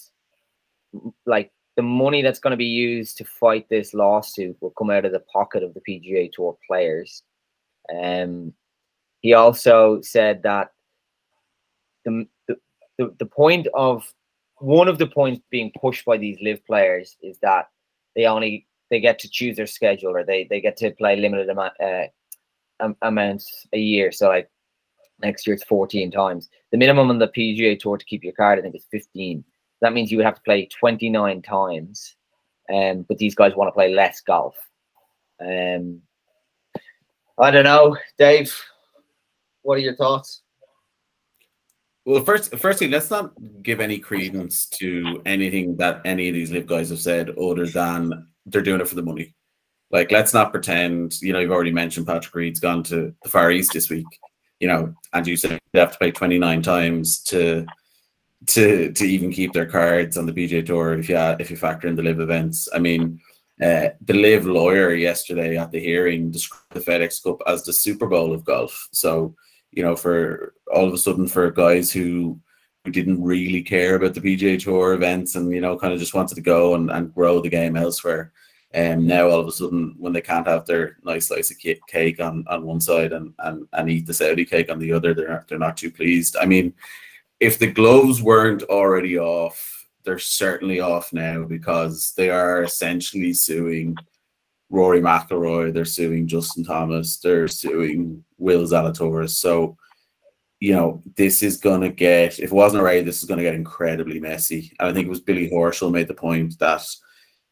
like 1.24 1.50
the 1.74 1.82
money 1.82 2.20
that's 2.20 2.38
going 2.38 2.50
to 2.50 2.58
be 2.58 2.66
used 2.66 3.16
to 3.16 3.24
fight 3.24 3.66
this 3.70 3.94
lawsuit 3.94 4.58
will 4.60 4.72
come 4.72 4.90
out 4.90 5.06
of 5.06 5.12
the 5.12 5.24
pocket 5.32 5.62
of 5.62 5.72
the 5.72 5.80
PGA 5.80 6.30
Tour 6.30 6.58
players. 6.66 7.22
Um, 7.98 8.52
he 9.20 9.32
also 9.32 10.02
said 10.02 10.42
that 10.42 10.72
the, 12.04 12.26
the, 12.46 12.56
the, 12.98 13.14
the 13.18 13.24
point 13.24 13.68
of 13.72 14.12
one 14.58 14.88
of 14.88 14.98
the 14.98 15.06
points 15.06 15.40
being 15.50 15.72
pushed 15.80 16.04
by 16.04 16.18
these 16.18 16.36
LIV 16.42 16.66
players 16.66 17.16
is 17.22 17.38
that 17.38 17.70
they 18.14 18.26
only 18.26 18.66
they 18.90 19.00
get 19.00 19.18
to 19.20 19.30
choose 19.30 19.56
their 19.56 19.66
schedule 19.66 20.14
or 20.14 20.24
they 20.24 20.46
they 20.50 20.60
get 20.60 20.76
to 20.76 20.90
play 20.90 21.16
limited 21.16 21.48
amount 21.48 21.72
uh, 21.80 22.92
amounts 23.00 23.66
a 23.72 23.78
year. 23.78 24.12
So 24.12 24.28
like 24.28 24.50
next 25.22 25.46
year 25.46 25.54
it's 25.54 25.64
14 25.64 26.10
times. 26.10 26.48
The 26.70 26.78
minimum 26.78 27.10
on 27.10 27.18
the 27.18 27.28
PGA 27.28 27.78
tour 27.78 27.96
to 27.96 28.04
keep 28.04 28.24
your 28.24 28.32
card, 28.32 28.58
I 28.58 28.62
think, 28.62 28.74
is 28.74 28.86
15. 28.90 29.44
That 29.80 29.92
means 29.92 30.10
you 30.10 30.16
would 30.18 30.26
have 30.26 30.36
to 30.36 30.42
play 30.42 30.66
29 30.66 31.42
times. 31.42 32.16
Um, 32.72 33.02
but 33.08 33.18
these 33.18 33.34
guys 33.34 33.56
want 33.56 33.68
to 33.68 33.72
play 33.72 33.92
less 33.92 34.20
golf. 34.20 34.56
Um, 35.40 36.02
I 37.38 37.50
don't 37.50 37.64
know, 37.64 37.96
Dave. 38.18 38.54
What 39.62 39.74
are 39.74 39.78
your 39.78 39.96
thoughts? 39.96 40.42
Well, 42.04 42.24
first, 42.24 42.54
firstly, 42.56 42.88
let's 42.88 43.10
not 43.10 43.32
give 43.62 43.80
any 43.80 43.98
credence 43.98 44.66
to 44.66 45.22
anything 45.26 45.76
that 45.76 46.00
any 46.04 46.28
of 46.28 46.34
these 46.34 46.50
LIV 46.50 46.66
guys 46.66 46.90
have 46.90 47.00
said, 47.00 47.30
other 47.38 47.66
than 47.66 48.28
they're 48.46 48.62
doing 48.62 48.80
it 48.80 48.88
for 48.88 48.94
the 48.94 49.02
money. 49.02 49.34
Like, 49.90 50.10
let's 50.10 50.32
not 50.32 50.52
pretend. 50.52 51.20
You 51.20 51.32
know, 51.32 51.40
you've 51.40 51.50
already 51.50 51.72
mentioned 51.72 52.06
Patrick 52.06 52.34
Reed's 52.34 52.60
gone 52.60 52.82
to 52.84 53.14
the 53.22 53.28
Far 53.28 53.50
East 53.50 53.72
this 53.72 53.90
week. 53.90 54.06
You 54.60 54.68
know, 54.68 54.94
and 55.12 55.26
you 55.26 55.36
said 55.36 55.58
they 55.72 55.80
have 55.80 55.92
to 55.92 55.98
play 55.98 56.10
twenty 56.12 56.38
nine 56.38 56.62
times 56.62 57.20
to 57.24 57.66
to 58.46 58.92
to 58.92 59.04
even 59.04 59.32
keep 59.32 59.52
their 59.52 59.66
cards 59.66 60.16
on 60.16 60.26
the 60.26 60.32
PGA 60.32 60.64
Tour. 60.64 60.98
If 60.98 61.08
you 61.08 61.16
if 61.16 61.50
you 61.50 61.56
factor 61.56 61.88
in 61.88 61.96
the 61.96 62.02
LIV 62.02 62.20
events, 62.20 62.68
I 62.72 62.78
mean, 62.78 63.20
uh, 63.60 63.90
the 64.00 64.14
LIV 64.14 64.46
lawyer 64.46 64.94
yesterday 64.94 65.56
at 65.56 65.70
the 65.70 65.80
hearing 65.80 66.30
described 66.30 66.64
the 66.70 66.80
FedEx 66.80 67.22
Cup 67.22 67.42
as 67.46 67.64
the 67.64 67.72
Super 67.72 68.06
Bowl 68.06 68.32
of 68.32 68.44
golf. 68.44 68.88
So 68.92 69.34
you 69.72 69.82
know, 69.82 69.96
for 69.96 70.54
all 70.72 70.86
of 70.86 70.94
a 70.94 70.98
sudden 70.98 71.28
for 71.28 71.50
guys 71.50 71.92
who 71.92 72.40
who 72.84 72.90
didn't 72.90 73.22
really 73.22 73.62
care 73.62 73.96
about 73.96 74.14
the 74.14 74.20
PGA 74.20 74.58
Tour 74.58 74.94
events 74.94 75.34
and 75.34 75.52
you 75.52 75.60
know 75.60 75.78
kind 75.78 75.92
of 75.92 75.98
just 75.98 76.14
wanted 76.14 76.34
to 76.34 76.40
go 76.40 76.74
and, 76.74 76.90
and 76.90 77.14
grow 77.14 77.40
the 77.40 77.48
game 77.48 77.76
elsewhere. 77.76 78.32
And 78.72 79.00
um, 79.00 79.06
now 79.06 79.28
all 79.28 79.40
of 79.40 79.48
a 79.48 79.52
sudden, 79.52 79.96
when 79.98 80.12
they 80.12 80.20
can't 80.20 80.46
have 80.46 80.64
their 80.64 80.96
nice 81.02 81.26
slice 81.26 81.50
of 81.50 81.58
cake 81.58 82.20
on, 82.20 82.44
on 82.46 82.64
one 82.64 82.80
side 82.80 83.12
and, 83.12 83.34
and, 83.40 83.66
and 83.72 83.90
eat 83.90 84.06
the 84.06 84.14
Saudi 84.14 84.44
cake 84.44 84.70
on 84.70 84.78
the 84.78 84.92
other, 84.92 85.12
they're 85.12 85.28
not, 85.28 85.48
they're 85.48 85.58
not 85.58 85.76
too 85.76 85.90
pleased. 85.90 86.36
I 86.36 86.46
mean, 86.46 86.72
if 87.40 87.58
the 87.58 87.66
gloves 87.66 88.22
weren't 88.22 88.62
already 88.64 89.18
off, 89.18 89.88
they're 90.04 90.18
certainly 90.18 90.80
off 90.80 91.12
now 91.12 91.44
because 91.44 92.12
they 92.16 92.30
are 92.30 92.62
essentially 92.62 93.32
suing 93.32 93.96
Rory 94.70 95.00
McIlroy, 95.00 95.74
they're 95.74 95.84
suing 95.84 96.28
Justin 96.28 96.64
Thomas, 96.64 97.18
they're 97.18 97.48
suing 97.48 98.24
Will 98.38 98.62
Zalatoris. 98.62 99.30
So, 99.30 99.76
you 100.60 100.74
know, 100.74 101.02
this 101.16 101.42
is 101.42 101.56
going 101.56 101.80
to 101.80 101.88
get, 101.88 102.38
if 102.38 102.44
it 102.44 102.52
wasn't 102.52 102.82
already, 102.82 103.02
this 103.02 103.18
is 103.18 103.28
going 103.28 103.38
to 103.38 103.44
get 103.44 103.54
incredibly 103.54 104.20
messy. 104.20 104.72
And 104.78 104.88
I 104.88 104.92
think 104.92 105.06
it 105.06 105.10
was 105.10 105.20
Billy 105.20 105.50
Horschel 105.50 105.90
made 105.90 106.06
the 106.06 106.14
point 106.14 106.56
that 106.60 106.86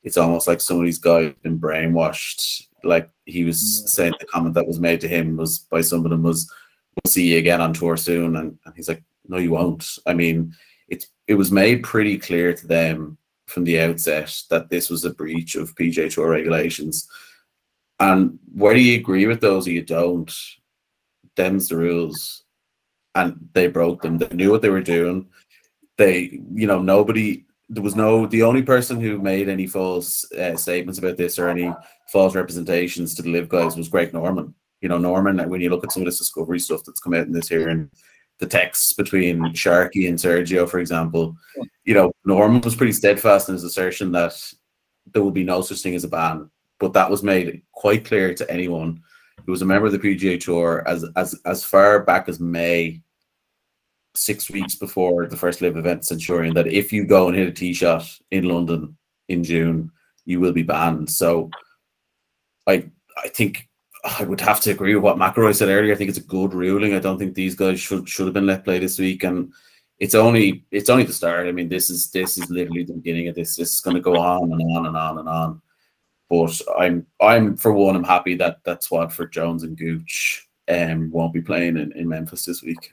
it's 0.03 0.17
almost 0.17 0.47
like 0.47 0.61
some 0.61 0.79
of 0.79 0.85
these 0.85 0.99
guys 0.99 1.33
been 1.43 1.59
brainwashed. 1.59 2.63
Like 2.85 3.11
he 3.25 3.45
was 3.45 3.93
saying, 3.93 4.15
the 4.21 4.27
comment 4.27 4.55
that 4.55 4.67
was 4.67 4.81
made 4.81 5.01
to 5.01 5.09
him 5.09 5.37
was 5.37 5.59
by 5.59 5.81
some 5.81 6.05
of 6.05 6.11
them 6.11 6.23
was, 6.23 6.51
"We'll 6.95 7.11
see 7.11 7.33
you 7.33 7.39
again 7.39 7.61
on 7.61 7.73
tour 7.73 7.97
soon," 7.97 8.37
and, 8.37 8.59
and 8.65 8.75
he's 8.77 8.89
like, 8.89 9.03
"No, 9.27 9.39
you 9.39 9.51
won't." 9.51 9.99
I 10.07 10.15
mean, 10.15 10.55
it's 10.89 11.07
it 11.27 11.35
was 11.35 11.51
made 11.51 11.83
pretty 11.83 12.19
clear 12.19 12.55
to 12.55 12.67
them 12.67 13.19
from 13.49 13.65
the 13.65 13.81
outset 13.81 14.43
that 14.51 14.69
this 14.69 14.91
was 14.91 15.05
a 15.05 15.15
breach 15.15 15.57
of 15.57 15.75
PGA 15.75 16.13
Tour 16.13 16.29
regulations. 16.29 17.09
And 17.99 18.39
whether 18.53 18.79
you 18.79 18.99
agree 18.99 19.27
with 19.27 19.41
those 19.41 19.67
or 19.67 19.73
you 19.73 19.83
don't, 19.83 20.33
them's 21.35 21.69
the 21.69 21.77
rules. 21.77 22.45
And 23.15 23.49
they 23.55 23.67
broke 23.67 24.03
them. 24.03 24.19
They 24.19 24.29
knew 24.35 24.51
what 24.51 24.63
they 24.63 24.69
were 24.69 24.83
doing. 24.83 25.29
They, 25.97 26.41
you 26.55 26.67
know, 26.67 26.81
nobody, 26.81 27.45
there 27.69 27.83
was 27.83 27.97
no, 27.97 28.27
the 28.27 28.43
only 28.43 28.63
person 28.63 29.01
who 29.01 29.19
made 29.19 29.49
any 29.49 29.67
false 29.67 30.31
uh, 30.33 30.57
statements 30.57 30.99
about 30.99 31.17
this 31.17 31.39
or 31.39 31.49
any 31.49 31.73
false 32.13 32.35
representations 32.35 33.15
to 33.15 33.23
the 33.23 33.31
LIV 33.31 33.49
guys 33.49 33.77
was 33.77 33.89
Greg 33.89 34.13
Norman. 34.13 34.55
You 34.81 34.89
know, 34.89 34.99
Norman, 34.99 35.49
when 35.51 35.61
you 35.61 35.71
look 35.71 35.85
at 35.85 35.93
some 35.93 36.03
of 36.03 36.07
this 36.07 36.19
discovery 36.19 36.61
stuff 36.61 36.83
that's 36.85 37.01
come 37.01 37.15
out 37.15 37.27
in 37.27 37.33
this 37.33 37.49
hearing, 37.49 37.91
the 38.39 38.47
texts 38.47 38.93
between 38.93 39.41
Sharky 39.53 40.09
and 40.09 40.19
Sergio, 40.19 40.69
for 40.69 40.79
example, 40.79 41.37
you 41.85 41.95
know, 41.95 42.13
Norman 42.25 42.61
was 42.61 42.77
pretty 42.77 42.93
steadfast 42.93 43.49
in 43.49 43.55
his 43.55 43.65
assertion 43.65 44.13
that 44.13 44.35
there 45.13 45.23
will 45.23 45.33
be 45.33 45.45
no 45.45 45.61
such 45.61 45.81
thing 45.81 45.95
as 45.95 46.05
a 46.05 46.09
ban. 46.09 46.51
But 46.79 46.93
that 46.93 47.11
was 47.11 47.23
made 47.23 47.63
quite 47.73 48.05
clear 48.05 48.35
to 48.35 48.51
anyone 48.51 49.03
who 49.45 49.53
was 49.53 49.63
a 49.63 49.67
member 49.67 49.87
of 49.87 49.93
the 49.93 49.99
PGA 49.99 50.41
Tour 50.41 50.85
as 50.87 51.05
as 51.17 51.35
as 51.45 51.65
far 51.65 52.01
back 52.05 52.29
as 52.29 52.39
May, 52.39 53.03
six 54.19 54.51
weeks 54.51 54.75
before 54.75 55.27
the 55.27 55.37
first 55.37 55.61
LIV 55.61 55.77
event 55.77 56.05
Centurion, 56.05 56.55
that 56.55 56.67
if 56.67 56.93
you 56.93 57.05
go 57.05 57.29
and 57.29 57.37
hit 57.37 57.49
a 57.49 57.53
tee 57.53 57.73
shot 57.73 58.05
in 58.31 58.45
London 58.45 58.97
in 59.29 59.45
June, 59.45 59.91
you 60.25 60.41
will 60.41 60.53
be 60.53 60.63
banned. 60.63 61.11
So 61.11 61.51
I 62.67 62.91
I 63.25 63.29
think 63.29 63.69
I 64.05 64.25
would 64.25 64.41
have 64.41 64.61
to 64.63 64.71
agree 64.71 64.95
with 64.95 65.05
what 65.05 65.17
McIlroy 65.17 65.55
said 65.55 65.69
earlier. 65.69 65.93
I 65.93 65.97
think 65.97 66.11
it's 66.11 66.19
a 66.19 66.23
good 66.23 66.55
ruling. 66.55 66.95
I 66.95 67.01
don't 67.01 67.19
think 67.19 67.35
these 67.35 67.55
guys 67.55 67.81
should 67.81 68.09
should 68.09 68.27
have 68.27 68.35
been 68.35 68.47
let 68.47 68.65
play 68.65 68.79
this 68.79 68.99
week, 68.99 69.25
and 69.25 69.53
it's 69.99 70.15
only 70.15 70.65
it's 70.71 70.91
only 70.91 71.05
the 71.05 71.13
start. 71.13 71.49
I 71.49 71.53
mean, 71.53 71.69
this 71.69 71.91
is 71.91 72.11
this 72.11 72.39
is 72.39 72.49
literally 72.51 72.85
the 72.85 72.95
beginning 72.95 73.29
of 73.29 73.35
this. 73.35 73.57
This 73.57 73.73
is 73.73 73.81
going 73.81 73.97
to 73.97 74.03
go 74.03 74.17
on 74.17 74.53
and 74.53 74.77
on 74.77 74.87
and 74.87 74.97
on 74.97 75.19
and 75.19 75.29
on. 75.29 75.63
But 76.31 76.61
I'm 76.79 77.07
I'm 77.21 77.57
for 77.57 77.73
one, 77.73 77.97
I'm 77.97 78.05
happy 78.05 78.35
that 78.37 78.59
that's 78.65 78.89
Swafford 78.89 79.33
Jones 79.33 79.63
and 79.63 79.77
Gooch 79.77 80.47
um 80.69 81.11
won't 81.11 81.33
be 81.33 81.41
playing 81.41 81.79
in, 81.79 81.93
in 81.93 82.09
Memphis 82.09 82.45
this 82.45 82.63
week. 82.63 82.93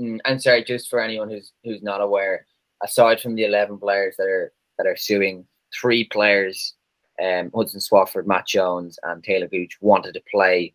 Mm, 0.00 0.18
and 0.24 0.42
sorry, 0.42 0.64
just 0.64 0.88
for 0.88 1.00
anyone 1.00 1.28
who's 1.28 1.52
who's 1.62 1.82
not 1.82 2.00
aware, 2.00 2.46
aside 2.82 3.20
from 3.20 3.34
the 3.34 3.44
eleven 3.44 3.78
players 3.78 4.16
that 4.16 4.26
are 4.26 4.52
that 4.78 4.86
are 4.86 4.96
suing, 4.96 5.44
three 5.72 6.04
players 6.04 6.74
um, 7.20 7.50
Hudson 7.54 7.80
Swafford, 7.80 8.26
Matt 8.26 8.46
Jones, 8.46 8.98
and 9.02 9.22
Talor 9.22 9.50
Gooch 9.50 9.76
wanted 9.80 10.14
to 10.14 10.22
play 10.30 10.74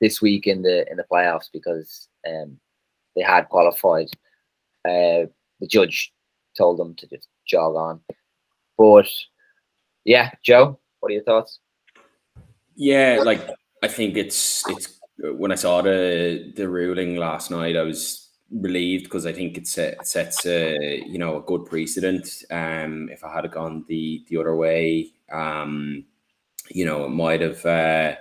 this 0.00 0.22
week 0.22 0.46
in 0.46 0.62
the 0.62 0.88
in 0.90 0.96
the 0.96 1.06
playoffs 1.10 1.48
because 1.52 2.08
um, 2.28 2.58
they 3.14 3.22
had 3.22 3.48
qualified. 3.48 4.08
Uh, 4.84 5.26
the 5.60 5.66
judge 5.68 6.12
told 6.56 6.78
them 6.78 6.94
to 6.94 7.06
just 7.08 7.28
jog 7.46 7.74
on. 7.74 8.00
But 8.78 9.08
yeah, 10.04 10.30
Joe, 10.42 10.78
what 11.00 11.10
are 11.10 11.14
your 11.14 11.24
thoughts? 11.24 11.58
Yeah, 12.76 13.22
like 13.24 13.40
I 13.82 13.88
think 13.88 14.16
it's 14.16 14.68
it's 14.68 15.00
when 15.18 15.50
I 15.50 15.56
saw 15.56 15.82
the 15.82 16.52
the 16.54 16.68
ruling 16.68 17.16
last 17.16 17.50
night, 17.50 17.76
I 17.76 17.82
was 17.82 18.25
relieved 18.50 19.04
because 19.04 19.26
I 19.26 19.32
think 19.32 19.58
it 19.58 19.66
set, 19.66 20.06
sets 20.06 20.46
a 20.46 21.02
you 21.06 21.18
know 21.18 21.38
a 21.38 21.42
good 21.42 21.66
precedent. 21.66 22.44
Um, 22.50 23.08
if 23.10 23.24
I 23.24 23.34
had 23.34 23.50
gone 23.50 23.84
the 23.88 24.24
the 24.28 24.36
other 24.38 24.56
way, 24.56 25.12
um, 25.32 26.04
you 26.70 26.84
know, 26.84 27.04
it 27.04 27.10
might 27.10 27.40
have 27.40 27.64
uh, 27.64 28.16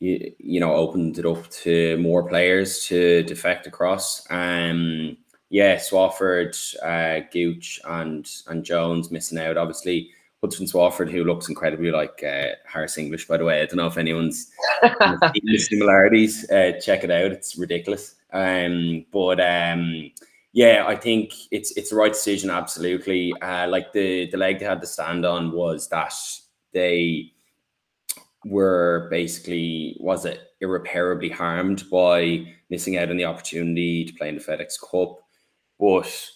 you, 0.00 0.32
you 0.38 0.60
know 0.60 0.74
opened 0.74 1.18
it 1.18 1.26
up 1.26 1.48
to 1.50 1.96
more 1.98 2.28
players 2.28 2.86
to 2.86 3.22
defect 3.24 3.66
across. 3.66 4.26
Um, 4.30 5.16
yeah, 5.50 5.76
Swafford, 5.76 6.56
uh, 6.82 7.26
Gooch, 7.32 7.80
and 7.84 8.30
and 8.48 8.64
Jones 8.64 9.10
missing 9.10 9.38
out. 9.38 9.56
Obviously, 9.56 10.10
Hudson 10.42 10.66
Swafford, 10.66 11.10
who 11.10 11.24
looks 11.24 11.48
incredibly 11.48 11.90
like 11.90 12.22
uh, 12.22 12.50
Harris 12.64 12.96
English, 12.96 13.26
by 13.26 13.36
the 13.36 13.44
way. 13.44 13.60
I 13.60 13.66
don't 13.66 13.76
know 13.76 13.88
if 13.88 13.98
anyone's 13.98 14.50
the 14.82 15.58
similarities. 15.58 16.48
Uh, 16.50 16.72
check 16.80 17.02
it 17.02 17.10
out; 17.10 17.32
it's 17.32 17.56
ridiculous. 17.56 18.14
Um, 18.32 19.04
but 19.12 19.40
um, 19.40 20.12
yeah, 20.52 20.84
I 20.86 20.94
think 20.94 21.32
it's 21.50 21.76
it's 21.76 21.90
the 21.90 21.96
right 21.96 22.12
decision. 22.12 22.50
Absolutely. 22.50 23.32
Uh, 23.42 23.68
like 23.68 23.92
the 23.92 24.30
the 24.30 24.36
leg 24.36 24.60
they 24.60 24.64
had 24.64 24.80
to 24.80 24.86
stand 24.86 25.26
on 25.26 25.52
was 25.52 25.88
that 25.88 26.14
they 26.72 27.32
were 28.44 29.08
basically 29.10 29.96
was 29.98 30.24
it 30.24 30.52
irreparably 30.60 31.28
harmed 31.28 31.88
by 31.90 32.46
missing 32.70 32.96
out 32.96 33.10
on 33.10 33.16
the 33.16 33.24
opportunity 33.24 34.04
to 34.04 34.14
play 34.14 34.28
in 34.28 34.36
the 34.36 34.40
FedEx 34.40 34.74
Cup. 34.80 35.18
But 35.80 36.30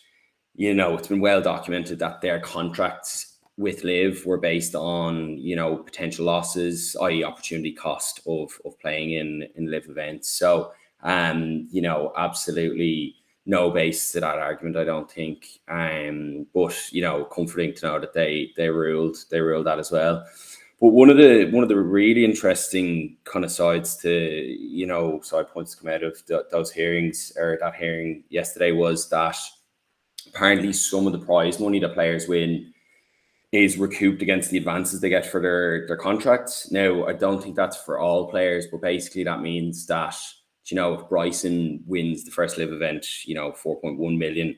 you 0.54 0.74
know, 0.74 0.96
it's 0.96 1.08
been 1.08 1.20
well 1.20 1.40
documented 1.40 2.00
that 2.00 2.20
their 2.20 2.40
contracts 2.40 3.31
with 3.56 3.84
LIV 3.84 4.24
were 4.26 4.38
based 4.38 4.74
on 4.74 5.38
you 5.38 5.56
know 5.56 5.76
potential 5.76 6.24
losses, 6.24 6.96
i.e., 7.02 7.24
opportunity 7.24 7.72
cost 7.72 8.20
of 8.26 8.52
of 8.64 8.78
playing 8.80 9.12
in 9.12 9.48
in 9.56 9.70
LIV 9.70 9.90
events. 9.90 10.28
So, 10.28 10.72
um, 11.02 11.68
you 11.70 11.82
know, 11.82 12.12
absolutely 12.16 13.16
no 13.44 13.70
base 13.70 14.12
to 14.12 14.20
that 14.20 14.38
argument. 14.38 14.76
I 14.76 14.84
don't 14.84 15.10
think. 15.10 15.60
Um, 15.68 16.46
but 16.54 16.76
you 16.92 17.02
know, 17.02 17.24
comforting 17.24 17.74
to 17.74 17.86
know 17.86 18.00
that 18.00 18.14
they 18.14 18.52
they 18.56 18.68
ruled 18.68 19.16
they 19.30 19.40
ruled 19.40 19.66
that 19.66 19.78
as 19.78 19.90
well. 19.90 20.24
But 20.80 20.88
one 20.88 21.10
of 21.10 21.16
the 21.16 21.48
one 21.52 21.62
of 21.62 21.68
the 21.68 21.78
really 21.78 22.24
interesting 22.24 23.16
kind 23.24 23.44
of 23.44 23.52
sides 23.52 23.96
to 23.98 24.10
you 24.10 24.86
know 24.86 25.20
side 25.20 25.48
points 25.48 25.72
to 25.72 25.82
come 25.82 25.92
out 25.92 26.02
of 26.02 26.24
the, 26.26 26.46
those 26.50 26.72
hearings 26.72 27.32
or 27.36 27.58
that 27.60 27.76
hearing 27.76 28.24
yesterday 28.30 28.72
was 28.72 29.08
that 29.10 29.36
apparently 30.28 30.72
some 30.72 31.06
of 31.06 31.12
the 31.12 31.24
prize 31.24 31.60
money 31.60 31.78
that 31.78 31.94
players 31.94 32.26
win 32.26 32.72
is 33.52 33.76
recouped 33.76 34.22
against 34.22 34.50
the 34.50 34.56
advances 34.56 35.00
they 35.00 35.10
get 35.10 35.26
for 35.26 35.40
their 35.40 35.86
their 35.86 35.96
contracts. 35.96 36.70
Now, 36.70 37.06
I 37.06 37.12
don't 37.12 37.42
think 37.42 37.54
that's 37.54 37.76
for 37.76 37.98
all 37.98 38.30
players, 38.30 38.66
but 38.70 38.80
basically 38.80 39.24
that 39.24 39.42
means 39.42 39.86
that 39.86 40.16
you 40.66 40.74
know 40.74 40.94
if 40.94 41.08
Bryson 41.08 41.84
wins 41.86 42.24
the 42.24 42.30
first 42.30 42.56
LIV 42.58 42.72
event, 42.72 43.26
you 43.26 43.34
know, 43.34 43.52
4.1 43.52 44.16
million, 44.16 44.56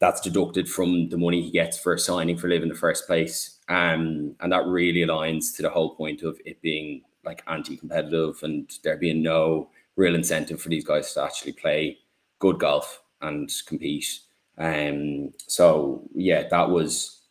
that's 0.00 0.20
deducted 0.20 0.68
from 0.68 1.08
the 1.10 1.18
money 1.18 1.42
he 1.42 1.50
gets 1.50 1.78
for 1.78 1.96
signing 1.98 2.36
for 2.36 2.48
LIV 2.48 2.62
in 2.62 2.68
the 2.70 2.74
first 2.74 3.06
place. 3.06 3.58
Um, 3.68 4.34
and 4.40 4.52
that 4.52 4.66
really 4.66 5.00
aligns 5.00 5.54
to 5.56 5.62
the 5.62 5.70
whole 5.70 5.94
point 5.94 6.22
of 6.22 6.38
it 6.44 6.60
being 6.60 7.02
like 7.24 7.42
anti-competitive 7.46 8.42
and 8.42 8.70
there 8.82 8.98
being 8.98 9.22
no 9.22 9.70
real 9.96 10.14
incentive 10.14 10.60
for 10.60 10.68
these 10.68 10.84
guys 10.84 11.14
to 11.14 11.22
actually 11.22 11.52
play 11.52 11.98
good 12.38 12.58
golf 12.58 13.02
and 13.22 13.50
compete. 13.66 14.20
Um, 14.58 15.32
so 15.46 16.02
yeah, 16.14 16.48
that 16.48 16.68
was 16.68 17.22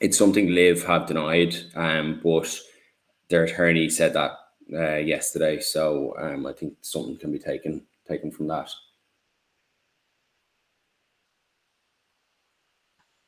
it's 0.00 0.16
something 0.18 0.48
LIV 0.48 0.84
have 0.84 1.06
denied, 1.06 1.54
um, 1.74 2.20
but 2.22 2.58
their 3.28 3.44
attorney 3.44 3.88
said 3.88 4.12
that 4.14 4.32
uh, 4.72 4.96
yesterday. 4.96 5.60
So 5.60 6.14
um, 6.18 6.46
I 6.46 6.52
think 6.52 6.74
something 6.82 7.16
can 7.18 7.32
be 7.32 7.38
taken 7.38 7.84
taken 8.06 8.30
from 8.30 8.48
that. 8.48 8.70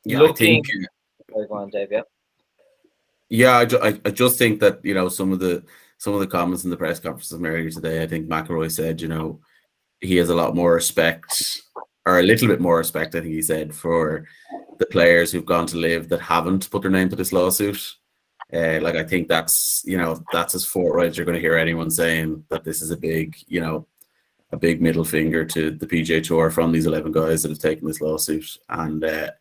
Yeah, 0.05 0.19
Looking- 0.19 0.59
I 0.59 0.67
think. 0.67 0.67
Go 1.49 1.55
on, 1.55 1.69
Dave. 1.69 1.89
Yeah. 1.91 2.01
Yeah, 3.29 3.57
I, 3.59 3.65
ju- 3.65 3.79
I, 3.81 3.97
I 4.03 4.11
just 4.11 4.37
think 4.37 4.59
that 4.59 4.83
you 4.83 4.93
know 4.93 5.07
some 5.07 5.31
of 5.31 5.39
the 5.39 5.63
some 5.97 6.13
of 6.13 6.19
the 6.19 6.27
comments 6.27 6.65
in 6.65 6.69
the 6.69 6.75
press 6.77 6.99
conference 6.99 7.29
from 7.29 7.45
earlier 7.45 7.69
today. 7.69 8.03
I 8.03 8.07
think 8.07 8.27
McIlroy 8.27 8.69
said 8.69 8.99
you 8.99 9.07
know 9.07 9.39
he 10.01 10.17
has 10.17 10.29
a 10.29 10.35
lot 10.35 10.53
more 10.55 10.73
respect 10.73 11.61
or 12.05 12.19
a 12.19 12.23
little 12.23 12.47
bit 12.49 12.59
more 12.59 12.77
respect. 12.77 13.15
I 13.15 13.21
think 13.21 13.33
he 13.33 13.41
said 13.41 13.73
for 13.73 14.25
the 14.81 14.87
players 14.87 15.31
who've 15.31 15.45
gone 15.45 15.67
to 15.67 15.77
LIV 15.77 16.09
that 16.09 16.19
haven't 16.19 16.69
put 16.71 16.81
their 16.81 16.91
name 16.91 17.07
to 17.09 17.15
this 17.15 17.31
lawsuit. 17.31 17.95
Uh, 18.51 18.79
like 18.81 18.95
I 18.95 19.03
think 19.03 19.29
that's 19.29 19.81
you 19.85 19.97
know 19.97 20.21
that's 20.33 20.55
as 20.55 20.65
forthright 20.65 21.09
as 21.09 21.17
you're 21.17 21.25
going 21.25 21.37
to 21.37 21.47
hear 21.47 21.55
anyone 21.55 21.89
saying 21.89 22.43
that 22.49 22.65
this 22.65 22.81
is 22.81 22.91
a 22.91 22.97
big 22.97 23.37
you 23.47 23.61
know 23.61 23.87
a 24.51 24.57
big 24.57 24.81
middle 24.81 25.05
finger 25.05 25.45
to 25.45 25.71
the 25.71 25.87
PGA 25.87 26.21
Tour 26.21 26.49
from 26.49 26.71
these 26.71 26.87
eleven 26.87 27.13
guys 27.13 27.43
that 27.43 27.49
have 27.49 27.59
taken 27.59 27.87
this 27.87 28.01
lawsuit 28.01 28.57
and. 28.69 29.03
Uh, 29.03 29.31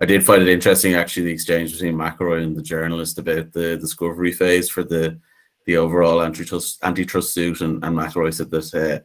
I 0.00 0.06
did 0.06 0.24
find 0.24 0.42
it 0.42 0.48
interesting 0.48 0.94
actually 0.94 1.24
the 1.24 1.32
exchange 1.32 1.72
between 1.72 1.96
McIlroy 1.96 2.44
and 2.44 2.56
the 2.56 2.62
journalist 2.62 3.18
about 3.18 3.50
the 3.50 3.76
discovery 3.76 4.30
phase 4.30 4.70
for 4.70 4.84
the 4.84 5.18
the 5.66 5.76
overall 5.76 6.22
antitrust 6.22 6.82
antitrust 6.84 7.34
suit, 7.34 7.60
and, 7.62 7.84
and 7.84 7.96
McIlroy 7.96 8.32
said 8.32 8.48
that 8.52 8.74
uh, 8.74 9.00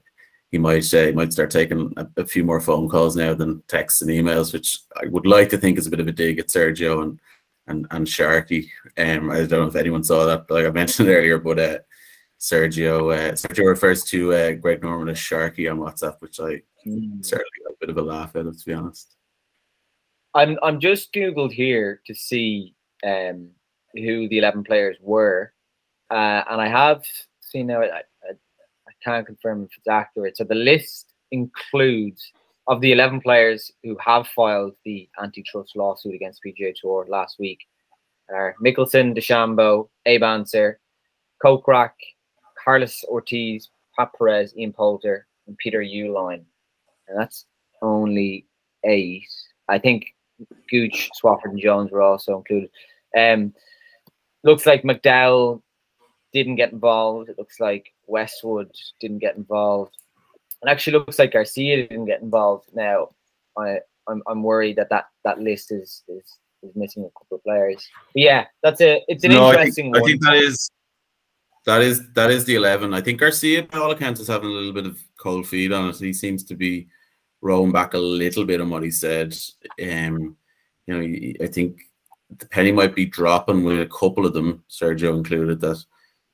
he 0.54 0.58
might 0.58 0.93
uh, 0.93 1.08
he 1.08 1.12
might 1.12 1.34
start 1.34 1.51
taking 1.51 1.93
a, 1.97 2.08
a, 2.18 2.26
few 2.26 2.45
more 2.45 2.62
phone 2.62 2.88
calls 2.88 3.16
now 3.18 3.34
than 3.34 3.62
texts 3.68 4.01
and 4.01 4.10
emails, 4.10 4.54
which 4.54 4.80
I 4.95 5.08
would 5.08 5.28
like 5.28 5.49
to 5.49 5.58
think 5.58 5.78
is 5.78 5.88
a 5.88 5.89
bit 5.89 5.99
of 5.99 6.08
a 6.08 6.12
dig 6.14 6.39
at 6.39 6.47
Sergio 6.47 7.04
and 7.04 7.20
and 7.68 7.86
and 7.91 8.08
Sharky. 8.08 8.70
Um, 8.97 9.30
I 9.32 9.39
don't 9.45 9.51
know 9.51 9.68
if 9.68 9.76
anyone 9.76 10.04
saw 10.04 10.26
that, 10.26 10.49
like 10.49 10.66
I 10.66 10.70
mentioned 10.82 11.10
earlier, 11.10 11.38
but 11.38 11.60
uh, 11.60 11.80
Sergio 12.39 13.14
uh, 13.14 13.34
Sergio 13.34 13.68
refers 13.68 14.04
to 14.06 14.34
uh, 14.34 14.51
Greg 14.54 14.82
Norman 14.82 15.10
as 15.10 15.18
Sharky 15.18 15.70
on 15.70 15.80
WhatsApp, 15.80 16.16
which 16.22 16.39
I 16.39 16.62
Mm. 16.88 17.26
certainly 17.26 17.49
got 17.64 17.74
a 17.74 17.78
bit 17.80 17.89
of 17.89 17.97
a 17.97 18.01
laugh 18.01 18.36
out 18.36 18.45
of, 18.45 18.58
to 18.60 18.66
be 18.66 18.74
honest. 18.74 19.16
I'm 20.34 20.58
I'm 20.64 20.80
just 20.80 21.14
googled 21.14 21.51
here 21.51 22.01
to 22.08 22.16
see 22.16 22.76
um 23.06 23.49
who 23.93 24.28
the 24.28 24.39
eleven 24.39 24.64
players 24.64 24.97
were, 24.99 25.54
uh, 26.10 26.43
and 26.49 26.60
I 26.62 26.68
have 26.68 27.04
seen 27.39 27.68
now. 27.68 27.82
I, 27.82 28.01
can't 29.04 29.26
confirm 29.26 29.64
if 29.64 29.78
it's 29.78 29.88
accurate. 29.88 30.38
So 30.38 30.43
the 30.43 30.56
list 30.56 31.14
includes 31.32 32.32
of 32.68 32.80
the 32.82 32.91
eleven 32.91 33.20
players 33.20 33.72
who 33.84 33.97
have 33.99 34.28
filed 34.28 34.74
the 34.86 35.10
antitrust 35.22 35.76
lawsuit 35.76 36.16
against 36.16 36.41
PGA 36.45 36.74
Tour 36.76 37.06
last 37.10 37.38
week 37.39 37.60
are 38.30 38.56
Mickelson, 38.64 39.16
DeChambeau, 39.18 39.89
Abe 40.06 40.24
Ancer, 40.24 40.80
Kokrak, 41.43 41.91
Carlos 42.64 43.04
Ortiz, 43.06 43.70
Pat 43.97 44.10
Perez, 44.18 44.56
Ian 44.58 44.74
Poulter, 44.74 45.28
and 45.47 45.58
Peter 45.58 45.82
Uihlein, 45.82 46.43
and 47.08 47.20
that's 47.20 47.45
only 47.82 48.45
eight. 48.86 49.28
I 49.68 49.78
think 49.80 50.16
Gooch, 50.70 51.10
Swafford, 51.22 51.51
and 51.51 51.60
Jones 51.60 51.91
were 51.91 52.01
also 52.01 52.38
included. 52.38 52.70
Um, 53.18 53.54
looks 54.43 54.66
like 54.66 54.84
McDowell 54.84 55.62
didn't 56.34 56.56
get 56.56 56.72
involved. 56.72 57.30
It 57.30 57.38
looks 57.38 57.60
like 57.60 57.94
Westwood 58.08 58.72
didn't 59.00 59.20
get 59.20 59.36
involved. 59.38 59.96
It 60.64 60.70
actually 60.70 60.98
looks 60.98 61.20
like 61.20 61.34
Garcia 61.34 61.88
didn't 61.88 62.06
get 62.06 62.22
involved. 62.22 62.70
Now, 62.74 63.10
I 63.58 63.80
I'm, 64.08 64.22
I'm 64.28 64.44
worried 64.44 64.78
that, 64.78 64.90
that 64.90 65.06
that 65.24 65.40
list 65.40 65.72
is 65.72 66.04
is 66.08 66.38
is 66.62 66.76
missing 66.76 67.04
a 67.04 67.20
couple 67.20 67.38
of 67.38 67.44
players. 67.44 67.88
But 68.14 68.22
yeah, 68.22 68.46
that's 68.62 68.82
a 68.82 69.04
it's 69.08 69.24
an 69.24 69.32
No, 69.32 69.46
I 69.46 69.52
interesting 69.52 69.94
think, 69.94 70.04
I 70.04 70.08
think 70.08 70.22
that 70.24 70.36
is 70.36 70.70
that 71.66 71.82
is 71.82 72.12
that 72.14 72.32
is 72.32 72.46
the 72.46 72.56
eleven. 72.56 72.94
I 72.94 73.02
think 73.02 73.20
Garcia, 73.20 73.64
by 73.64 73.80
all 73.80 73.92
accounts, 73.92 74.20
is 74.20 74.28
having 74.28 74.50
a 74.50 74.54
little 74.54 74.74
bit 74.74 74.86
of 74.86 75.02
cold 75.18 75.48
feet 75.48 75.72
on 75.72 75.90
it. 75.90 75.98
He 75.98 76.14
seems 76.14 76.44
to 76.46 76.56
be 76.56 76.88
rolling 77.42 77.72
back 77.72 77.94
a 77.94 77.98
little 77.98 78.46
bit 78.46 78.62
on 78.62 78.70
what 78.70 78.84
he 78.84 78.92
said. 78.92 79.36
Um, 79.82 80.38
you 80.88 80.94
know, 80.94 81.46
I 81.46 81.48
think 81.48 81.80
the 82.38 82.46
penny 82.48 82.72
might 82.72 82.96
be 82.96 83.06
dropping 83.06 83.64
with 83.64 83.82
a 83.82 83.86
couple 83.86 84.26
of 84.26 84.34
them, 84.34 84.64
Sergio 84.70 85.16
included, 85.16 85.60
that 85.62 85.84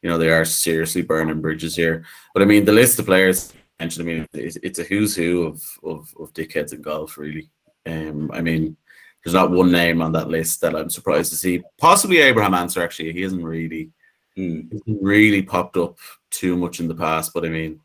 you 0.01 0.09
know 0.09 0.17
they 0.17 0.29
are 0.29 0.45
seriously 0.45 1.01
burning 1.01 1.41
bridges 1.41 1.75
here. 1.75 2.05
But 2.33 2.43
I 2.43 2.45
mean, 2.45 2.65
the 2.65 2.71
list 2.71 2.99
of 2.99 3.05
players 3.05 3.53
mentioned, 3.79 4.07
I 4.07 4.11
mean, 4.11 4.27
it's, 4.33 4.57
it's 4.57 4.79
a 4.79 4.83
who's 4.83 5.15
who 5.15 5.43
of, 5.43 5.63
of 5.83 6.13
of 6.19 6.33
dickheads 6.33 6.73
in 6.73 6.81
golf, 6.81 7.17
really. 7.17 7.49
Um, 7.85 8.31
I 8.33 8.41
mean, 8.41 8.77
there's 9.23 9.33
not 9.33 9.51
one 9.51 9.71
name 9.71 10.01
on 10.01 10.11
that 10.13 10.29
list 10.29 10.61
that 10.61 10.75
I'm 10.75 10.89
surprised 10.89 11.31
to 11.31 11.37
see. 11.37 11.61
Possibly 11.77 12.19
Abraham 12.19 12.53
Ancer, 12.53 12.81
actually. 12.81 13.13
He 13.13 13.21
hasn't 13.21 13.43
really 13.43 13.91
hasn't 14.35 14.83
really 15.01 15.41
popped 15.41 15.77
up 15.77 15.97
too 16.31 16.55
much 16.55 16.79
in 16.79 16.87
the 16.87 16.95
past, 16.95 17.33
but 17.33 17.45
I 17.45 17.49
mean, 17.49 17.79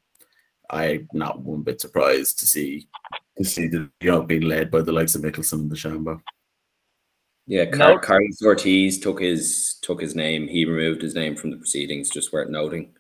I'm 0.71 1.09
not 1.13 1.41
one 1.41 1.63
bit 1.63 1.81
surprised 1.81 2.39
to 2.41 2.47
see 2.47 2.89
to 3.37 3.45
see 3.45 3.67
the 3.69 3.91
you 4.01 4.11
know 4.11 4.23
being 4.23 4.43
led 4.43 4.71
by 4.71 4.83
the 4.83 4.93
likes 4.93 5.15
of 5.15 5.23
Mickelson 5.23 5.53
and 5.55 5.71
DeChambeau. 5.71 6.21
Yeah, 7.47 7.65
No. 7.65 7.77
Car- 7.77 7.99
Carlos 8.01 8.43
Ortiz 8.43 8.99
took 9.01 9.21
his 9.21 9.79
took 9.83 10.01
his 10.01 10.15
name. 10.15 10.49
He 10.49 10.65
removed 10.65 11.03
his 11.03 11.15
name 11.15 11.37
from 11.37 11.51
the 11.51 11.57
proceedings. 11.57 12.09
Just 12.11 12.33
worth 12.33 12.49
noting. 12.49 12.95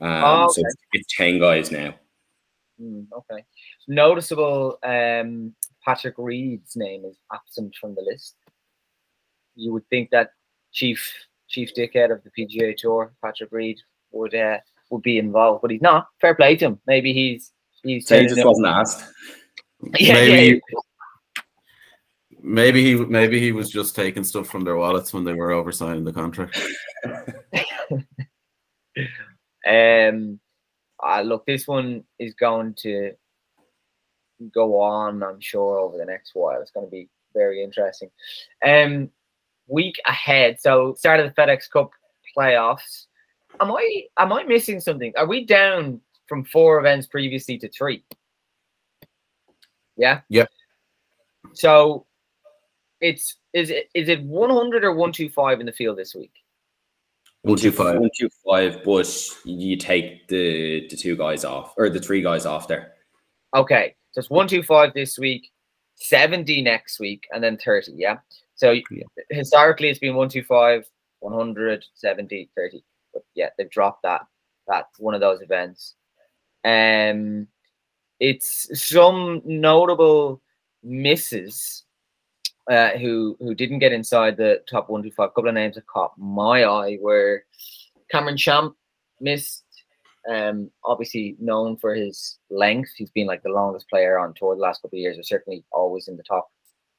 Um, 0.00 0.22
Oh, 0.24 0.48
So 0.48 0.60
it's, 0.60 0.74
it's 0.92 1.16
ten 1.16 1.38
guys 1.38 1.70
now. 1.70 1.94
Hmm, 2.78 3.02
okay. 3.10 3.42
Noticeable 3.88 4.78
um 4.82 5.54
Patrick 5.84 6.14
Reed's 6.18 6.76
name 6.76 7.04
is 7.04 7.16
absent 7.32 7.74
from 7.80 7.94
the 7.94 8.02
list. 8.02 8.34
You 9.54 9.72
would 9.72 9.88
think 9.88 10.10
that 10.10 10.30
chief 10.72 11.14
chief 11.48 11.72
dickhead 11.74 12.12
of 12.12 12.22
the 12.24 12.30
PGA 12.36 12.76
Tour, 12.76 13.14
Patrick 13.24 13.50
Reed, 13.52 13.78
would 14.10 14.34
uh, 14.34 14.58
would 14.90 15.02
be 15.02 15.16
involved, 15.18 15.62
but 15.62 15.70
he's 15.70 15.80
not. 15.80 16.08
Fair 16.20 16.34
play 16.34 16.56
to 16.56 16.66
him. 16.66 16.80
Maybe 16.86 17.14
he's 17.14 17.52
he's 17.82 18.06
So 18.06 18.20
he 18.20 18.26
just 18.26 18.44
wasn't 18.44 18.66
asked. 18.66 19.04
Yeah, 20.00 20.14
maybe 20.14 20.54
yeah. 20.54 20.78
Maybe 22.46 22.82
he 22.82 22.94
maybe 22.94 23.40
he 23.40 23.52
was 23.52 23.70
just 23.70 23.96
taking 23.96 24.24
stuff 24.24 24.46
from 24.46 24.64
their 24.64 24.76
wallets 24.76 25.12
when 25.12 25.24
they 25.24 25.34
were 25.34 25.50
oversigning 25.50 26.04
the 26.04 26.12
contract. 26.12 26.58
Um, 29.68 30.38
uh, 31.04 31.22
look, 31.22 31.44
this 31.44 31.66
one 31.66 32.04
is 32.20 32.34
going 32.34 32.74
to 32.82 33.12
go 34.54 34.80
on, 34.80 35.24
I'm 35.24 35.40
sure, 35.40 35.80
over 35.80 35.98
the 35.98 36.04
next 36.04 36.30
while. 36.34 36.60
It's 36.60 36.70
going 36.70 36.86
to 36.86 36.90
be 36.90 37.08
very 37.34 37.64
interesting. 37.64 38.08
Um, 38.64 39.10
week 39.66 40.00
ahead, 40.06 40.60
so 40.60 40.94
start 40.94 41.18
of 41.18 41.34
the 41.34 41.42
FedEx 41.42 41.68
Cup 41.68 41.90
playoffs. 42.38 43.06
Am 43.60 43.72
I 43.72 44.04
am 44.18 44.32
I 44.32 44.44
missing 44.44 44.78
something? 44.78 45.12
Are 45.16 45.26
we 45.26 45.44
down 45.44 46.00
from 46.28 46.44
four 46.44 46.78
events 46.78 47.08
previously 47.08 47.58
to 47.58 47.68
three? 47.68 48.04
Yeah. 49.96 50.20
Yeah. 50.28 50.46
So 51.54 52.05
it's 53.00 53.36
is 53.52 53.70
it 53.70 53.88
is 53.94 54.08
it 54.08 54.22
100 54.22 54.84
or 54.84 54.90
125 54.92 55.60
in 55.60 55.66
the 55.66 55.72
field 55.72 55.98
this 55.98 56.14
week? 56.14 56.32
One 57.42 57.56
two 57.56 57.70
five. 57.70 57.98
One 57.98 58.10
two 58.18 58.28
five, 58.44 58.82
but 58.84 59.08
you 59.44 59.76
take 59.76 60.26
the 60.28 60.88
the 60.88 60.96
two 60.96 61.16
guys 61.16 61.44
off 61.44 61.74
or 61.76 61.88
the 61.88 62.00
three 62.00 62.20
guys 62.22 62.44
off 62.44 62.66
there. 62.66 62.94
Okay, 63.54 63.94
so 64.10 64.18
it's 64.18 64.30
125 64.30 64.92
this 64.92 65.18
week, 65.18 65.50
70 65.94 66.60
next 66.62 66.98
week, 66.98 67.26
and 67.32 67.42
then 67.42 67.56
30. 67.56 67.92
Yeah. 67.94 68.18
So 68.56 68.72
Yeah. 68.72 69.04
historically, 69.30 69.88
it's 69.88 70.00
been 70.00 70.16
125, 70.16 70.86
100, 71.20 71.84
70, 71.94 72.50
30. 72.54 72.84
But 73.14 73.22
yeah, 73.34 73.50
they've 73.56 73.70
dropped 73.70 74.02
that. 74.02 74.26
That's 74.66 74.98
one 74.98 75.14
of 75.14 75.20
those 75.20 75.40
events. 75.40 75.94
Um, 76.64 77.46
it's 78.18 78.68
some 78.82 79.40
notable 79.44 80.42
misses 80.82 81.85
uh, 82.70 82.90
who 82.98 83.36
who 83.40 83.54
didn't 83.54 83.78
get 83.78 83.92
inside 83.92 84.36
the 84.36 84.62
top 84.68 84.88
125. 84.88 85.24
A 85.24 85.28
couple 85.30 85.48
of 85.48 85.54
names 85.54 85.76
that 85.76 85.86
caught 85.86 86.12
my 86.18 86.64
eye 86.64 86.98
were 87.00 87.44
Cameron 88.10 88.36
Champ 88.36 88.74
missed. 89.20 89.64
Um, 90.28 90.70
obviously 90.84 91.36
known 91.38 91.76
for 91.76 91.94
his 91.94 92.38
length. 92.50 92.90
He's 92.96 93.10
been 93.10 93.28
like 93.28 93.44
the 93.44 93.50
longest 93.50 93.88
player 93.88 94.18
on 94.18 94.34
tour 94.34 94.56
the 94.56 94.60
last 94.60 94.82
couple 94.82 94.96
of 94.96 95.00
years, 95.00 95.18
or 95.18 95.22
certainly 95.22 95.64
always 95.70 96.08
in 96.08 96.16
the 96.16 96.24
top 96.24 96.48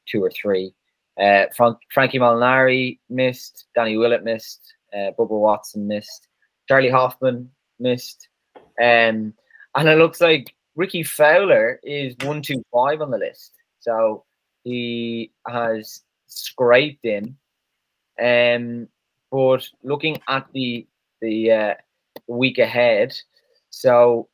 two 0.07 0.23
or 0.23 0.31
three. 0.31 0.73
Uh, 1.19 1.45
Frank, 1.55 1.77
Frankie 1.91 2.19
Molinari 2.19 2.99
missed. 3.09 3.65
Danny 3.75 3.97
Willett 3.97 4.23
missed. 4.23 4.61
Uh, 4.93 5.11
Bubba 5.17 5.31
Watson 5.31 5.87
missed. 5.87 6.27
Charley 6.67 6.89
Hoffman 6.89 7.49
missed. 7.79 8.29
Um, 8.81 9.33
and 9.75 9.87
it 9.87 9.97
looks 9.97 10.21
like 10.21 10.55
Rickie 10.75 11.03
Fowler 11.03 11.79
is 11.83 12.15
one 12.23 12.41
two 12.41 12.63
five 12.71 13.01
on 13.01 13.11
the 13.11 13.17
list. 13.17 13.53
So 13.79 14.23
he 14.67 15.31
has 15.47 16.01
scraped 16.27 17.05
in. 17.05 17.37
Um, 18.21 18.89
but 19.31 19.67
looking 19.83 20.19
at 20.27 20.47
the 20.53 20.87
the 21.21 21.51
uh, 21.51 21.73
week 22.27 22.57
ahead, 22.57 23.13
so 23.69 24.27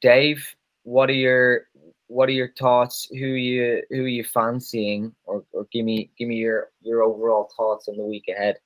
Dave, 0.00 0.56
what 0.84 1.10
are 1.10 1.20
your 1.26 1.66
what 2.06 2.28
are 2.28 2.32
your 2.32 2.52
thoughts? 2.58 3.08
Who 3.10 3.26
you 3.26 3.82
who 3.90 4.04
are 4.04 4.08
you 4.08 4.24
fancying, 4.24 5.14
or, 5.24 5.44
or 5.52 5.66
give 5.70 5.84
me 5.84 6.10
give 6.18 6.28
me 6.28 6.36
your 6.36 6.70
your 6.80 7.02
overall 7.02 7.50
thoughts 7.56 7.88
on 7.88 7.96
the 7.96 8.04
week 8.04 8.28
ahead. 8.28 8.56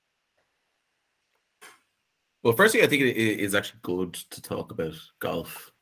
Well, 2.44 2.54
firstly, 2.54 2.82
I 2.82 2.86
think 2.86 3.02
it 3.02 3.16
is 3.16 3.54
actually 3.54 3.80
good 3.82 4.14
to 4.14 4.40
talk 4.40 4.70
about 4.70 4.94
golf. 5.18 5.72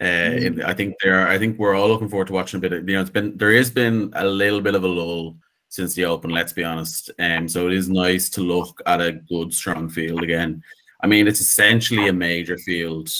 Uh, 0.00 0.04
and 0.04 0.62
I 0.62 0.74
think 0.74 0.96
there, 1.02 1.26
I 1.26 1.38
think 1.38 1.58
we're 1.58 1.74
all 1.74 1.88
looking 1.88 2.08
forward 2.08 2.26
to 2.28 2.32
watching 2.32 2.58
a 2.58 2.60
bit. 2.60 2.72
Of, 2.72 2.88
you 2.88 2.94
know, 2.96 3.00
it's 3.00 3.10
been 3.10 3.36
there 3.36 3.52
has 3.52 3.70
been 3.70 4.12
a 4.14 4.26
little 4.26 4.60
bit 4.60 4.74
of 4.74 4.84
a 4.84 4.88
lull 4.88 5.36
since 5.68 5.94
the 5.94 6.04
Open. 6.04 6.30
Let's 6.30 6.52
be 6.52 6.64
honest, 6.64 7.10
and 7.18 7.42
um, 7.42 7.48
so 7.48 7.66
it 7.66 7.72
is 7.72 7.88
nice 7.88 8.28
to 8.30 8.42
look 8.42 8.80
at 8.86 9.00
a 9.00 9.12
good, 9.12 9.54
strong 9.54 9.88
field 9.88 10.22
again. 10.22 10.62
I 11.02 11.06
mean, 11.06 11.26
it's 11.26 11.40
essentially 11.40 12.08
a 12.08 12.12
major 12.12 12.58
field 12.58 13.10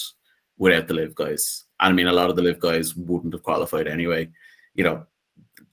without 0.58 0.88
the 0.88 0.94
LIV 0.94 1.14
guys. 1.14 1.64
And 1.80 1.92
I 1.92 1.92
mean, 1.92 2.08
a 2.08 2.12
lot 2.12 2.30
of 2.30 2.36
the 2.36 2.42
LIV 2.42 2.60
guys 2.60 2.94
wouldn't 2.94 3.34
have 3.34 3.42
qualified 3.42 3.86
anyway. 3.86 4.28
You 4.74 4.84
know, 4.84 5.06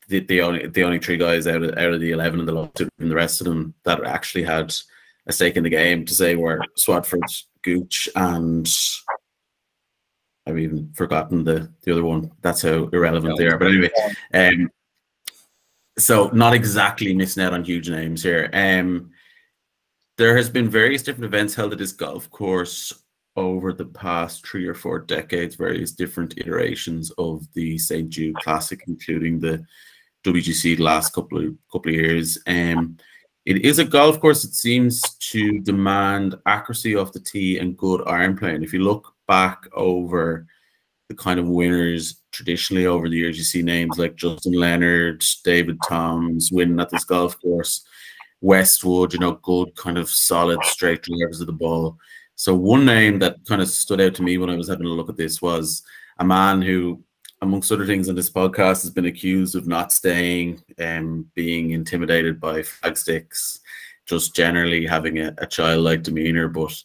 the, 0.08 0.20
the 0.22 0.42
only 0.42 0.68
the 0.68 0.84
only 0.84 1.00
three 1.00 1.18
guys 1.18 1.48
out 1.48 1.64
of 1.64 1.78
out 1.78 1.94
of 1.94 2.00
the 2.00 2.12
eleven 2.12 2.40
in 2.40 2.46
the 2.46 2.52
lawsuit 2.54 2.90
and 3.00 3.12
the 3.12 3.16
rest 3.16 3.42
of 3.42 3.46
them 3.46 3.74
that 3.84 4.04
actually 4.06 4.44
had 4.44 4.74
a 5.28 5.34
stake 5.34 5.56
in 5.56 5.64
the 5.64 5.70
game 5.70 6.06
to 6.06 6.14
say 6.14 6.36
were 6.36 6.62
Swafford, 6.78 7.22
Gooch, 7.62 8.10
and 8.16 8.68
I've 10.46 10.60
even 10.60 10.92
forgotten 10.94 11.44
the 11.44 11.72
the 11.84 11.92
other 11.92 12.04
one. 12.04 12.32
That's 12.42 12.62
how 12.62 12.90
irrelevant 12.90 13.38
they 13.38 13.48
are. 13.48 13.58
But 13.58 13.68
anyway, 13.70 13.92
um, 14.34 14.70
so 15.98 16.30
not 16.34 16.54
exactly 16.54 17.14
missing 17.14 17.44
out 17.44 17.54
on 17.54 17.64
huge 17.64 17.90
names 17.90 18.24
here. 18.24 18.50
Um, 18.54 19.12
there 20.18 20.36
has 20.36 20.50
been 20.50 20.70
various 20.70 21.04
different 21.04 21.26
events 21.26 21.56
held 21.56 21.72
at 21.72 21.80
this 21.80 21.92
golf 21.92 22.30
course 22.30 22.94
over 23.36 23.74
the 23.74 23.86
past 23.86 24.46
three 24.46 24.68
or 24.68 24.76
four 24.76 25.00
decades, 25.00 25.56
various 25.56 25.92
different 25.92 26.38
iterations 26.38 27.12
of 27.18 27.48
the 27.54 27.78
St. 27.78 28.10
Jude 28.10 28.36
Classic, 28.36 28.84
including 28.88 29.40
the 29.40 29.66
WGC 30.24 30.78
the 30.78 30.84
last 30.84 31.14
couple 31.14 31.40
of 31.40 31.56
couple 31.72 31.92
of 31.92 31.96
years. 31.96 32.38
Um, 32.48 32.98
it 33.46 33.66
is 33.66 33.80
a 33.80 33.86
golf 33.86 34.20
course 34.20 34.42
that 34.44 34.54
seems 34.54 35.02
to 35.16 35.60
demand 35.60 36.36
accuracy 36.46 36.96
off 36.96 37.12
the 37.12 37.20
tee 37.20 37.58
and 37.58 37.78
good 37.78 38.02
iron 38.08 38.38
play. 38.38 38.56
And 38.56 38.64
if 38.64 38.72
you 38.72 38.80
look 38.80 39.14
back 39.34 39.68
over 39.74 40.46
the 41.10 41.16
kind 41.16 41.40
of 41.40 41.48
winners 41.48 42.22
traditionally 42.32 42.86
over 42.86 43.10
the 43.10 43.18
years, 43.18 43.36
you 43.36 43.44
see 43.44 43.64
names 43.64 43.98
like 43.98 44.16
Justin 44.16 44.54
Leonard, 44.54 45.26
David 45.44 45.80
Toms 45.88 46.52
winning 46.52 46.80
at 46.80 46.92
this 46.92 47.04
golf 47.04 47.42
course, 47.42 47.84
Westwood, 48.42 49.12
you 49.12 49.20
know, 49.20 49.40
good 49.42 49.76
kind 49.76 49.98
of 49.98 50.08
solid 50.08 50.64
straight 50.64 51.02
drivers 51.02 51.42
of 51.42 51.48
the 51.48 51.54
ball. 51.66 51.98
So 52.36 52.54
one 52.54 52.86
name 52.86 53.18
that 53.20 53.38
kind 53.48 53.60
of 53.60 53.70
stood 53.70 54.02
out 54.02 54.14
to 54.16 54.24
me 54.24 54.38
when 54.38 54.52
I 54.52 54.56
was 54.56 54.70
having 54.70 54.86
a 54.86 54.90
look 54.90 55.10
at 55.10 55.18
this 55.18 55.42
was 55.42 55.82
a 56.20 56.26
man 56.26 56.62
who, 56.62 57.02
amongst 57.42 57.72
other 57.72 57.88
things 57.88 58.10
in 58.10 58.16
this 58.16 58.30
podcast, 58.30 58.84
has 58.84 58.92
been 58.92 59.08
accused 59.08 59.56
of 59.56 59.66
not 59.66 59.92
staying 59.92 60.62
and 60.78 61.06
um, 61.06 61.32
being 61.34 61.72
intimidated 61.72 62.40
by 62.40 62.62
flag 62.62 62.98
sticks, 62.98 63.62
just 64.06 64.36
generally 64.36 64.86
having 64.86 65.18
a, 65.18 65.34
a 65.40 65.48
childlike 65.48 66.04
demeanor. 66.04 66.48
But 66.48 66.76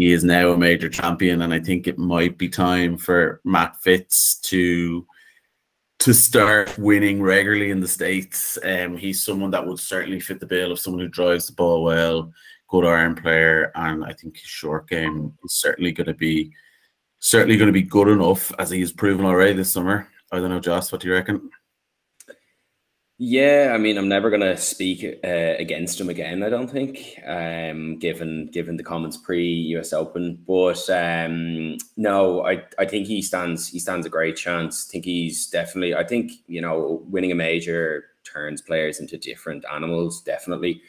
he 0.00 0.12
is 0.12 0.24
now 0.24 0.50
a 0.50 0.56
major 0.56 0.88
champion, 0.88 1.42
and 1.42 1.52
I 1.52 1.60
think 1.60 1.86
it 1.86 1.98
might 1.98 2.38
be 2.38 2.48
time 2.48 2.96
for 2.96 3.42
Matt 3.44 3.76
Fitz 3.82 4.36
to 4.40 5.06
to 5.98 6.14
start 6.14 6.78
winning 6.78 7.20
regularly 7.20 7.70
in 7.70 7.80
the 7.80 7.86
states. 7.86 8.56
Um, 8.64 8.96
he's 8.96 9.22
someone 9.22 9.50
that 9.50 9.66
would 9.66 9.78
certainly 9.78 10.18
fit 10.18 10.40
the 10.40 10.46
bill 10.46 10.72
of 10.72 10.80
someone 10.80 11.02
who 11.02 11.08
drives 11.08 11.48
the 11.48 11.52
ball 11.52 11.82
well 11.82 12.32
good 12.70 12.86
iron 12.86 13.14
player, 13.14 13.72
and 13.74 14.02
I 14.02 14.14
think 14.14 14.38
his 14.38 14.48
short 14.48 14.88
game 14.88 15.34
is 15.44 15.52
certainly 15.52 15.92
going 15.92 16.06
to 16.06 16.14
be 16.14 16.50
certainly 17.18 17.58
going 17.58 17.66
to 17.66 17.72
be 17.72 17.82
good 17.82 18.08
enough 18.08 18.50
as 18.58 18.70
he's 18.70 18.92
proven 18.92 19.26
already 19.26 19.52
this 19.52 19.70
summer. 19.70 20.08
I 20.32 20.38
don't 20.38 20.48
know, 20.48 20.60
Josh, 20.60 20.90
what 20.90 21.02
do 21.02 21.08
you 21.08 21.14
reckon? 21.14 21.50
Yeah, 23.22 23.72
I 23.74 23.76
mean, 23.78 23.98
I'm 23.98 24.08
never 24.08 24.30
going 24.30 24.40
to 24.40 24.56
speak 24.56 25.04
uh, 25.22 25.28
against 25.58 26.00
him 26.00 26.08
again. 26.08 26.42
I 26.42 26.48
don't 26.48 26.70
think, 26.70 27.20
um, 27.26 27.98
given 27.98 28.46
given 28.46 28.78
the 28.78 28.82
comments 28.82 29.18
pre 29.18 29.44
US 29.76 29.92
Open. 29.92 30.42
But 30.46 30.88
um, 30.88 31.76
no, 31.98 32.46
I, 32.46 32.62
I 32.78 32.86
think 32.86 33.06
he 33.06 33.20
stands 33.20 33.68
he 33.68 33.78
stands 33.78 34.06
a 34.06 34.08
great 34.10 34.36
chance. 34.36 34.86
I 34.88 34.92
think 34.92 35.04
he's 35.04 35.46
definitely. 35.48 35.94
I 35.94 36.02
think 36.02 36.32
you 36.46 36.62
know, 36.62 37.02
winning 37.10 37.30
a 37.30 37.34
major 37.34 38.04
turns 38.24 38.62
players 38.62 39.00
into 39.00 39.18
different 39.18 39.66
animals. 39.70 40.22
Definitely, 40.22 40.80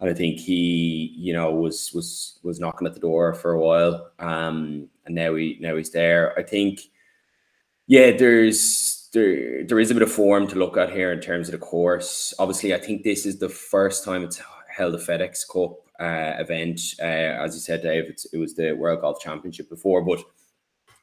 and 0.00 0.10
I 0.10 0.14
think 0.14 0.40
he, 0.40 1.14
you 1.16 1.32
know, 1.32 1.52
was 1.52 1.92
was 1.94 2.40
was 2.42 2.58
knocking 2.58 2.88
at 2.88 2.94
the 2.94 3.00
door 3.00 3.32
for 3.32 3.52
a 3.52 3.60
while, 3.60 4.10
um, 4.18 4.88
and 5.04 5.14
now 5.14 5.36
he 5.36 5.56
now 5.60 5.76
he's 5.76 5.90
there. 5.92 6.36
I 6.36 6.42
think, 6.42 6.80
yeah, 7.86 8.10
there's 8.16 8.85
there 9.12 9.64
there 9.64 9.80
is 9.80 9.90
a 9.90 9.94
bit 9.94 10.02
of 10.02 10.12
form 10.12 10.46
to 10.48 10.56
look 10.56 10.76
at 10.76 10.92
here 10.92 11.12
in 11.12 11.20
terms 11.20 11.48
of 11.48 11.52
the 11.52 11.66
course. 11.66 12.34
Obviously, 12.38 12.74
I 12.74 12.78
think 12.78 13.02
this 13.02 13.26
is 13.26 13.38
the 13.38 13.48
first 13.48 14.04
time 14.04 14.24
it's 14.24 14.40
held 14.68 14.94
a 14.94 14.98
FedEx 14.98 15.46
Cup 15.50 15.78
uh, 16.00 16.40
event. 16.40 16.80
Uh, 17.00 17.44
as 17.44 17.54
you 17.54 17.60
said, 17.60 17.82
Dave, 17.82 18.04
it 18.32 18.36
was 18.36 18.54
the 18.54 18.72
World 18.72 19.00
Golf 19.00 19.20
Championship 19.20 19.68
before, 19.68 20.02
but 20.02 20.22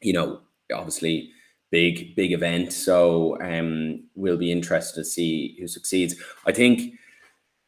you 0.01 0.13
know, 0.13 0.41
obviously 0.73 1.31
big 1.71 2.15
big 2.15 2.31
event. 2.31 2.71
So 2.73 3.41
um, 3.41 4.03
we'll 4.15 4.37
be 4.37 4.51
interested 4.51 5.01
to 5.01 5.05
see 5.05 5.57
who 5.59 5.67
succeeds. 5.67 6.15
I 6.45 6.51
think 6.51 6.95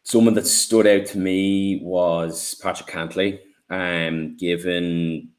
someone 0.03 0.35
that 0.35 0.47
stood 0.47 0.85
out 0.87 1.07
to 1.07 1.17
me 1.17 1.81
was 1.83 2.55
Patrick 2.55 2.89
Cantlay. 2.89 3.39
Um, 3.67 4.37
given 4.37 5.31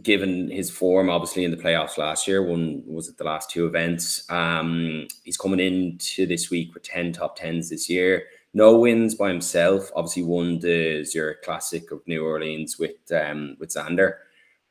given 0.00 0.48
his 0.50 0.70
form, 0.70 1.10
obviously 1.10 1.44
in 1.44 1.50
the 1.50 1.56
playoffs 1.56 1.98
last 1.98 2.26
year, 2.26 2.42
one 2.42 2.82
was 2.86 3.08
it 3.08 3.18
the 3.18 3.24
last 3.24 3.50
two 3.50 3.66
events. 3.66 4.28
Um, 4.30 5.06
he's 5.24 5.36
coming 5.36 5.60
into 5.60 6.26
this 6.26 6.50
week 6.50 6.72
with 6.72 6.82
ten 6.82 7.12
top 7.12 7.36
tens 7.36 7.68
this 7.68 7.90
year. 7.90 8.24
No 8.54 8.78
wins 8.78 9.14
by 9.14 9.28
himself. 9.28 9.90
Obviously, 9.94 10.22
won 10.22 10.58
the 10.60 11.04
Zurich 11.04 11.42
Classic 11.42 11.90
of 11.90 12.06
New 12.06 12.24
Orleans 12.24 12.78
with 12.78 13.10
um, 13.12 13.56
with 13.58 13.70
Xander. 13.70 14.14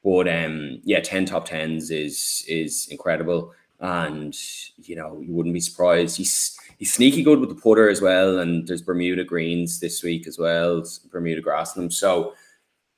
But 0.03 0.27
um, 0.27 0.79
yeah, 0.83 1.01
ten 1.01 1.25
top 1.25 1.45
tens 1.45 1.91
is 1.91 2.43
is 2.47 2.87
incredible, 2.89 3.53
and 3.79 4.35
you 4.77 4.95
know 4.95 5.19
you 5.21 5.33
wouldn't 5.33 5.53
be 5.53 5.59
surprised. 5.59 6.17
He's 6.17 6.57
he's 6.77 6.93
sneaky 6.93 7.21
good 7.21 7.39
with 7.39 7.49
the 7.49 7.61
putter 7.61 7.89
as 7.89 8.01
well. 8.01 8.39
And 8.39 8.67
there's 8.67 8.81
Bermuda 8.81 9.23
greens 9.23 9.79
this 9.79 10.01
week 10.01 10.25
as 10.25 10.39
well, 10.39 10.83
Bermuda 11.11 11.41
grass 11.41 11.73
them. 11.73 11.91
So 11.91 12.33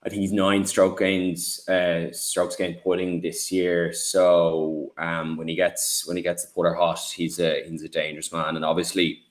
I 0.05 0.09
think 0.09 0.21
he's 0.21 0.33
nine 0.33 0.65
stroke 0.65 0.99
gains, 0.99 1.67
uh, 1.69 2.11
strokes 2.11 2.57
gained 2.57 2.81
putting 2.83 3.21
this 3.21 3.51
year. 3.51 3.93
So 3.93 4.91
um, 4.97 5.37
when 5.37 5.47
he 5.47 5.55
gets 5.55 6.05
when 6.05 6.17
he 6.17 6.23
gets 6.23 6.45
the 6.45 6.53
putter 6.53 6.73
hot, 6.73 6.99
he's 7.15 7.39
a 7.39 7.63
he's 7.69 7.83
a 7.83 7.89
dangerous 7.89 8.31
man. 8.33 8.57
And 8.57 8.65
obviously, 8.65 9.21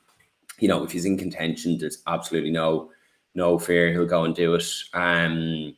you 0.58 0.68
know, 0.68 0.82
if 0.82 0.92
he's 0.92 1.04
in 1.04 1.18
contention, 1.18 1.76
there's 1.76 2.02
absolutely 2.06 2.50
no 2.52 2.90
no 3.34 3.58
fear 3.58 3.92
he'll 3.92 4.06
go 4.06 4.24
and 4.24 4.34
do 4.34 4.54
it. 4.54 4.64
Um, 4.94 5.76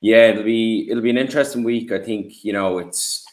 yeah, 0.00 0.28
it'll 0.28 0.42
be 0.42 0.86
it'll 0.90 1.02
be 1.02 1.10
an 1.10 1.18
interesting 1.18 1.64
week. 1.64 1.90
I 1.90 1.98
think 1.98 2.44
you 2.44 2.52
know 2.52 2.78
it's 2.78 3.24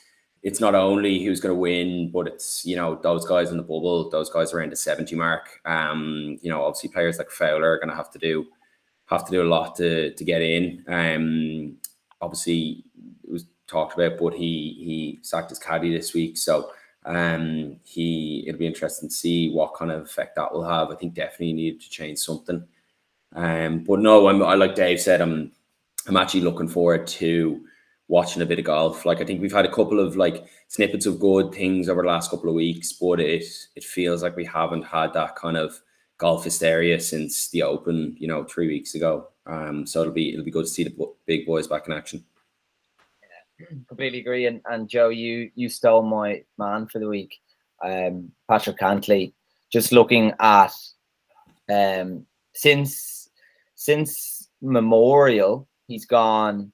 it's 0.42 0.62
not 0.62 0.74
only 0.74 1.24
who's 1.24 1.42
going 1.42 1.54
to 1.54 1.60
win, 1.60 2.12
but 2.12 2.28
it's 2.28 2.66
you 2.66 2.78
know 2.78 2.96
those 3.04 3.26
guys 3.26 3.52
in 3.52 3.58
the 3.58 3.64
bubble, 3.64 4.10
those 4.10 4.30
guys 4.30 4.54
around 4.54 4.72
the 4.72 4.78
seventy 4.78 5.18
mark. 5.18 5.60
Um, 5.66 6.40
you 6.42 6.50
know, 6.50 6.64
obviously 6.64 6.92
players 6.92 7.18
like 7.18 7.30
Fowler 7.30 7.74
are 7.74 7.80
going 7.80 7.90
to 7.90 7.96
have 7.96 8.12
to 8.12 8.20
do 8.20 8.46
have 9.08 9.26
to 9.26 9.32
do 9.32 9.42
a 9.42 9.50
lot 9.50 9.76
to 9.78 10.14
to 10.14 10.24
get 10.24 10.42
in. 10.42 10.84
Um, 10.88 11.78
obviously 12.22 12.84
it 13.24 13.32
was 13.32 13.46
talked 13.68 13.94
about, 13.94 14.18
but 14.20 14.34
he 14.34 14.76
he 14.80 15.20
sacked 15.22 15.50
his 15.50 15.60
caddy 15.60 15.94
this 15.94 16.14
week, 16.14 16.38
so 16.38 16.72
um, 17.06 17.78
he 17.84 18.46
it'll 18.48 18.60
be 18.60 18.68
interesting 18.68 19.10
to 19.10 19.16
see 19.16 19.52
what 19.52 19.76
kind 19.76 19.92
of 19.92 20.02
effect 20.02 20.36
that 20.36 20.54
will 20.54 20.64
have. 20.64 20.90
I 20.90 20.96
think 20.96 21.14
definitely 21.14 21.54
needed 21.54 21.82
to 21.82 21.90
change 21.90 22.20
something. 22.20 22.64
Um, 23.36 23.84
but 23.84 24.00
no, 24.00 24.28
I'm 24.28 24.42
I 24.44 24.56
like 24.56 24.76
Dave 24.76 25.02
said, 25.02 25.22
I'm 25.22 25.52
I'm 26.08 26.18
actually 26.18 26.42
looking 26.42 26.68
forward 26.68 27.08
to 27.08 27.62
watching 28.08 28.42
a 28.42 28.46
bit 28.46 28.60
of 28.60 28.66
golf. 28.66 29.06
Like 29.06 29.22
I 29.22 29.26
think 29.26 29.42
we've 29.42 29.52
had 29.54 29.66
a 29.66 29.72
couple 29.72 30.00
of 30.00 30.16
like 30.16 30.46
snippets 30.68 31.06
of 31.06 31.20
good 31.20 31.54
things 31.54 31.90
over 31.90 32.02
the 32.02 32.08
last 32.08 32.30
couple 32.30 32.50
of 32.50 32.56
weeks, 32.56 32.94
but 32.94 33.20
it 33.20 33.44
it 33.76 33.84
feels 33.84 34.24
like 34.24 34.36
we 34.36 34.46
haven't 34.46 34.84
had 34.84 35.14
that 35.14 35.36
kind 35.36 35.58
of 35.58 35.80
golf 36.18 36.44
hysteria 36.44 37.00
since 37.00 37.50
the 37.50 37.64
Open, 37.64 38.16
you 38.20 38.28
know, 38.28 38.44
three 38.44 38.68
weeks 38.68 38.96
ago. 38.96 39.30
Um, 39.46 39.86
so 39.86 40.02
it'll 40.02 40.14
be 40.14 40.34
it'll 40.34 40.46
be 40.46 40.52
good 40.52 40.66
to 40.66 40.72
see 40.72 40.84
the 40.84 41.14
big 41.26 41.46
boys 41.46 41.68
back 41.68 41.88
in 41.88 41.94
action. 41.94 42.24
Yeah, 43.60 43.68
completely 43.88 44.20
agree. 44.20 44.46
And 44.46 44.62
and 44.66 44.88
Joe, 44.88 45.10
you 45.10 45.52
you 45.56 45.70
stole 45.70 46.04
my 46.04 46.44
man 46.58 46.88
for 46.88 47.00
the 47.00 47.08
week, 47.08 47.40
um, 47.84 48.32
Patrick 48.50 48.78
Cantlay. 48.78 49.34
Just 49.72 49.92
looking 49.92 50.34
at 50.40 50.74
um 51.70 52.26
since 52.54 53.30
since 53.76 54.50
Memorial, 54.62 55.68
he's 55.88 56.06
gone 56.06 56.72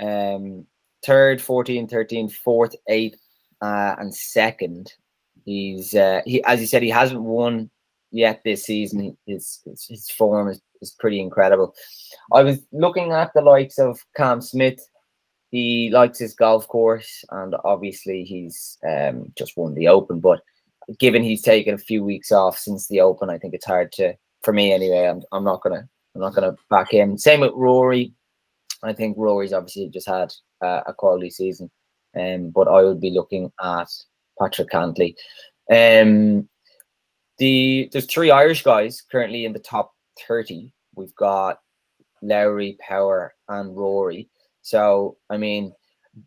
um 0.00 0.66
third, 1.04 1.42
14, 1.42 1.88
13, 1.88 2.28
fourth, 2.28 2.74
eighth, 2.88 3.20
uh, 3.60 3.96
and 3.98 4.14
second. 4.14 4.94
He's 5.44 5.94
uh, 5.94 6.22
he 6.24 6.42
as 6.44 6.60
you 6.60 6.66
said, 6.66 6.82
he 6.82 6.90
hasn't 6.90 7.20
won 7.20 7.70
yet 8.12 8.42
this 8.44 8.64
season. 8.64 9.16
His 9.26 9.60
his, 9.64 9.86
his 9.88 10.10
form 10.10 10.48
is, 10.48 10.60
is 10.80 10.94
pretty 11.00 11.20
incredible. 11.20 11.74
I 12.32 12.42
was 12.42 12.60
looking 12.72 13.12
at 13.12 13.32
the 13.34 13.40
likes 13.40 13.78
of 13.78 13.98
Cam 14.16 14.40
Smith. 14.40 14.78
He 15.50 15.90
likes 15.90 16.18
his 16.18 16.34
golf 16.34 16.66
course, 16.68 17.24
and 17.30 17.54
obviously 17.64 18.24
he's 18.24 18.78
um, 18.88 19.32
just 19.36 19.56
won 19.56 19.74
the 19.74 19.88
Open. 19.88 20.20
But 20.20 20.40
given 20.98 21.22
he's 21.22 21.42
taken 21.42 21.74
a 21.74 21.78
few 21.78 22.04
weeks 22.04 22.32
off 22.32 22.56
since 22.56 22.86
the 22.86 23.00
Open, 23.00 23.28
I 23.28 23.38
think 23.38 23.54
it's 23.54 23.66
hard 23.66 23.92
to, 23.92 24.14
for 24.42 24.52
me 24.52 24.72
anyway. 24.72 25.06
I'm 25.06 25.22
I'm 25.32 25.44
not 25.44 25.62
gonna 25.62 25.88
I'm 26.14 26.20
not 26.20 26.34
gonna 26.34 26.56
back 26.70 26.92
him. 26.92 27.18
Same 27.18 27.40
with 27.40 27.52
Rory. 27.54 28.14
I 28.82 28.92
think 28.92 29.16
Rory's 29.16 29.52
obviously 29.52 29.88
just 29.88 30.08
had 30.08 30.32
uh, 30.60 30.82
a 30.86 30.94
quality 30.94 31.30
season, 31.30 31.70
um, 32.18 32.50
but 32.50 32.66
I 32.66 32.82
would 32.82 33.00
be 33.00 33.10
looking 33.10 33.52
at 33.62 33.88
Patrick 34.40 34.70
Cantlay. 34.70 35.14
Um, 35.70 36.48
the 37.38 37.88
there's 37.92 38.06
three 38.06 38.30
Irish 38.30 38.62
guys 38.62 39.02
currently 39.10 39.44
in 39.44 39.52
the 39.52 39.58
top 39.58 39.94
30. 40.26 40.72
We've 40.94 41.14
got 41.14 41.60
Lowry, 42.22 42.78
Power, 42.80 43.34
and 43.48 43.76
Rory. 43.76 44.28
So 44.62 45.16
I 45.30 45.36
mean, 45.36 45.72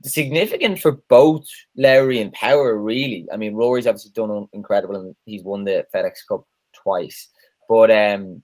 significant 0.03 0.79
for 0.79 0.93
both 1.09 1.45
Lowry 1.77 2.19
and 2.19 2.33
Power, 2.33 2.77
really. 2.77 3.27
I 3.31 3.37
mean, 3.37 3.55
Rory's 3.55 3.87
obviously 3.87 4.11
done 4.11 4.47
incredible 4.53 4.95
and 4.95 5.15
he's 5.25 5.43
won 5.43 5.63
the 5.63 5.85
FedEx 5.93 6.27
Cup 6.27 6.45
twice. 6.73 7.29
But 7.69 7.91
um 7.91 8.43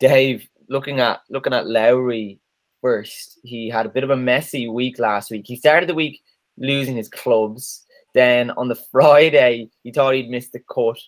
Dave, 0.00 0.48
looking 0.68 1.00
at 1.00 1.20
looking 1.30 1.52
at 1.52 1.66
Lowry 1.66 2.40
first, 2.80 3.38
he 3.42 3.68
had 3.68 3.86
a 3.86 3.90
bit 3.90 4.04
of 4.04 4.10
a 4.10 4.16
messy 4.16 4.68
week 4.68 4.98
last 4.98 5.30
week. 5.30 5.44
He 5.46 5.56
started 5.56 5.88
the 5.88 5.94
week 5.94 6.22
losing 6.58 6.96
his 6.96 7.08
clubs. 7.08 7.84
Then 8.14 8.50
on 8.52 8.68
the 8.68 8.74
Friday, 8.92 9.70
he 9.82 9.92
thought 9.92 10.14
he'd 10.14 10.30
missed 10.30 10.52
the 10.52 10.62
cut 10.72 10.98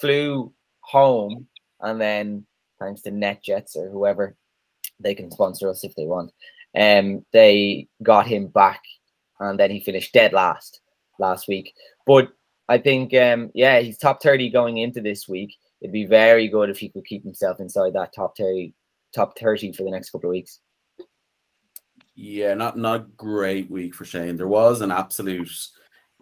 flew 0.00 0.52
home, 0.80 1.46
and 1.80 2.00
then 2.00 2.46
thanks 2.80 3.02
to 3.02 3.10
NetJets 3.10 3.76
or 3.76 3.88
whoever, 3.90 4.36
they 5.00 5.14
can 5.14 5.30
sponsor 5.30 5.68
us 5.68 5.84
if 5.84 5.94
they 5.94 6.06
want. 6.06 6.32
Um, 6.76 7.24
they 7.32 7.88
got 8.02 8.26
him 8.26 8.48
back, 8.48 8.80
and 9.40 9.58
then 9.58 9.70
he 9.70 9.80
finished 9.80 10.12
dead 10.12 10.32
last 10.32 10.80
last 11.18 11.48
week. 11.48 11.72
But 12.06 12.32
I 12.68 12.78
think, 12.78 13.14
um, 13.14 13.50
yeah, 13.54 13.80
he's 13.80 13.98
top 13.98 14.22
thirty 14.22 14.50
going 14.50 14.78
into 14.78 15.00
this 15.00 15.28
week. 15.28 15.54
It'd 15.80 15.92
be 15.92 16.06
very 16.06 16.48
good 16.48 16.70
if 16.70 16.78
he 16.78 16.88
could 16.88 17.04
keep 17.04 17.24
himself 17.24 17.60
inside 17.60 17.92
that 17.94 18.14
top 18.14 18.36
thirty, 18.36 18.74
top 19.14 19.38
thirty 19.38 19.72
for 19.72 19.82
the 19.82 19.90
next 19.90 20.10
couple 20.10 20.30
of 20.30 20.32
weeks. 20.32 20.60
Yeah, 22.14 22.54
not 22.54 22.76
not 22.78 23.16
great 23.16 23.70
week 23.70 23.94
for 23.94 24.04
Shane. 24.04 24.36
There 24.36 24.48
was 24.48 24.80
an 24.80 24.90
absolute 24.90 25.50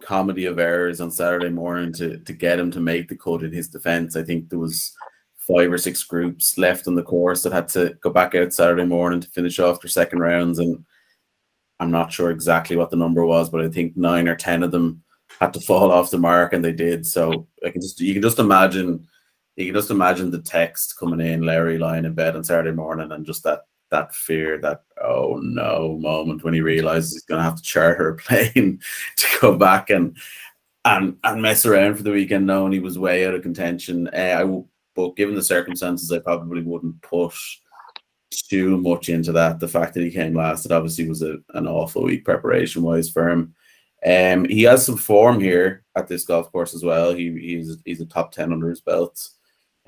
comedy 0.01 0.45
of 0.45 0.59
errors 0.59 1.01
on 1.01 1.11
Saturday 1.11 1.49
morning 1.49 1.93
to 1.93 2.17
to 2.19 2.33
get 2.33 2.59
him 2.59 2.71
to 2.71 2.79
make 2.79 3.07
the 3.07 3.15
cut 3.15 3.43
in 3.43 3.51
his 3.51 3.67
defence. 3.67 4.15
I 4.15 4.23
think 4.23 4.49
there 4.49 4.59
was 4.59 4.95
five 5.37 5.71
or 5.71 5.77
six 5.77 6.03
groups 6.03 6.57
left 6.57 6.87
on 6.87 6.95
the 6.95 7.03
course 7.03 7.43
that 7.43 7.53
had 7.53 7.67
to 7.69 7.97
go 8.01 8.09
back 8.09 8.35
out 8.35 8.53
Saturday 8.53 8.85
morning 8.85 9.19
to 9.19 9.29
finish 9.29 9.59
off 9.59 9.81
their 9.81 9.89
second 9.89 10.19
rounds, 10.19 10.59
and 10.59 10.83
I'm 11.79 11.91
not 11.91 12.11
sure 12.11 12.31
exactly 12.31 12.75
what 12.75 12.91
the 12.91 12.97
number 12.97 13.25
was, 13.25 13.49
but 13.49 13.61
I 13.61 13.69
think 13.69 13.97
nine 13.97 14.27
or 14.27 14.35
ten 14.35 14.63
of 14.63 14.71
them 14.71 15.03
had 15.39 15.53
to 15.53 15.61
fall 15.61 15.91
off 15.91 16.11
the 16.11 16.17
mark, 16.17 16.53
and 16.53 16.63
they 16.63 16.73
did. 16.73 17.05
So 17.05 17.47
I 17.65 17.69
can 17.69 17.81
just 17.81 17.99
you 17.99 18.13
can 18.13 18.21
just 18.21 18.39
imagine 18.39 19.07
you 19.55 19.65
can 19.65 19.75
just 19.75 19.91
imagine 19.91 20.31
the 20.31 20.41
text 20.41 20.97
coming 20.97 21.19
in, 21.19 21.41
Larry 21.43 21.77
lying 21.77 22.05
in 22.05 22.13
bed 22.13 22.35
on 22.35 22.43
Saturday 22.43 22.75
morning, 22.75 23.11
and 23.11 23.25
just 23.25 23.43
that 23.43 23.61
that 23.91 24.15
fear, 24.15 24.57
that 24.59 24.83
oh 25.03 25.39
no 25.43 25.97
moment 25.99 26.43
when 26.43 26.53
he 26.53 26.61
realizes 26.61 27.13
he's 27.13 27.23
to 27.25 27.43
have 27.43 27.55
to 27.55 27.61
charter 27.61 28.09
a 28.09 28.15
plane 28.17 28.79
to 29.17 29.27
go 29.39 29.57
back 29.57 29.89
and 29.89 30.17
and 30.85 31.17
and 31.23 31.41
mess 31.41 31.65
around 31.65 31.95
for 31.95 32.03
the 32.03 32.11
weekend, 32.11 32.47
knowing 32.47 32.71
he 32.71 32.79
was 32.79 32.97
way 32.97 33.25
out 33.25 33.35
of 33.35 33.43
contention. 33.43 34.07
Uh, 34.07 34.43
I 34.43 34.63
but 34.93 35.15
given 35.15 35.35
the 35.35 35.43
circumstances, 35.43 36.11
I 36.11 36.19
probably 36.19 36.61
wouldn't 36.63 37.01
push 37.01 37.59
too 38.31 38.77
much 38.77 39.09
into 39.09 39.31
that. 39.33 39.59
The 39.59 39.67
fact 39.67 39.93
that 39.93 40.03
he 40.03 40.11
came 40.11 40.35
last, 40.35 40.65
it 40.65 40.71
obviously 40.71 41.07
was 41.07 41.21
a, 41.21 41.37
an 41.53 41.67
awful 41.67 42.03
week 42.03 42.25
preparation 42.25 42.81
wise 42.81 43.09
for 43.09 43.29
him. 43.29 43.55
Um, 44.05 44.45
he 44.45 44.63
has 44.63 44.85
some 44.85 44.97
form 44.97 45.39
here 45.39 45.83
at 45.95 46.07
this 46.07 46.25
golf 46.25 46.51
course 46.51 46.73
as 46.73 46.83
well. 46.83 47.13
He 47.13 47.31
he's 47.39 47.77
he's 47.85 48.01
a 48.01 48.05
top 48.05 48.31
ten 48.31 48.51
under 48.51 48.69
his 48.69 48.81
belt 48.81 49.29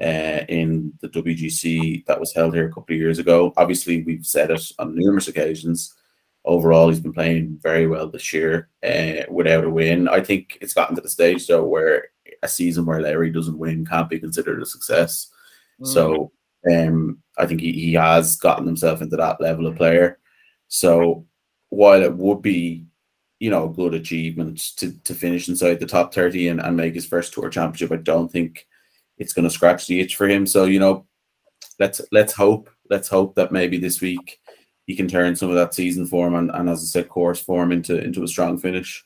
uh, 0.02 0.46
in 0.50 0.94
the 1.02 1.10
WGC 1.10 2.06
that 2.06 2.20
was 2.20 2.34
held 2.34 2.54
here 2.54 2.68
a 2.68 2.74
couple 2.74 2.94
of 2.94 3.00
years 3.00 3.20
ago. 3.20 3.54
Obviously, 3.58 4.04
we've 4.04 4.26
said 4.26 4.52
it 4.52 4.72
on 4.80 4.96
numerous 4.96 5.28
occasions. 5.28 5.96
Overall, 6.46 6.90
he's 6.90 7.00
been 7.00 7.14
playing 7.14 7.60
very 7.62 7.88
well 7.88 8.10
this 8.10 8.34
year 8.34 8.70
uh, 8.84 9.24
without 9.30 9.64
a 9.64 9.70
win. 9.70 10.08
I 10.08 10.22
think 10.22 10.58
it's 10.62 10.74
gotten 10.74 10.96
to 10.96 11.02
the 11.02 11.10
stage 11.10 11.48
though 11.48 11.64
where 11.64 12.08
a 12.42 12.48
season 12.48 12.86
where 12.86 13.02
Larry 13.02 13.30
doesn't 13.30 13.58
win 13.58 13.86
can't 13.86 14.10
be 14.10 14.20
considered 14.20 14.62
a 14.62 14.66
success. 14.66 15.32
Mm. 15.80 15.88
So 15.88 16.32
um, 16.70 17.20
I 17.38 17.46
think 17.46 17.62
he, 17.62 17.72
he 17.72 17.94
has 17.94 18.36
gotten 18.36 18.66
himself 18.66 19.02
into 19.02 19.16
that 19.16 19.40
level 19.40 19.68
of 19.68 19.78
player. 19.78 20.20
So 20.68 21.26
while 21.70 22.02
it 22.02 22.14
would 22.14 22.42
be, 22.42 22.86
you 23.40 23.50
know, 23.50 23.66
a 23.66 23.74
good 23.74 23.94
achievement 23.94 24.76
to, 24.78 24.92
to 25.04 25.14
finish 25.14 25.48
inside 25.48 25.80
the 25.80 25.86
top 25.86 26.14
30 26.14 26.50
and, 26.50 26.62
and 26.62 26.76
make 26.76 26.96
his 26.96 27.06
first 27.06 27.34
tour 27.34 27.50
championship, 27.50 27.92
I 27.92 28.02
don't 28.02 28.32
think 28.32 28.68
it's 29.24 29.34
going 29.34 29.48
to 29.48 29.50
scratch 29.50 29.88
the 29.88 30.02
itch 30.02 30.16
for 30.18 30.28
him. 30.28 30.46
So 30.46 30.66
you 30.66 30.80
know, 30.80 31.06
let's 31.80 32.02
let's 32.12 32.34
hope 32.34 32.70
let's 32.90 33.08
hope 33.08 33.36
that 33.36 33.52
maybe 33.52 33.78
this 33.78 34.02
week 34.02 34.40
he 34.86 34.96
can 34.96 35.08
turn 35.08 35.36
some 35.36 35.50
of 35.50 35.56
that 35.56 35.74
season 35.74 36.06
form 36.06 36.36
and, 36.36 36.52
and 36.52 36.70
as 36.70 36.82
I 36.82 36.86
said, 36.86 37.10
course 37.10 37.42
form 37.42 37.72
into 37.72 38.04
into 38.04 38.24
a 38.24 38.28
strong 38.28 38.58
finish. 38.58 39.04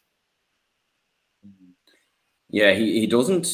Yeah, 2.49 2.73
he, 2.73 3.01
he 3.01 3.07
doesn't 3.07 3.45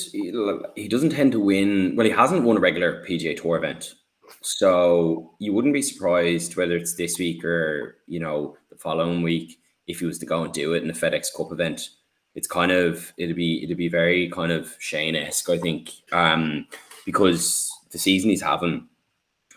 he 0.75 0.87
doesn't 0.87 1.11
tend 1.11 1.33
to 1.33 1.39
win. 1.39 1.95
Well, 1.95 2.05
he 2.05 2.13
hasn't 2.13 2.43
won 2.43 2.57
a 2.57 2.61
regular 2.61 3.03
PGA 3.05 3.39
Tour 3.39 3.57
event, 3.57 3.95
so 4.41 5.35
you 5.39 5.51
wouldn't 5.51 5.73
be 5.73 5.81
surprised 5.81 6.55
whether 6.55 6.77
it's 6.77 6.95
this 6.95 7.19
week 7.19 7.43
or 7.43 7.97
you 8.07 8.19
know 8.19 8.55
the 8.69 8.77
following 8.77 9.21
week 9.21 9.59
if 9.87 9.99
he 9.99 10.05
was 10.05 10.19
to 10.19 10.25
go 10.25 10.43
and 10.43 10.53
do 10.53 10.73
it 10.73 10.83
in 10.83 10.89
a 10.89 10.93
FedEx 10.93 11.27
Cup 11.35 11.51
event 11.51 11.89
it's 12.35 12.47
kind 12.47 12.71
of 12.71 13.13
it'd 13.17 13.35
be 13.35 13.63
it'd 13.63 13.77
be 13.77 13.89
very 13.89 14.29
kind 14.29 14.51
of 14.51 14.75
Shane 14.79 15.15
esque, 15.15 15.49
I 15.49 15.57
think, 15.57 15.91
um, 16.11 16.67
because 17.05 17.71
the 17.91 17.99
season 17.99 18.29
he's 18.29 18.41
having, 18.41 18.87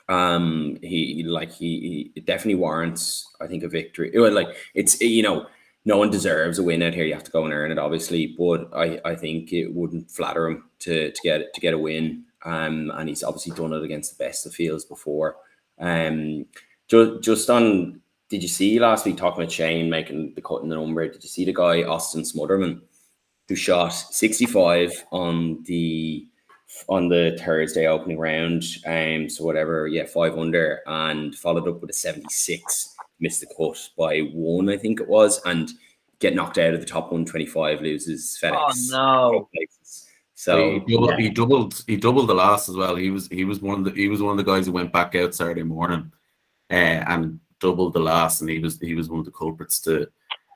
um, 0.09 0.79
he 0.83 1.23
like 1.25 1.53
he, 1.53 2.13
he 2.15 2.21
definitely 2.21 2.57
warrants, 2.57 3.27
I 3.41 3.47
think, 3.47 3.63
a 3.63 3.69
victory. 3.69 4.13
Well, 4.15 4.33
like 4.33 4.55
it's 4.75 5.01
you 5.01 5.23
know, 5.23 5.47
no 5.85 5.97
one 5.99 6.11
deserves 6.11 6.59
a 6.59 6.63
win 6.63 6.83
out 6.83 6.95
here. 6.95 7.05
You 7.05 7.15
have 7.15 7.25
to 7.25 7.31
go 7.31 7.45
and 7.45 7.55
earn 7.55 7.73
it, 7.73 7.79
obviously, 7.79 8.35
but 8.39 8.69
I 8.75 9.01
I 9.05 9.15
think 9.15 9.53
it 9.53 9.75
wouldn't 9.75 10.11
flatter 10.11 10.49
him 10.49 10.65
to 10.81 11.11
to 11.11 11.21
get 11.23 11.55
to 11.55 11.61
get 11.61 11.75
a 11.75 11.79
win. 11.79 12.25
Um, 12.45 12.93
and 12.95 13.09
he's 13.09 13.25
obviously 13.25 13.57
done 13.57 13.73
it 13.73 13.83
against 13.83 14.17
the 14.17 14.25
best 14.25 14.47
of 14.47 14.55
fields 14.55 14.85
before. 14.85 15.37
Um, 15.79 16.47
just 16.89 17.23
just 17.23 17.51
on. 17.51 18.01
Did 18.29 18.43
you 18.43 18.49
see 18.49 18.81
last 18.81 19.07
week 19.07 19.17
talking 19.17 19.43
about 19.43 19.53
Shane 19.53 19.89
making 19.89 20.35
the 20.35 20.41
cut 20.41 20.63
in 20.63 20.69
the 20.69 20.75
number? 20.75 21.07
Did 21.09 21.23
you 21.23 21.29
see 21.29 21.45
the 21.45 21.55
guy 21.55 21.85
Austin 21.85 22.23
Smotherman 22.23 22.81
who 23.49 23.55
shot 23.55 23.91
65 23.91 25.05
on 25.13 25.63
the 25.65 26.27
on 26.89 27.09
the 27.09 27.39
Thursday 27.41 27.87
opening 27.87 28.19
round? 28.19 28.65
Um, 28.85 29.29
so 29.29 29.45
whatever, 29.45 29.87
yeah, 29.87 30.07
five 30.07 30.37
under, 30.37 30.81
and 30.87 31.37
followed 31.37 31.69
up 31.69 31.81
with 31.81 31.91
a 31.91 31.95
76. 31.95 32.97
Missed 33.21 33.41
the 33.41 33.55
cut 33.57 33.91
by 33.97 34.21
one, 34.21 34.69
I 34.69 34.77
think 34.77 35.01
it 35.01 35.09
was, 35.09 35.41
and 35.45 35.71
get 36.19 36.35
knocked 36.35 36.59
out 36.59 36.75
of 36.75 36.81
the 36.81 36.87
top 36.87 37.05
125, 37.05 37.81
loses 37.81 38.39
FedEx. 38.43 38.91
Oh 38.93 39.49
no! 39.49 39.49
So 40.35 40.81
he 40.87 40.95
doubled, 40.95 41.11
yeah. 41.11 41.17
he 41.17 41.31
doubled, 41.31 41.85
he 41.87 41.97
doubled 41.97 42.29
the 42.29 42.35
last 42.35 42.69
as 42.69 42.77
well. 42.77 42.97
He 42.97 43.11
was 43.11 43.29
he 43.29 43.45
was 43.45 43.63
one 43.63 43.79
of 43.79 43.85
the 43.85 43.93
he 43.93 44.09
was 44.09 44.21
one 44.21 44.33
of 44.33 44.45
the 44.45 44.53
guys 44.53 44.67
who 44.67 44.73
went 44.73 44.93
back 44.93 45.15
out 45.15 45.35
Saturday 45.35 45.63
morning, 45.63 46.13
uh, 46.71 46.75
and 46.75 47.41
doubled 47.61 47.95
the 47.95 48.01
last, 48.01 48.41
and 48.41 48.51
he 48.51 48.59
was 48.59 48.79
he 48.81 48.95
was 48.95 49.09
one 49.09 49.21
of 49.21 49.25
the 49.25 49.33
culprits 49.33 49.81
to 49.81 50.09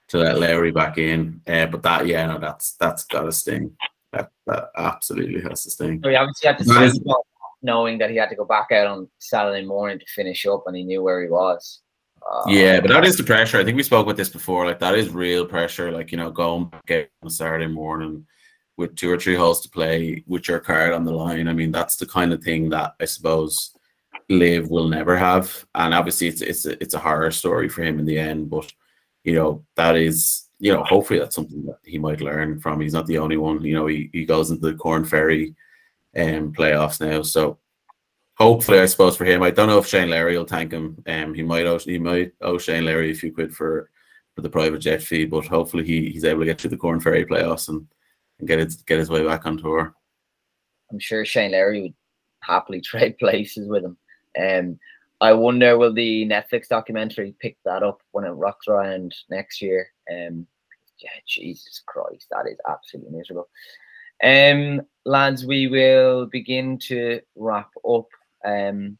to 0.08 0.18
let 0.18 0.38
Larry 0.38 0.70
back 0.70 0.98
in. 0.98 1.40
Uh, 1.46 1.66
but 1.66 1.82
that 1.82 2.06
yeah, 2.06 2.26
no, 2.26 2.38
that's 2.38 2.72
that's 2.72 3.04
got 3.04 3.22
to 3.22 3.32
sting. 3.32 3.76
That 4.12 4.30
that 4.46 4.70
absolutely 4.76 5.40
has 5.42 5.64
to 5.64 5.70
sting. 5.70 6.00
So 6.02 6.10
he 6.10 6.16
obviously 6.16 6.48
had 6.48 6.58
to 6.58 6.64
sleep 6.64 7.02
knowing 7.62 7.98
that 7.98 8.10
he 8.10 8.16
had 8.16 8.30
to 8.30 8.36
go 8.36 8.44
back 8.44 8.72
out 8.72 8.86
on 8.86 9.08
Saturday 9.18 9.66
morning 9.66 9.98
to 9.98 10.06
finish 10.06 10.46
up, 10.46 10.64
and 10.66 10.76
he 10.76 10.84
knew 10.84 11.02
where 11.02 11.22
he 11.22 11.28
was. 11.28 11.80
Uh, 12.30 12.42
yeah, 12.46 12.80
but 12.80 12.90
that 12.90 13.04
is 13.04 13.16
the 13.16 13.22
pressure. 13.22 13.58
I 13.58 13.64
think 13.64 13.76
we 13.76 13.82
spoke 13.82 14.04
about 14.04 14.16
this 14.16 14.28
before. 14.28 14.66
Like 14.66 14.78
that 14.80 14.94
is 14.94 15.10
real 15.10 15.46
pressure. 15.46 15.90
Like 15.90 16.12
you 16.12 16.18
know, 16.18 16.30
going 16.30 16.66
back 16.66 16.90
out 16.90 17.06
on 17.22 17.30
Saturday 17.30 17.66
morning 17.66 18.26
with 18.76 18.96
two 18.96 19.10
or 19.10 19.18
three 19.18 19.36
holes 19.36 19.60
to 19.60 19.68
play 19.68 20.24
with 20.26 20.48
your 20.48 20.58
card 20.58 20.92
on 20.92 21.04
the 21.04 21.12
line. 21.12 21.48
I 21.48 21.52
mean, 21.52 21.70
that's 21.70 21.96
the 21.96 22.06
kind 22.06 22.32
of 22.32 22.42
thing 22.42 22.70
that 22.70 22.94
I 23.00 23.04
suppose 23.04 23.74
LIV 24.30 24.70
will 24.70 24.88
never 24.88 25.16
have. 25.16 25.66
And 25.74 25.92
obviously, 25.92 26.28
it's 26.28 26.40
it's 26.40 26.66
a, 26.66 26.82
it's 26.82 26.94
a 26.94 26.98
horror 26.98 27.30
story 27.30 27.68
for 27.68 27.82
him 27.82 27.98
in 27.98 28.06
the 28.06 28.18
end. 28.18 28.48
But 28.48 28.72
you 29.24 29.34
know, 29.34 29.64
that 29.76 29.96
is 29.96 30.48
you 30.60 30.72
know, 30.72 30.84
hopefully 30.84 31.18
that's 31.18 31.34
something 31.34 31.64
that 31.64 31.78
he 31.84 31.98
might 31.98 32.20
learn 32.20 32.60
from. 32.60 32.80
He's 32.80 32.92
not 32.92 33.06
the 33.06 33.18
only 33.18 33.38
one. 33.38 33.64
You 33.64 33.74
know, 33.74 33.86
he, 33.86 34.10
he 34.12 34.26
goes 34.26 34.50
into 34.50 34.70
the 34.70 34.76
Corn 34.76 35.06
Ferry 35.06 35.54
um, 36.14 36.52
playoffs 36.52 37.00
now, 37.00 37.22
so 37.22 37.58
hopefully, 38.34 38.78
I 38.78 38.86
suppose 38.86 39.16
for 39.16 39.24
him, 39.24 39.42
I 39.42 39.50
don't 39.50 39.68
know 39.68 39.78
if 39.78 39.86
Shane 39.86 40.10
Larry 40.10 40.36
will 40.36 40.44
thank 40.44 40.72
him. 40.72 41.02
Um, 41.06 41.32
he 41.34 41.42
might 41.42 41.66
owe, 41.66 41.78
he 41.78 41.98
might 41.98 42.32
owe 42.42 42.58
Shane 42.58 42.84
Larry 42.84 43.10
a 43.10 43.14
few 43.14 43.32
quid 43.32 43.54
for 43.54 43.90
for 44.36 44.42
the 44.42 44.50
private 44.50 44.78
jet 44.78 45.02
fee, 45.02 45.24
but 45.24 45.46
hopefully 45.46 45.84
he, 45.84 46.10
he's 46.10 46.24
able 46.24 46.40
to 46.40 46.46
get 46.46 46.58
to 46.58 46.68
the 46.68 46.76
Corn 46.76 47.00
Ferry 47.00 47.24
playoffs 47.24 47.68
and, 47.68 47.86
and 48.38 48.46
get 48.46 48.58
it 48.58 48.74
get 48.86 48.98
his 48.98 49.10
way 49.10 49.24
back 49.24 49.46
on 49.46 49.56
tour. 49.56 49.94
I'm 50.92 50.98
sure 50.98 51.24
Shane 51.24 51.52
Larry 51.52 51.82
would 51.82 51.94
happily 52.42 52.80
trade 52.82 53.18
places 53.18 53.66
with 53.66 53.84
him. 53.84 53.96
Um, 54.38 54.78
I 55.20 55.32
wonder 55.32 55.76
will 55.76 55.92
the 55.92 56.26
Netflix 56.26 56.68
documentary 56.68 57.34
pick 57.40 57.56
that 57.64 57.82
up 57.82 58.00
when 58.12 58.24
it 58.24 58.30
rocks 58.30 58.68
around 58.68 59.14
next 59.28 59.60
year? 59.60 59.88
Um, 60.10 60.46
yeah, 60.98 61.10
Jesus 61.26 61.82
Christ, 61.86 62.26
that 62.30 62.46
is 62.46 62.58
absolutely 62.68 63.16
miserable. 63.18 63.48
Um, 64.22 64.82
lads, 65.04 65.46
we 65.46 65.66
will 65.68 66.26
begin 66.26 66.78
to 66.88 67.20
wrap 67.36 67.70
up. 67.88 68.06
Um, 68.44 68.98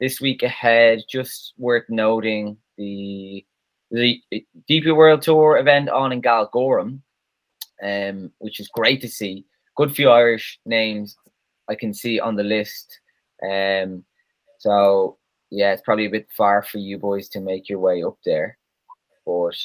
this 0.00 0.20
week 0.20 0.42
ahead, 0.42 1.02
just 1.08 1.54
worth 1.58 1.84
noting 1.88 2.56
the 2.76 3.44
the 3.90 4.22
DP 4.68 4.94
World 4.94 5.22
Tour 5.22 5.56
event 5.56 5.88
on 5.88 6.12
in 6.12 6.20
Galgorm, 6.20 7.00
um, 7.82 8.32
which 8.38 8.60
is 8.60 8.68
great 8.68 9.00
to 9.00 9.08
see. 9.08 9.44
Good 9.76 9.94
few 9.94 10.10
Irish 10.10 10.58
names 10.66 11.16
I 11.68 11.74
can 11.74 11.94
see 11.94 12.20
on 12.20 12.36
the 12.36 12.42
list. 12.42 13.00
Um, 13.42 14.04
so 14.58 15.16
yeah, 15.50 15.72
it's 15.72 15.82
probably 15.82 16.06
a 16.06 16.10
bit 16.10 16.28
far 16.36 16.62
for 16.62 16.78
you 16.78 16.98
boys 16.98 17.28
to 17.30 17.40
make 17.40 17.68
your 17.68 17.78
way 17.78 18.02
up 18.02 18.18
there, 18.24 18.58
but 19.24 19.56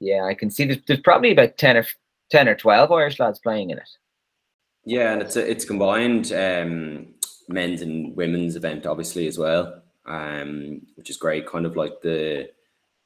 yeah, 0.00 0.24
I 0.24 0.34
can 0.34 0.50
see 0.50 0.64
there's, 0.64 0.78
there's 0.86 1.00
probably 1.00 1.32
about 1.32 1.58
ten 1.58 1.76
or 1.76 1.86
ten 2.30 2.48
or 2.48 2.54
twelve 2.54 2.90
Irish 2.92 3.18
lads 3.18 3.38
playing 3.38 3.70
in 3.70 3.78
it. 3.78 3.88
Yeah, 4.84 5.12
and 5.12 5.20
it's 5.20 5.36
a, 5.36 5.50
it's 5.50 5.64
combined 5.64 6.32
um, 6.32 7.08
men's 7.48 7.82
and 7.82 8.16
women's 8.16 8.56
event, 8.56 8.86
obviously 8.86 9.26
as 9.26 9.38
well, 9.38 9.82
um, 10.06 10.80
which 10.94 11.10
is 11.10 11.16
great. 11.16 11.46
Kind 11.46 11.66
of 11.66 11.76
like 11.76 12.00
the 12.02 12.48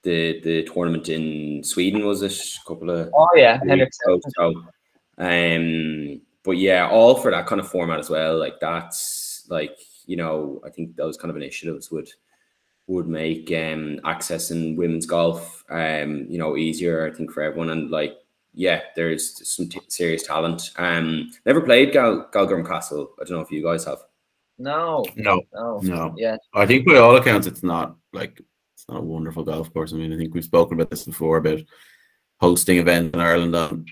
the 0.02 0.40
the 0.42 0.62
tournament 0.64 1.08
in 1.08 1.62
Sweden 1.64 2.04
was 2.04 2.22
it 2.22 2.32
a 2.32 2.68
couple 2.68 2.90
of 2.90 3.10
oh 3.14 3.28
yeah, 3.34 3.58
so, 3.90 4.54
um, 5.18 6.20
but 6.42 6.52
yeah, 6.52 6.88
all 6.88 7.14
for 7.16 7.30
that 7.30 7.46
kind 7.46 7.60
of 7.60 7.68
format 7.68 7.98
as 7.98 8.10
well. 8.10 8.38
Like 8.38 8.60
that's 8.60 9.46
like 9.48 9.78
you 10.10 10.16
know, 10.16 10.60
I 10.66 10.70
think 10.70 10.96
those 10.96 11.16
kind 11.16 11.30
of 11.30 11.36
initiatives 11.36 11.92
would 11.92 12.10
would 12.88 13.06
make 13.06 13.48
um 13.52 14.00
accessing 14.04 14.74
women's 14.74 15.06
golf 15.06 15.62
um 15.70 16.26
you 16.28 16.38
know 16.38 16.56
easier 16.56 17.06
I 17.06 17.16
think 17.16 17.30
for 17.30 17.42
everyone. 17.44 17.70
And 17.70 17.90
like 17.90 18.14
yeah 18.52 18.80
there's 18.96 19.24
some 19.48 19.68
t- 19.68 19.80
serious 19.86 20.26
talent. 20.26 20.72
Um 20.76 21.30
never 21.46 21.60
played 21.60 21.92
Gal 21.92 22.28
Galgorm 22.32 22.66
Castle. 22.66 23.12
I 23.20 23.24
don't 23.24 23.36
know 23.36 23.42
if 23.42 23.52
you 23.52 23.62
guys 23.62 23.84
have. 23.84 24.00
No. 24.58 25.04
No. 25.14 25.42
No. 25.54 25.78
No. 25.80 26.14
Yeah. 26.16 26.38
I 26.52 26.66
think 26.66 26.84
by 26.84 26.96
all 26.96 27.14
accounts 27.14 27.46
it's 27.46 27.62
not 27.62 27.94
like 28.12 28.42
it's 28.74 28.88
not 28.88 28.98
a 28.98 29.10
wonderful 29.14 29.44
golf 29.44 29.72
course. 29.72 29.92
I 29.92 29.96
mean 29.96 30.12
I 30.12 30.16
think 30.16 30.34
we've 30.34 30.52
spoken 30.52 30.74
about 30.74 30.90
this 30.90 31.04
before 31.04 31.36
about 31.36 31.60
hosting 32.40 32.78
events 32.78 33.14
in 33.14 33.20
Ireland 33.20 33.54
on 33.54 33.86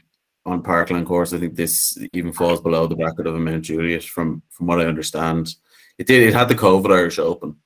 on 0.45 0.62
Parkland 0.62 1.07
course. 1.07 1.33
I 1.33 1.39
think 1.39 1.55
this 1.55 1.97
even 2.12 2.33
falls 2.33 2.61
below 2.61 2.89
the 2.89 2.97
bracket 2.97 3.29
of 3.29 3.37
a 3.37 3.39
Mount 3.39 3.62
Juliet 3.66 4.03
from 4.03 4.43
from 4.51 4.66
what 4.66 4.81
I 4.81 4.87
understand 4.87 5.55
it 5.99 6.07
did. 6.07 6.28
It 6.28 6.34
had 6.34 6.49
the 6.49 6.55
COVID 6.55 6.92
Irish 6.92 7.18
Open, 7.18 7.57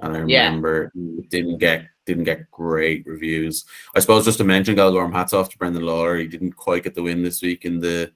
and 0.00 0.16
I 0.16 0.18
remember 0.20 0.92
yeah. 0.94 1.20
it 1.20 1.28
didn't 1.28 1.58
get 1.58 1.86
didn't 2.06 2.24
get 2.24 2.50
great 2.50 3.06
reviews. 3.06 3.64
I 3.94 4.00
suppose 4.00 4.24
just 4.24 4.38
to 4.38 4.44
mention 4.44 4.76
Galgorm, 4.76 5.12
hats 5.12 5.32
off 5.32 5.50
to 5.50 5.58
Brendan 5.58 5.82
Lawlor. 5.82 6.18
He 6.18 6.28
didn't 6.28 6.52
quite 6.52 6.84
get 6.84 6.94
the 6.94 7.02
win 7.02 7.22
this 7.22 7.42
week 7.42 7.64
in 7.64 7.80
the 7.80 8.12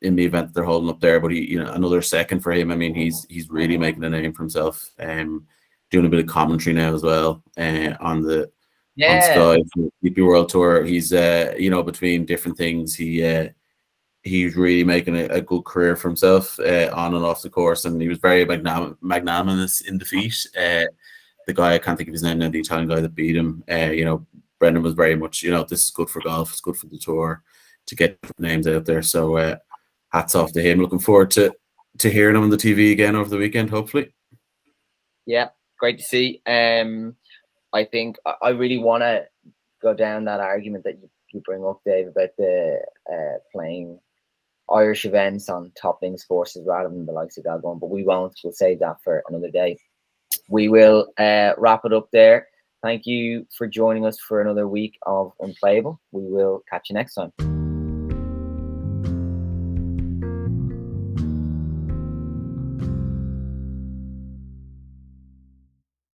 in 0.00 0.16
the 0.16 0.24
event 0.24 0.52
they're 0.52 0.64
holding 0.64 0.90
up 0.90 1.00
there, 1.00 1.20
but 1.20 1.30
he 1.30 1.50
you 1.50 1.62
know 1.62 1.72
another 1.72 2.02
second 2.02 2.40
for 2.40 2.52
him. 2.52 2.70
I 2.70 2.76
mean, 2.76 2.94
he's 2.94 3.24
he's 3.28 3.48
really 3.50 3.78
making 3.78 4.04
a 4.04 4.10
name 4.10 4.32
for 4.32 4.42
himself. 4.42 4.90
Um, 4.98 5.46
doing 5.90 6.06
a 6.06 6.08
bit 6.08 6.20
of 6.20 6.26
commentary 6.26 6.74
now 6.74 6.94
as 6.94 7.02
well 7.02 7.42
uh, 7.58 7.92
on 8.00 8.22
the 8.22 8.50
yeah. 8.96 9.16
on 9.16 9.66
Sky 9.66 9.88
DP 10.02 10.26
World 10.26 10.48
Tour. 10.48 10.84
He's 10.84 11.12
uh, 11.12 11.54
you 11.58 11.70
know 11.70 11.82
between 11.82 12.26
different 12.26 12.58
things. 12.58 12.94
He 12.94 13.24
uh, 13.24 13.48
he's 14.22 14.56
really 14.56 14.84
making 14.84 15.16
a, 15.16 15.24
a 15.26 15.40
good 15.40 15.64
career 15.64 15.96
for 15.96 16.08
himself 16.08 16.58
uh, 16.60 16.90
on 16.94 17.14
and 17.14 17.24
off 17.24 17.42
the 17.42 17.50
course, 17.50 17.84
and 17.84 18.00
he 18.00 18.08
was 18.08 18.18
very 18.18 18.44
magnam- 18.44 18.96
magnanimous 19.00 19.82
in 19.82 19.98
defeat. 19.98 20.46
Uh, 20.56 20.84
the 21.46 21.52
guy 21.52 21.74
I 21.74 21.78
can't 21.78 21.96
think 21.96 22.08
of 22.08 22.12
his 22.14 22.22
name 22.22 22.38
now, 22.38 22.48
the 22.48 22.60
Italian 22.60 22.88
guy 22.88 23.00
that 23.00 23.14
beat 23.14 23.36
him. 23.36 23.64
Uh, 23.70 23.90
you 23.90 24.04
know, 24.04 24.26
Brendan 24.58 24.82
was 24.82 24.94
very 24.94 25.16
much, 25.16 25.42
you 25.42 25.50
know, 25.50 25.64
this 25.64 25.84
is 25.84 25.90
good 25.90 26.08
for 26.08 26.20
golf, 26.22 26.50
it's 26.50 26.60
good 26.60 26.76
for 26.76 26.86
the 26.86 26.98
tour 26.98 27.42
to 27.86 27.96
get 27.96 28.16
names 28.38 28.66
out 28.68 28.84
there. 28.84 29.02
So 29.02 29.36
uh, 29.36 29.56
hats 30.12 30.34
off 30.34 30.52
to 30.52 30.62
him. 30.62 30.80
Looking 30.80 31.00
forward 31.00 31.30
to 31.32 31.54
to 31.98 32.08
hearing 32.08 32.36
him 32.36 32.42
on 32.42 32.50
the 32.50 32.56
TV 32.56 32.92
again 32.92 33.16
over 33.16 33.28
the 33.28 33.36
weekend, 33.36 33.70
hopefully. 33.70 34.14
Yeah, 35.26 35.48
great 35.78 35.98
to 35.98 36.04
see. 36.04 36.40
Um, 36.46 37.16
I 37.72 37.84
think 37.84 38.16
I 38.40 38.50
really 38.50 38.78
want 38.78 39.02
to 39.02 39.26
go 39.82 39.94
down 39.94 40.24
that 40.24 40.40
argument 40.40 40.84
that 40.84 40.98
you, 41.00 41.10
you 41.32 41.40
bring 41.40 41.64
up, 41.64 41.80
Dave, 41.84 42.08
about 42.08 42.30
the 42.38 42.80
uh, 43.12 43.38
playing 43.52 43.98
Irish 44.72 45.04
events 45.04 45.48
on 45.48 45.72
top 45.80 46.00
links 46.02 46.24
forces 46.24 46.64
rather 46.66 46.88
than 46.88 47.06
the 47.06 47.12
likes 47.12 47.38
of 47.38 47.44
Galgorm, 47.44 47.80
but 47.80 47.90
we 47.90 48.04
won't. 48.04 48.38
We'll 48.42 48.52
save 48.52 48.80
that 48.80 48.96
for 49.02 49.22
another 49.28 49.50
day. 49.50 49.78
We 50.48 50.68
will 50.68 51.08
uh, 51.18 51.52
wrap 51.58 51.84
it 51.84 51.92
up 51.92 52.08
there. 52.12 52.48
Thank 52.82 53.06
you 53.06 53.46
for 53.56 53.68
joining 53.68 54.04
us 54.04 54.18
for 54.18 54.40
another 54.40 54.66
week 54.66 54.98
of 55.02 55.32
Unplayable. 55.40 56.00
We 56.10 56.22
will 56.22 56.62
catch 56.68 56.90
you 56.90 56.94
next 56.94 57.14
time. 57.14 57.61